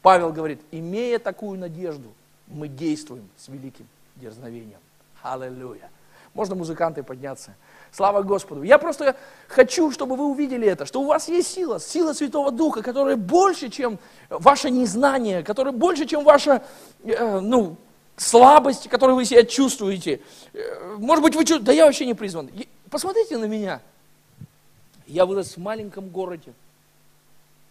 Павел 0.00 0.32
говорит, 0.32 0.60
имея 0.70 1.18
такую 1.18 1.58
надежду, 1.58 2.08
мы 2.48 2.68
действуем 2.68 3.28
с 3.36 3.48
великим 3.48 3.86
дерзновением. 4.16 4.80
Аллилуйя. 5.22 5.90
Можно 6.34 6.54
музыканты 6.54 7.02
подняться. 7.02 7.56
Слава 7.90 8.22
Господу. 8.22 8.62
Я 8.62 8.78
просто 8.78 9.16
хочу, 9.48 9.90
чтобы 9.90 10.14
вы 10.14 10.26
увидели 10.26 10.66
это, 10.66 10.86
что 10.86 11.00
у 11.00 11.06
вас 11.06 11.28
есть 11.28 11.52
сила, 11.52 11.80
сила 11.80 12.12
Святого 12.12 12.52
Духа, 12.52 12.82
которая 12.82 13.16
больше, 13.16 13.68
чем 13.68 13.98
ваше 14.28 14.70
незнание, 14.70 15.42
которая 15.42 15.72
больше, 15.72 16.06
чем 16.06 16.22
ваша, 16.22 16.62
э, 17.02 17.40
ну, 17.40 17.76
слабость, 18.16 18.88
которую 18.88 19.16
вы 19.16 19.24
себя 19.24 19.44
чувствуете. 19.44 20.20
Э, 20.52 20.96
может 20.98 21.24
быть, 21.24 21.34
вы 21.34 21.44
чувствуете, 21.44 21.66
да 21.66 21.72
я 21.72 21.86
вообще 21.86 22.06
не 22.06 22.14
призван. 22.14 22.48
Посмотрите 22.90 23.36
на 23.36 23.46
меня. 23.46 23.80
Я 25.06 25.26
вырос 25.26 25.56
в 25.56 25.60
маленьком 25.60 26.10
городе 26.10 26.52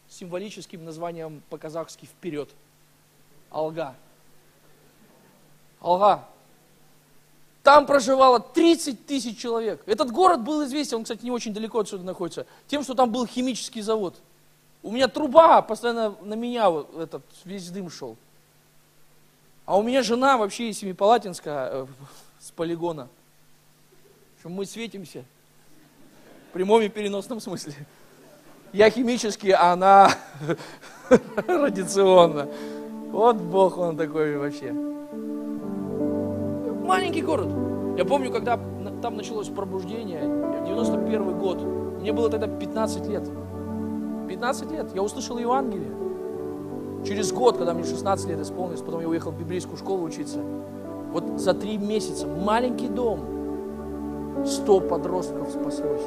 с 0.09 0.17
символическим 0.17 0.83
названием 0.83 1.41
по-казахски 1.49 2.05
«Вперед». 2.05 2.49
Алга. 3.51 3.95
Алга. 5.79 6.25
Там 7.69 7.85
проживало 7.85 8.39
30 8.39 9.05
тысяч 9.05 9.37
человек. 9.37 9.83
Этот 9.85 10.09
город 10.09 10.41
был 10.41 10.65
известен, 10.65 10.97
он, 10.97 11.03
кстати, 11.03 11.23
не 11.23 11.29
очень 11.29 11.53
далеко 11.53 11.81
отсюда 11.81 12.03
находится, 12.03 12.47
тем, 12.67 12.81
что 12.81 12.95
там 12.95 13.11
был 13.11 13.27
химический 13.27 13.83
завод. 13.83 14.15
У 14.81 14.89
меня 14.89 15.07
труба 15.07 15.61
постоянно 15.61 16.15
на 16.23 16.33
меня 16.33 16.71
вот 16.71 16.97
этот 16.97 17.21
весь 17.45 17.69
дым 17.69 17.91
шел. 17.91 18.17
А 19.67 19.77
у 19.77 19.83
меня 19.83 20.01
жена 20.01 20.39
вообще 20.39 20.69
из 20.69 20.79
Семипалатинска, 20.79 21.69
э, 21.71 21.85
с 22.39 22.49
полигона. 22.49 23.07
Что 24.39 24.49
мы 24.49 24.65
светимся. 24.65 25.23
В 26.49 26.53
прямом 26.53 26.81
и 26.81 26.89
переносном 26.89 27.39
смысле. 27.39 27.75
Я 28.73 28.89
химический, 28.89 29.51
а 29.51 29.73
она 29.73 30.11
радиационно. 31.47 32.49
Вот 33.11 33.35
Бог 33.35 33.77
он 33.77 33.95
такой 33.95 34.37
вообще 34.37 34.73
маленький 36.89 37.21
город. 37.21 37.49
Я 37.97 38.03
помню, 38.05 38.31
когда 38.31 38.59
там 39.01 39.15
началось 39.15 39.47
пробуждение, 39.47 40.21
91 40.65 41.37
год, 41.37 41.61
мне 42.01 42.11
было 42.11 42.29
тогда 42.29 42.47
15 42.47 43.07
лет. 43.07 43.29
15 44.27 44.71
лет, 44.71 44.95
я 44.95 45.03
услышал 45.03 45.37
Евангелие. 45.37 45.91
Через 47.05 47.31
год, 47.31 47.57
когда 47.57 47.73
мне 47.73 47.83
16 47.83 48.27
лет 48.29 48.39
исполнилось, 48.39 48.81
потом 48.81 49.01
я 49.01 49.07
уехал 49.07 49.31
в 49.31 49.37
библейскую 49.39 49.77
школу 49.77 50.03
учиться. 50.03 50.39
Вот 51.13 51.39
за 51.39 51.53
три 51.53 51.77
месяца 51.77 52.25
маленький 52.25 52.87
дом, 52.87 53.19
100 54.45 54.79
подростков 54.81 55.49
спаслось. 55.51 56.01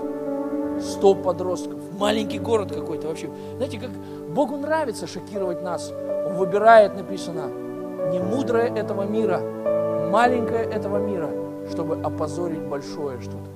100 0.81 1.15
подростков. 1.15 1.79
Маленький 1.99 2.41
город 2.41 2.73
какой-то 2.73 3.07
вообще. 3.07 3.31
Знаете, 3.57 3.79
как 3.79 3.91
Богу 4.35 4.57
нравится 4.57 5.07
шокировать 5.07 5.63
нас. 5.63 5.93
Он 6.27 6.35
выбирает, 6.35 6.97
написано, 6.97 7.49
не 8.11 8.19
мудрое 8.19 8.75
этого 8.75 9.03
мира, 9.03 9.41
маленькое 10.13 10.65
этого 10.65 10.99
мира, 10.99 11.31
чтобы 11.71 11.99
опозорить 12.03 12.61
большое 12.61 13.19
что-то. 13.21 13.51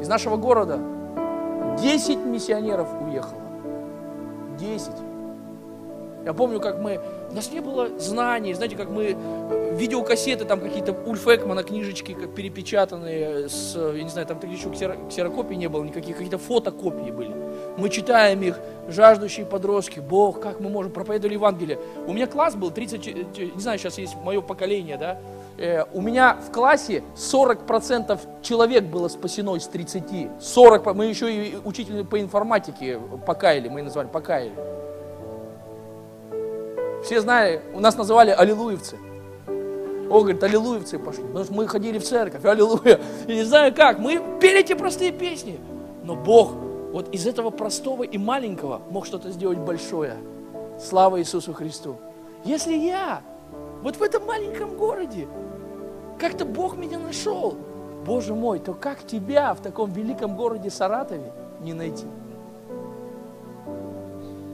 Из 0.00 0.08
нашего 0.08 0.36
города 0.36 0.78
10 1.78 2.24
миссионеров 2.24 2.88
уехало. 3.02 3.42
10. 4.58 4.90
Я 6.24 6.32
помню, 6.32 6.60
как 6.60 6.80
мы... 6.80 6.98
У 7.34 7.36
нас 7.36 7.50
не 7.50 7.58
было 7.58 7.88
знаний, 7.98 8.54
знаете, 8.54 8.76
как 8.76 8.88
мы... 8.90 9.16
Э, 9.18 9.74
видеокассеты 9.74 10.44
там 10.44 10.60
какие-то 10.60 10.92
Ульф 10.92 11.26
Экмана, 11.26 11.64
книжечки 11.64 12.14
перепечатанные 12.14 13.48
с... 13.48 13.74
Я 13.74 14.04
не 14.04 14.08
знаю, 14.08 14.28
там 14.28 14.38
тогда 14.38 14.54
еще 14.54 14.70
ксерокопий 14.70 15.56
не 15.56 15.68
было 15.68 15.82
никаких, 15.82 16.14
какие-то 16.14 16.38
фотокопии 16.38 17.10
были. 17.10 17.34
Мы 17.76 17.88
читаем 17.88 18.40
их, 18.42 18.60
жаждущие 18.86 19.46
подростки, 19.46 19.98
Бог, 19.98 20.38
как 20.38 20.60
мы 20.60 20.70
можем, 20.70 20.92
проповедовали 20.92 21.34
Евангелие. 21.34 21.80
У 22.06 22.12
меня 22.12 22.28
класс 22.28 22.54
был 22.54 22.70
30, 22.70 23.08
э, 23.08 23.14
не 23.52 23.60
знаю, 23.60 23.80
сейчас 23.80 23.98
есть 23.98 24.14
мое 24.22 24.40
поколение, 24.40 24.96
да, 24.96 25.18
э, 25.58 25.82
у 25.92 26.02
меня 26.02 26.36
в 26.36 26.52
классе 26.52 27.02
40% 27.16 28.20
человек 28.42 28.84
было 28.84 29.08
спасено 29.08 29.56
из 29.56 29.66
30. 29.66 30.40
40, 30.40 30.94
мы 30.94 31.06
еще 31.06 31.34
и 31.34 31.56
учитель 31.64 32.04
по 32.04 32.20
информатике 32.20 33.00
покаяли, 33.26 33.68
мы 33.68 33.82
называли 33.82 34.06
покаяли. 34.06 34.52
Все 37.04 37.20
знали, 37.20 37.60
у 37.74 37.80
нас 37.80 37.98
называли 37.98 38.30
аллилуевцы. 38.30 38.96
О, 39.46 40.20
говорит, 40.20 40.42
аллилуевцы 40.42 40.98
пошли. 40.98 41.22
Потому 41.22 41.44
что 41.44 41.52
мы 41.52 41.68
ходили 41.68 41.98
в 41.98 42.04
церковь, 42.04 42.44
аллилуйя. 42.44 42.98
И 43.26 43.34
не 43.34 43.44
знаю 43.44 43.74
как, 43.74 43.98
мы 43.98 44.22
пели 44.40 44.60
эти 44.60 44.72
простые 44.72 45.12
песни. 45.12 45.60
Но 46.02 46.16
Бог 46.16 46.52
вот 46.92 47.14
из 47.14 47.26
этого 47.26 47.50
простого 47.50 48.04
и 48.04 48.16
маленького 48.16 48.80
мог 48.88 49.04
что-то 49.04 49.30
сделать 49.30 49.58
большое. 49.58 50.16
Слава 50.80 51.20
Иисусу 51.20 51.52
Христу. 51.52 51.96
Если 52.44 52.74
я 52.74 53.20
вот 53.82 53.96
в 53.96 54.02
этом 54.02 54.24
маленьком 54.24 54.74
городе, 54.76 55.28
как-то 56.18 56.46
Бог 56.46 56.76
меня 56.76 56.98
нашел, 56.98 57.54
Боже 58.06 58.34
мой, 58.34 58.60
то 58.60 58.72
как 58.72 59.06
тебя 59.06 59.52
в 59.52 59.60
таком 59.60 59.92
великом 59.92 60.36
городе 60.36 60.70
Саратове 60.70 61.32
не 61.60 61.74
найти? 61.74 62.06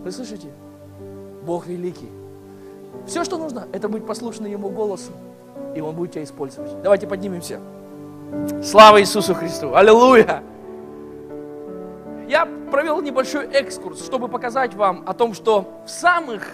Вы 0.02 0.10
слышите? 0.10 0.48
Бог 1.44 1.66
великий. 1.66 2.19
Все, 3.06 3.24
что 3.24 3.38
нужно, 3.38 3.66
это 3.72 3.88
быть 3.88 4.06
послушным 4.06 4.50
Ему 4.50 4.68
голосу, 4.70 5.12
и 5.74 5.80
Он 5.80 5.94
будет 5.94 6.12
тебя 6.12 6.24
использовать. 6.24 6.80
Давайте 6.82 7.06
поднимемся. 7.06 7.60
Слава 8.62 9.00
Иисусу 9.00 9.34
Христу! 9.34 9.74
Аллилуйя! 9.74 10.42
Я 12.28 12.46
провел 12.70 13.00
небольшой 13.02 13.46
экскурс, 13.46 14.04
чтобы 14.04 14.28
показать 14.28 14.74
вам 14.74 15.02
о 15.06 15.14
том, 15.14 15.34
что 15.34 15.82
в 15.84 15.90
самых 15.90 16.46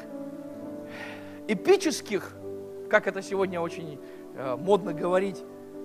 эпических, 1.49 2.33
как 2.89 3.07
это 3.07 3.21
сегодня 3.21 3.61
очень 3.61 4.01
э, 4.35 4.57
модно 4.57 4.95
говорить, 4.95 5.43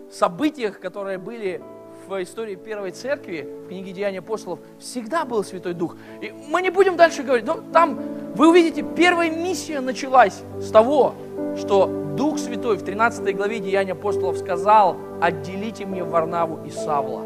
событиях, 0.09 0.79
которые 0.79 1.17
были 1.17 1.61
в 2.07 2.23
истории 2.23 2.55
Первой 2.55 2.91
Церкви, 2.91 3.47
в 3.65 3.67
книге 3.69 3.91
Деяния 3.91 4.19
апостолов, 4.19 4.59
всегда 4.79 5.25
был 5.25 5.43
Святой 5.43 5.73
Дух. 5.73 5.95
И 6.21 6.33
мы 6.49 6.61
не 6.61 6.69
будем 6.69 6.97
дальше 6.97 7.23
говорить, 7.23 7.45
но 7.45 7.59
там 7.71 7.99
вы 8.35 8.49
увидите, 8.49 8.83
первая 8.83 9.29
миссия 9.29 9.79
началась 9.79 10.41
с 10.59 10.69
того, 10.69 11.15
что 11.57 11.87
Дух 12.17 12.37
Святой 12.39 12.77
в 12.77 12.83
13 12.83 13.35
главе 13.35 13.59
Деяния 13.59 13.93
апостолов 13.93 14.37
сказал, 14.37 14.97
отделите 15.21 15.85
мне 15.85 16.03
Варнаву 16.03 16.65
и 16.65 16.69
Савла. 16.69 17.23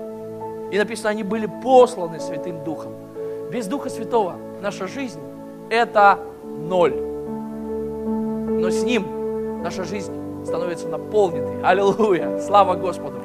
И 0.71 0.77
написано, 0.77 1.09
они 1.09 1.23
были 1.23 1.49
посланы 1.63 2.19
Святым 2.19 2.63
Духом. 2.63 2.93
Без 3.51 3.67
Духа 3.67 3.89
Святого 3.89 4.35
наша 4.61 4.87
жизнь– 4.87 5.19
это 5.69 6.19
ноль. 6.43 6.95
Но 6.95 8.69
с 8.69 8.83
Ним 8.83 9.61
наша 9.63 9.83
жизнь 9.83 10.13
становится 10.45 10.87
наполненной. 10.87 11.63
Аллилуйя! 11.63 12.39
Слава 12.39 12.75
Господу! 12.75 13.24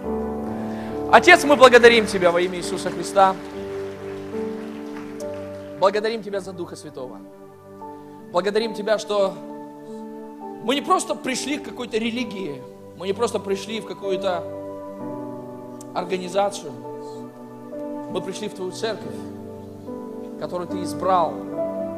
Отец, 1.12 1.42
мы 1.42 1.56
благодарим 1.56 2.06
Тебя 2.06 2.30
во 2.30 2.40
имя 2.40 2.58
Иисуса 2.58 2.88
Христа. 2.88 3.34
Благодарим 5.80 6.22
Тебя 6.22 6.40
за 6.40 6.52
Духа 6.52 6.76
Святого. 6.76 7.18
Благодарим 8.30 8.74
Тебя, 8.74 8.96
что 8.96 9.34
мы 10.62 10.76
не 10.76 10.82
просто 10.82 11.16
пришли 11.16 11.58
к 11.58 11.64
какой-то 11.64 11.98
религии, 11.98 12.62
мы 12.96 13.08
не 13.08 13.12
просто 13.12 13.40
пришли 13.40 13.80
в 13.80 13.86
какую-то 13.86 14.44
организацию, 15.96 16.70
мы 18.12 18.20
пришли 18.20 18.48
в 18.48 18.54
Твою 18.54 18.70
церковь, 18.70 19.16
которую 20.38 20.68
Ты 20.68 20.80
избрал 20.84 21.34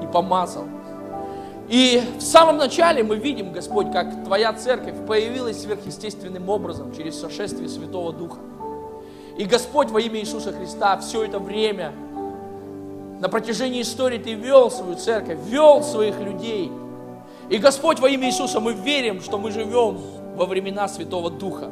и 0.02 0.06
помазал. 0.06 0.64
И 1.68 2.02
в 2.16 2.22
самом 2.22 2.56
начале 2.56 3.02
мы 3.02 3.16
видим, 3.16 3.52
Господь, 3.52 3.92
как 3.92 4.24
Твоя 4.24 4.54
церковь 4.54 4.94
появилась 5.06 5.60
сверхъестественным 5.60 6.48
образом 6.48 6.96
через 6.96 7.20
сошествие 7.20 7.68
Святого 7.68 8.14
Духа. 8.14 8.38
И 9.36 9.44
Господь 9.44 9.90
во 9.90 10.00
имя 10.00 10.20
Иисуса 10.20 10.52
Христа 10.52 10.98
все 10.98 11.24
это 11.24 11.38
время, 11.38 11.92
на 13.20 13.28
протяжении 13.28 13.82
истории 13.82 14.18
Ты 14.18 14.34
вел 14.34 14.70
свою 14.70 14.96
церковь, 14.96 15.38
вел 15.46 15.82
своих 15.82 16.18
людей. 16.20 16.70
И 17.48 17.58
Господь 17.58 18.00
во 18.00 18.08
имя 18.08 18.28
Иисуса, 18.28 18.60
мы 18.60 18.72
верим, 18.72 19.20
что 19.20 19.38
мы 19.38 19.50
живем 19.50 19.98
во 20.36 20.46
времена 20.46 20.88
Святого 20.88 21.30
Духа. 21.30 21.70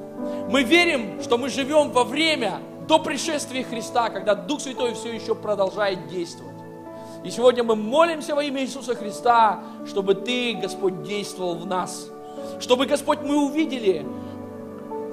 Мы 0.48 0.62
верим, 0.62 1.22
что 1.22 1.38
мы 1.38 1.48
живем 1.48 1.90
во 1.90 2.04
время 2.04 2.60
до 2.86 2.98
пришествия 2.98 3.62
Христа, 3.62 4.10
когда 4.10 4.34
Дух 4.34 4.60
Святой 4.60 4.94
все 4.94 5.12
еще 5.12 5.34
продолжает 5.34 6.08
действовать. 6.08 6.50
И 7.24 7.30
сегодня 7.30 7.62
мы 7.62 7.76
молимся 7.76 8.34
во 8.34 8.42
имя 8.42 8.62
Иисуса 8.62 8.94
Христа, 8.94 9.60
чтобы 9.86 10.14
Ты, 10.14 10.54
Господь, 10.54 11.02
действовал 11.02 11.54
в 11.54 11.66
нас. 11.66 12.08
Чтобы, 12.60 12.86
Господь, 12.86 13.20
мы 13.22 13.36
увидели 13.44 14.06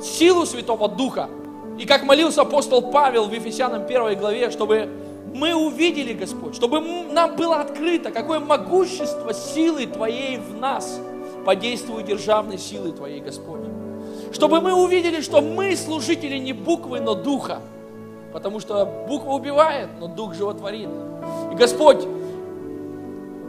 силу 0.02 0.46
Святого 0.46 0.88
Духа. 0.88 1.30
И 1.78 1.86
как 1.86 2.04
молился 2.04 2.42
апостол 2.42 2.82
Павел 2.82 3.26
в 3.26 3.34
Ефесянам 3.34 3.84
1 3.84 4.18
главе, 4.18 4.50
чтобы 4.50 4.90
мы 5.34 5.54
увидели, 5.54 6.14
Господь, 6.14 6.56
чтобы 6.56 6.82
нам 6.82 7.36
было 7.36 7.58
открыто, 7.58 8.12
какое 8.12 8.40
могущество 8.40 9.34
силы 9.34 9.86
Твоей 9.86 10.38
в 10.38 10.60
нас, 10.60 11.00
по 11.46 11.56
действию 11.56 12.02
державной 12.02 12.58
силы 12.58 12.92
Твоей, 12.92 13.20
Господь. 13.20 13.62
Чтобы 14.34 14.60
мы 14.60 14.74
увидели, 14.74 15.22
что 15.22 15.42
мы 15.42 15.76
служители 15.76 16.38
не 16.38 16.54
буквы, 16.54 17.00
но 17.00 17.14
духа. 17.14 17.62
Потому 18.34 18.60
что 18.60 18.86
буква 19.08 19.34
убивает, 19.34 19.90
но 20.00 20.08
дух 20.08 20.34
животворит. 20.34 20.90
И 21.52 21.56
Господь, 21.56 22.06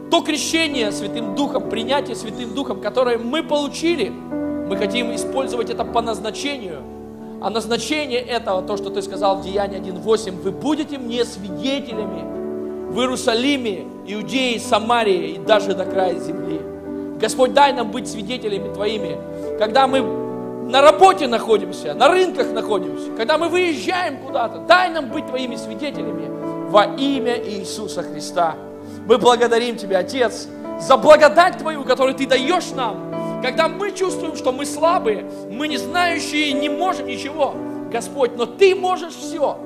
то 0.09 0.21
крещение 0.21 0.91
Святым 0.91 1.35
Духом, 1.35 1.69
принятие 1.69 2.15
Святым 2.15 2.53
Духом, 2.53 2.81
которое 2.81 3.17
мы 3.17 3.43
получили, 3.43 4.09
мы 4.09 4.77
хотим 4.77 5.13
использовать 5.13 5.69
это 5.69 5.83
по 5.83 6.01
назначению. 6.01 6.81
А 7.41 7.49
назначение 7.49 8.19
этого, 8.19 8.61
то, 8.61 8.75
что 8.75 8.89
ты 8.89 9.01
сказал 9.01 9.37
в 9.37 9.43
Деянии 9.43 9.79
1.8, 9.79 10.41
вы 10.41 10.51
будете 10.51 10.97
мне 10.97 11.23
свидетелями 11.23 12.91
в 12.91 12.99
Иерусалиме, 12.99 13.85
Иудеи, 14.07 14.57
Самарии 14.57 15.35
и 15.35 15.37
даже 15.37 15.73
до 15.73 15.85
края 15.85 16.19
земли. 16.19 16.59
Господь, 17.19 17.53
дай 17.53 17.71
нам 17.71 17.91
быть 17.91 18.09
свидетелями 18.09 18.73
Твоими, 18.73 19.17
когда 19.57 19.87
мы 19.87 20.01
на 20.69 20.81
работе 20.81 21.27
находимся, 21.27 21.93
на 21.93 22.09
рынках 22.09 22.51
находимся, 22.51 23.11
когда 23.15 23.37
мы 23.37 23.47
выезжаем 23.47 24.17
куда-то, 24.17 24.59
дай 24.67 24.89
нам 24.89 25.09
быть 25.09 25.27
Твоими 25.27 25.55
свидетелями 25.55 26.69
во 26.69 26.83
имя 26.85 27.37
Иисуса 27.37 28.03
Христа. 28.03 28.55
Мы 29.05 29.17
благодарим 29.17 29.77
Тебя, 29.77 29.99
Отец, 29.99 30.47
за 30.79 30.97
благодать 30.97 31.57
Твою, 31.57 31.83
которую 31.83 32.15
Ты 32.15 32.27
даешь 32.27 32.71
нам, 32.75 33.18
когда 33.41 33.67
мы 33.67 33.91
чувствуем, 33.91 34.35
что 34.35 34.51
мы 34.51 34.65
слабые, 34.65 35.25
мы 35.49 35.67
не 35.67 35.77
знающие, 35.77 36.51
не 36.53 36.69
можем 36.69 37.07
ничего, 37.07 37.53
Господь, 37.91 38.35
но 38.35 38.45
Ты 38.45 38.75
можешь 38.75 39.13
все, 39.13 39.57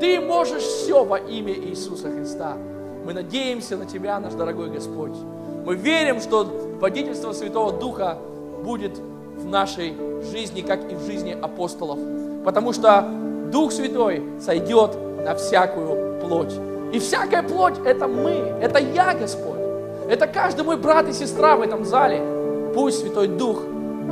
Ты 0.00 0.20
можешь 0.20 0.62
все 0.62 1.04
во 1.04 1.18
имя 1.18 1.52
Иисуса 1.52 2.10
Христа. 2.10 2.56
Мы 3.04 3.14
надеемся 3.14 3.76
на 3.76 3.86
Тебя, 3.86 4.18
наш 4.20 4.34
дорогой 4.34 4.70
Господь. 4.70 5.16
Мы 5.64 5.74
верим, 5.74 6.20
что 6.20 6.44
водительство 6.80 7.32
Святого 7.32 7.72
Духа 7.72 8.18
будет 8.62 8.98
в 9.36 9.46
нашей 9.46 9.94
жизни, 10.32 10.60
как 10.60 10.90
и 10.90 10.94
в 10.94 11.06
жизни 11.06 11.36
апостолов. 11.40 11.98
Потому 12.44 12.72
что 12.72 13.08
Дух 13.52 13.72
Святой 13.72 14.22
сойдет 14.40 14.96
на 15.24 15.34
всякую 15.34 16.20
плоть. 16.20 16.54
И 16.92 16.98
всякая 16.98 17.42
плоть– 17.42 17.74
это 17.84 18.06
мы, 18.08 18.32
это 18.60 18.78
я, 18.78 19.14
Господь. 19.14 19.60
Это 20.08 20.26
каждый 20.26 20.64
мой 20.64 20.76
брат 20.76 21.08
и 21.08 21.12
сестра 21.12 21.56
в 21.56 21.62
этом 21.62 21.84
зале. 21.84 22.39
Пусть 22.74 23.00
Святой 23.00 23.26
Дух 23.26 23.62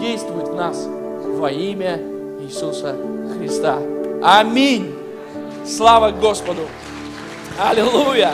действует 0.01 0.49
в 0.49 0.55
нас 0.55 0.87
во 0.87 1.51
имя 1.51 1.99
Иисуса 2.41 2.97
Христа. 3.37 3.79
Аминь. 4.23 4.95
Слава 5.65 6.11
Господу. 6.11 6.63
Аллилуйя. 7.59 8.33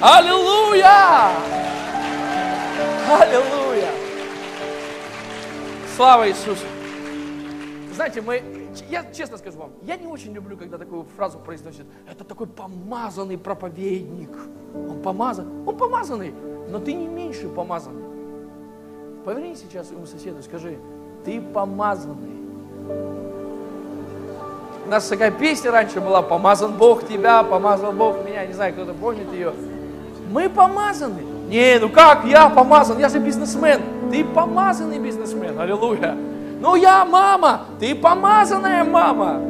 Аллилуйя. 0.00 1.30
Аллилуйя. 3.08 3.90
Слава 5.96 6.28
Иисусу. 6.28 6.64
Знаете, 7.94 8.20
мы, 8.20 8.42
я 8.90 9.04
честно 9.12 9.36
скажу 9.36 9.58
вам, 9.58 9.70
я 9.82 9.96
не 9.96 10.08
очень 10.08 10.32
люблю, 10.32 10.56
когда 10.56 10.76
такую 10.76 11.04
фразу 11.16 11.38
произносят. 11.38 11.86
Это 12.10 12.24
такой 12.24 12.48
помазанный 12.48 13.38
проповедник. 13.38 14.30
Он 14.74 15.00
помазан, 15.02 15.68
он 15.68 15.76
помазанный, 15.76 16.34
но 16.68 16.80
ты 16.80 16.94
не 16.94 17.06
меньше 17.06 17.48
помазанный. 17.48 18.11
Поверни 19.24 19.54
сейчас 19.54 19.86
своему 19.86 20.06
соседу, 20.06 20.42
скажи, 20.42 20.78
ты 21.24 21.40
помазанный. 21.40 22.42
У 24.84 24.90
нас 24.90 25.06
такая 25.06 25.30
песня 25.30 25.70
раньше 25.70 26.00
была, 26.00 26.22
помазан 26.22 26.72
Бог 26.72 27.06
тебя, 27.06 27.44
помазал 27.44 27.92
Бог 27.92 28.24
меня, 28.24 28.44
не 28.44 28.52
знаю, 28.52 28.72
кто-то 28.72 28.92
помнит 28.94 29.32
ее. 29.32 29.52
Мы 30.32 30.48
помазаны. 30.48 31.22
Не, 31.48 31.78
ну 31.78 31.88
как 31.88 32.24
я 32.24 32.48
помазан? 32.48 32.98
Я 32.98 33.08
же 33.08 33.20
бизнесмен. 33.20 33.80
Ты 34.10 34.24
помазанный 34.24 34.98
бизнесмен. 34.98 35.58
Аллилуйя. 35.60 36.16
Ну 36.60 36.74
я 36.74 37.04
мама, 37.04 37.66
ты 37.78 37.94
помазанная 37.94 38.82
мама. 38.82 39.40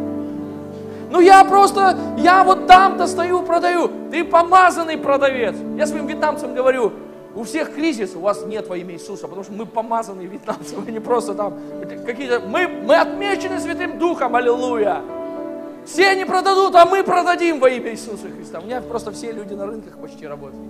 Ну 1.11 1.21
я 1.21 1.45
просто, 1.45 1.97
я 2.19 2.45
вот 2.45 2.67
там 2.67 2.99
достаю, 2.99 3.43
продаю. 3.43 3.91
Ты 4.11 4.25
помазанный 4.25 4.99
продавец. 4.99 5.55
Я 5.77 5.87
своим 5.87 6.07
вьетнамцам 6.07 6.55
говорю, 6.55 6.93
у 7.35 7.45
всех 7.45 7.75
кризис, 7.75 8.15
у 8.15 8.21
вас 8.21 8.45
нет 8.47 8.69
во 8.69 8.77
имя 8.77 8.95
Иисуса, 8.95 9.23
потому 9.23 9.45
что 9.45 9.53
мы 9.53 9.67
помазанные 9.67 10.27
вьетнамцы, 10.27 10.77
мы 10.77 10.91
не 10.93 11.01
просто 11.01 11.35
там 11.35 11.59
какие-то, 12.05 12.41
мы, 12.41 12.69
мы 12.69 12.97
отмечены 12.97 13.59
Святым 13.61 13.99
Духом, 13.99 14.37
аллилуйя. 14.37 15.03
Все 15.87 16.15
не 16.15 16.25
продадут, 16.25 16.75
а 16.77 16.85
мы 16.85 17.03
продадим 17.03 17.59
во 17.59 17.69
имя 17.69 17.91
Иисуса 17.91 18.29
Христа. 18.31 18.61
У 18.61 18.65
меня 18.65 18.81
просто 18.81 19.11
все 19.13 19.33
люди 19.33 19.55
на 19.55 19.67
рынках 19.67 19.99
почти 19.99 20.27
работают. 20.27 20.63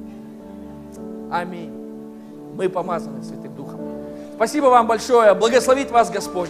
Аминь. 1.31 1.73
Мы 2.55 2.69
помазаны 2.69 3.23
Святым 3.23 3.55
Духом. 3.55 3.81
Спасибо 4.35 4.67
вам 4.67 4.87
большое. 4.87 5.35
Благословит 5.35 5.91
вас 5.91 6.11
Господь. 6.11 6.49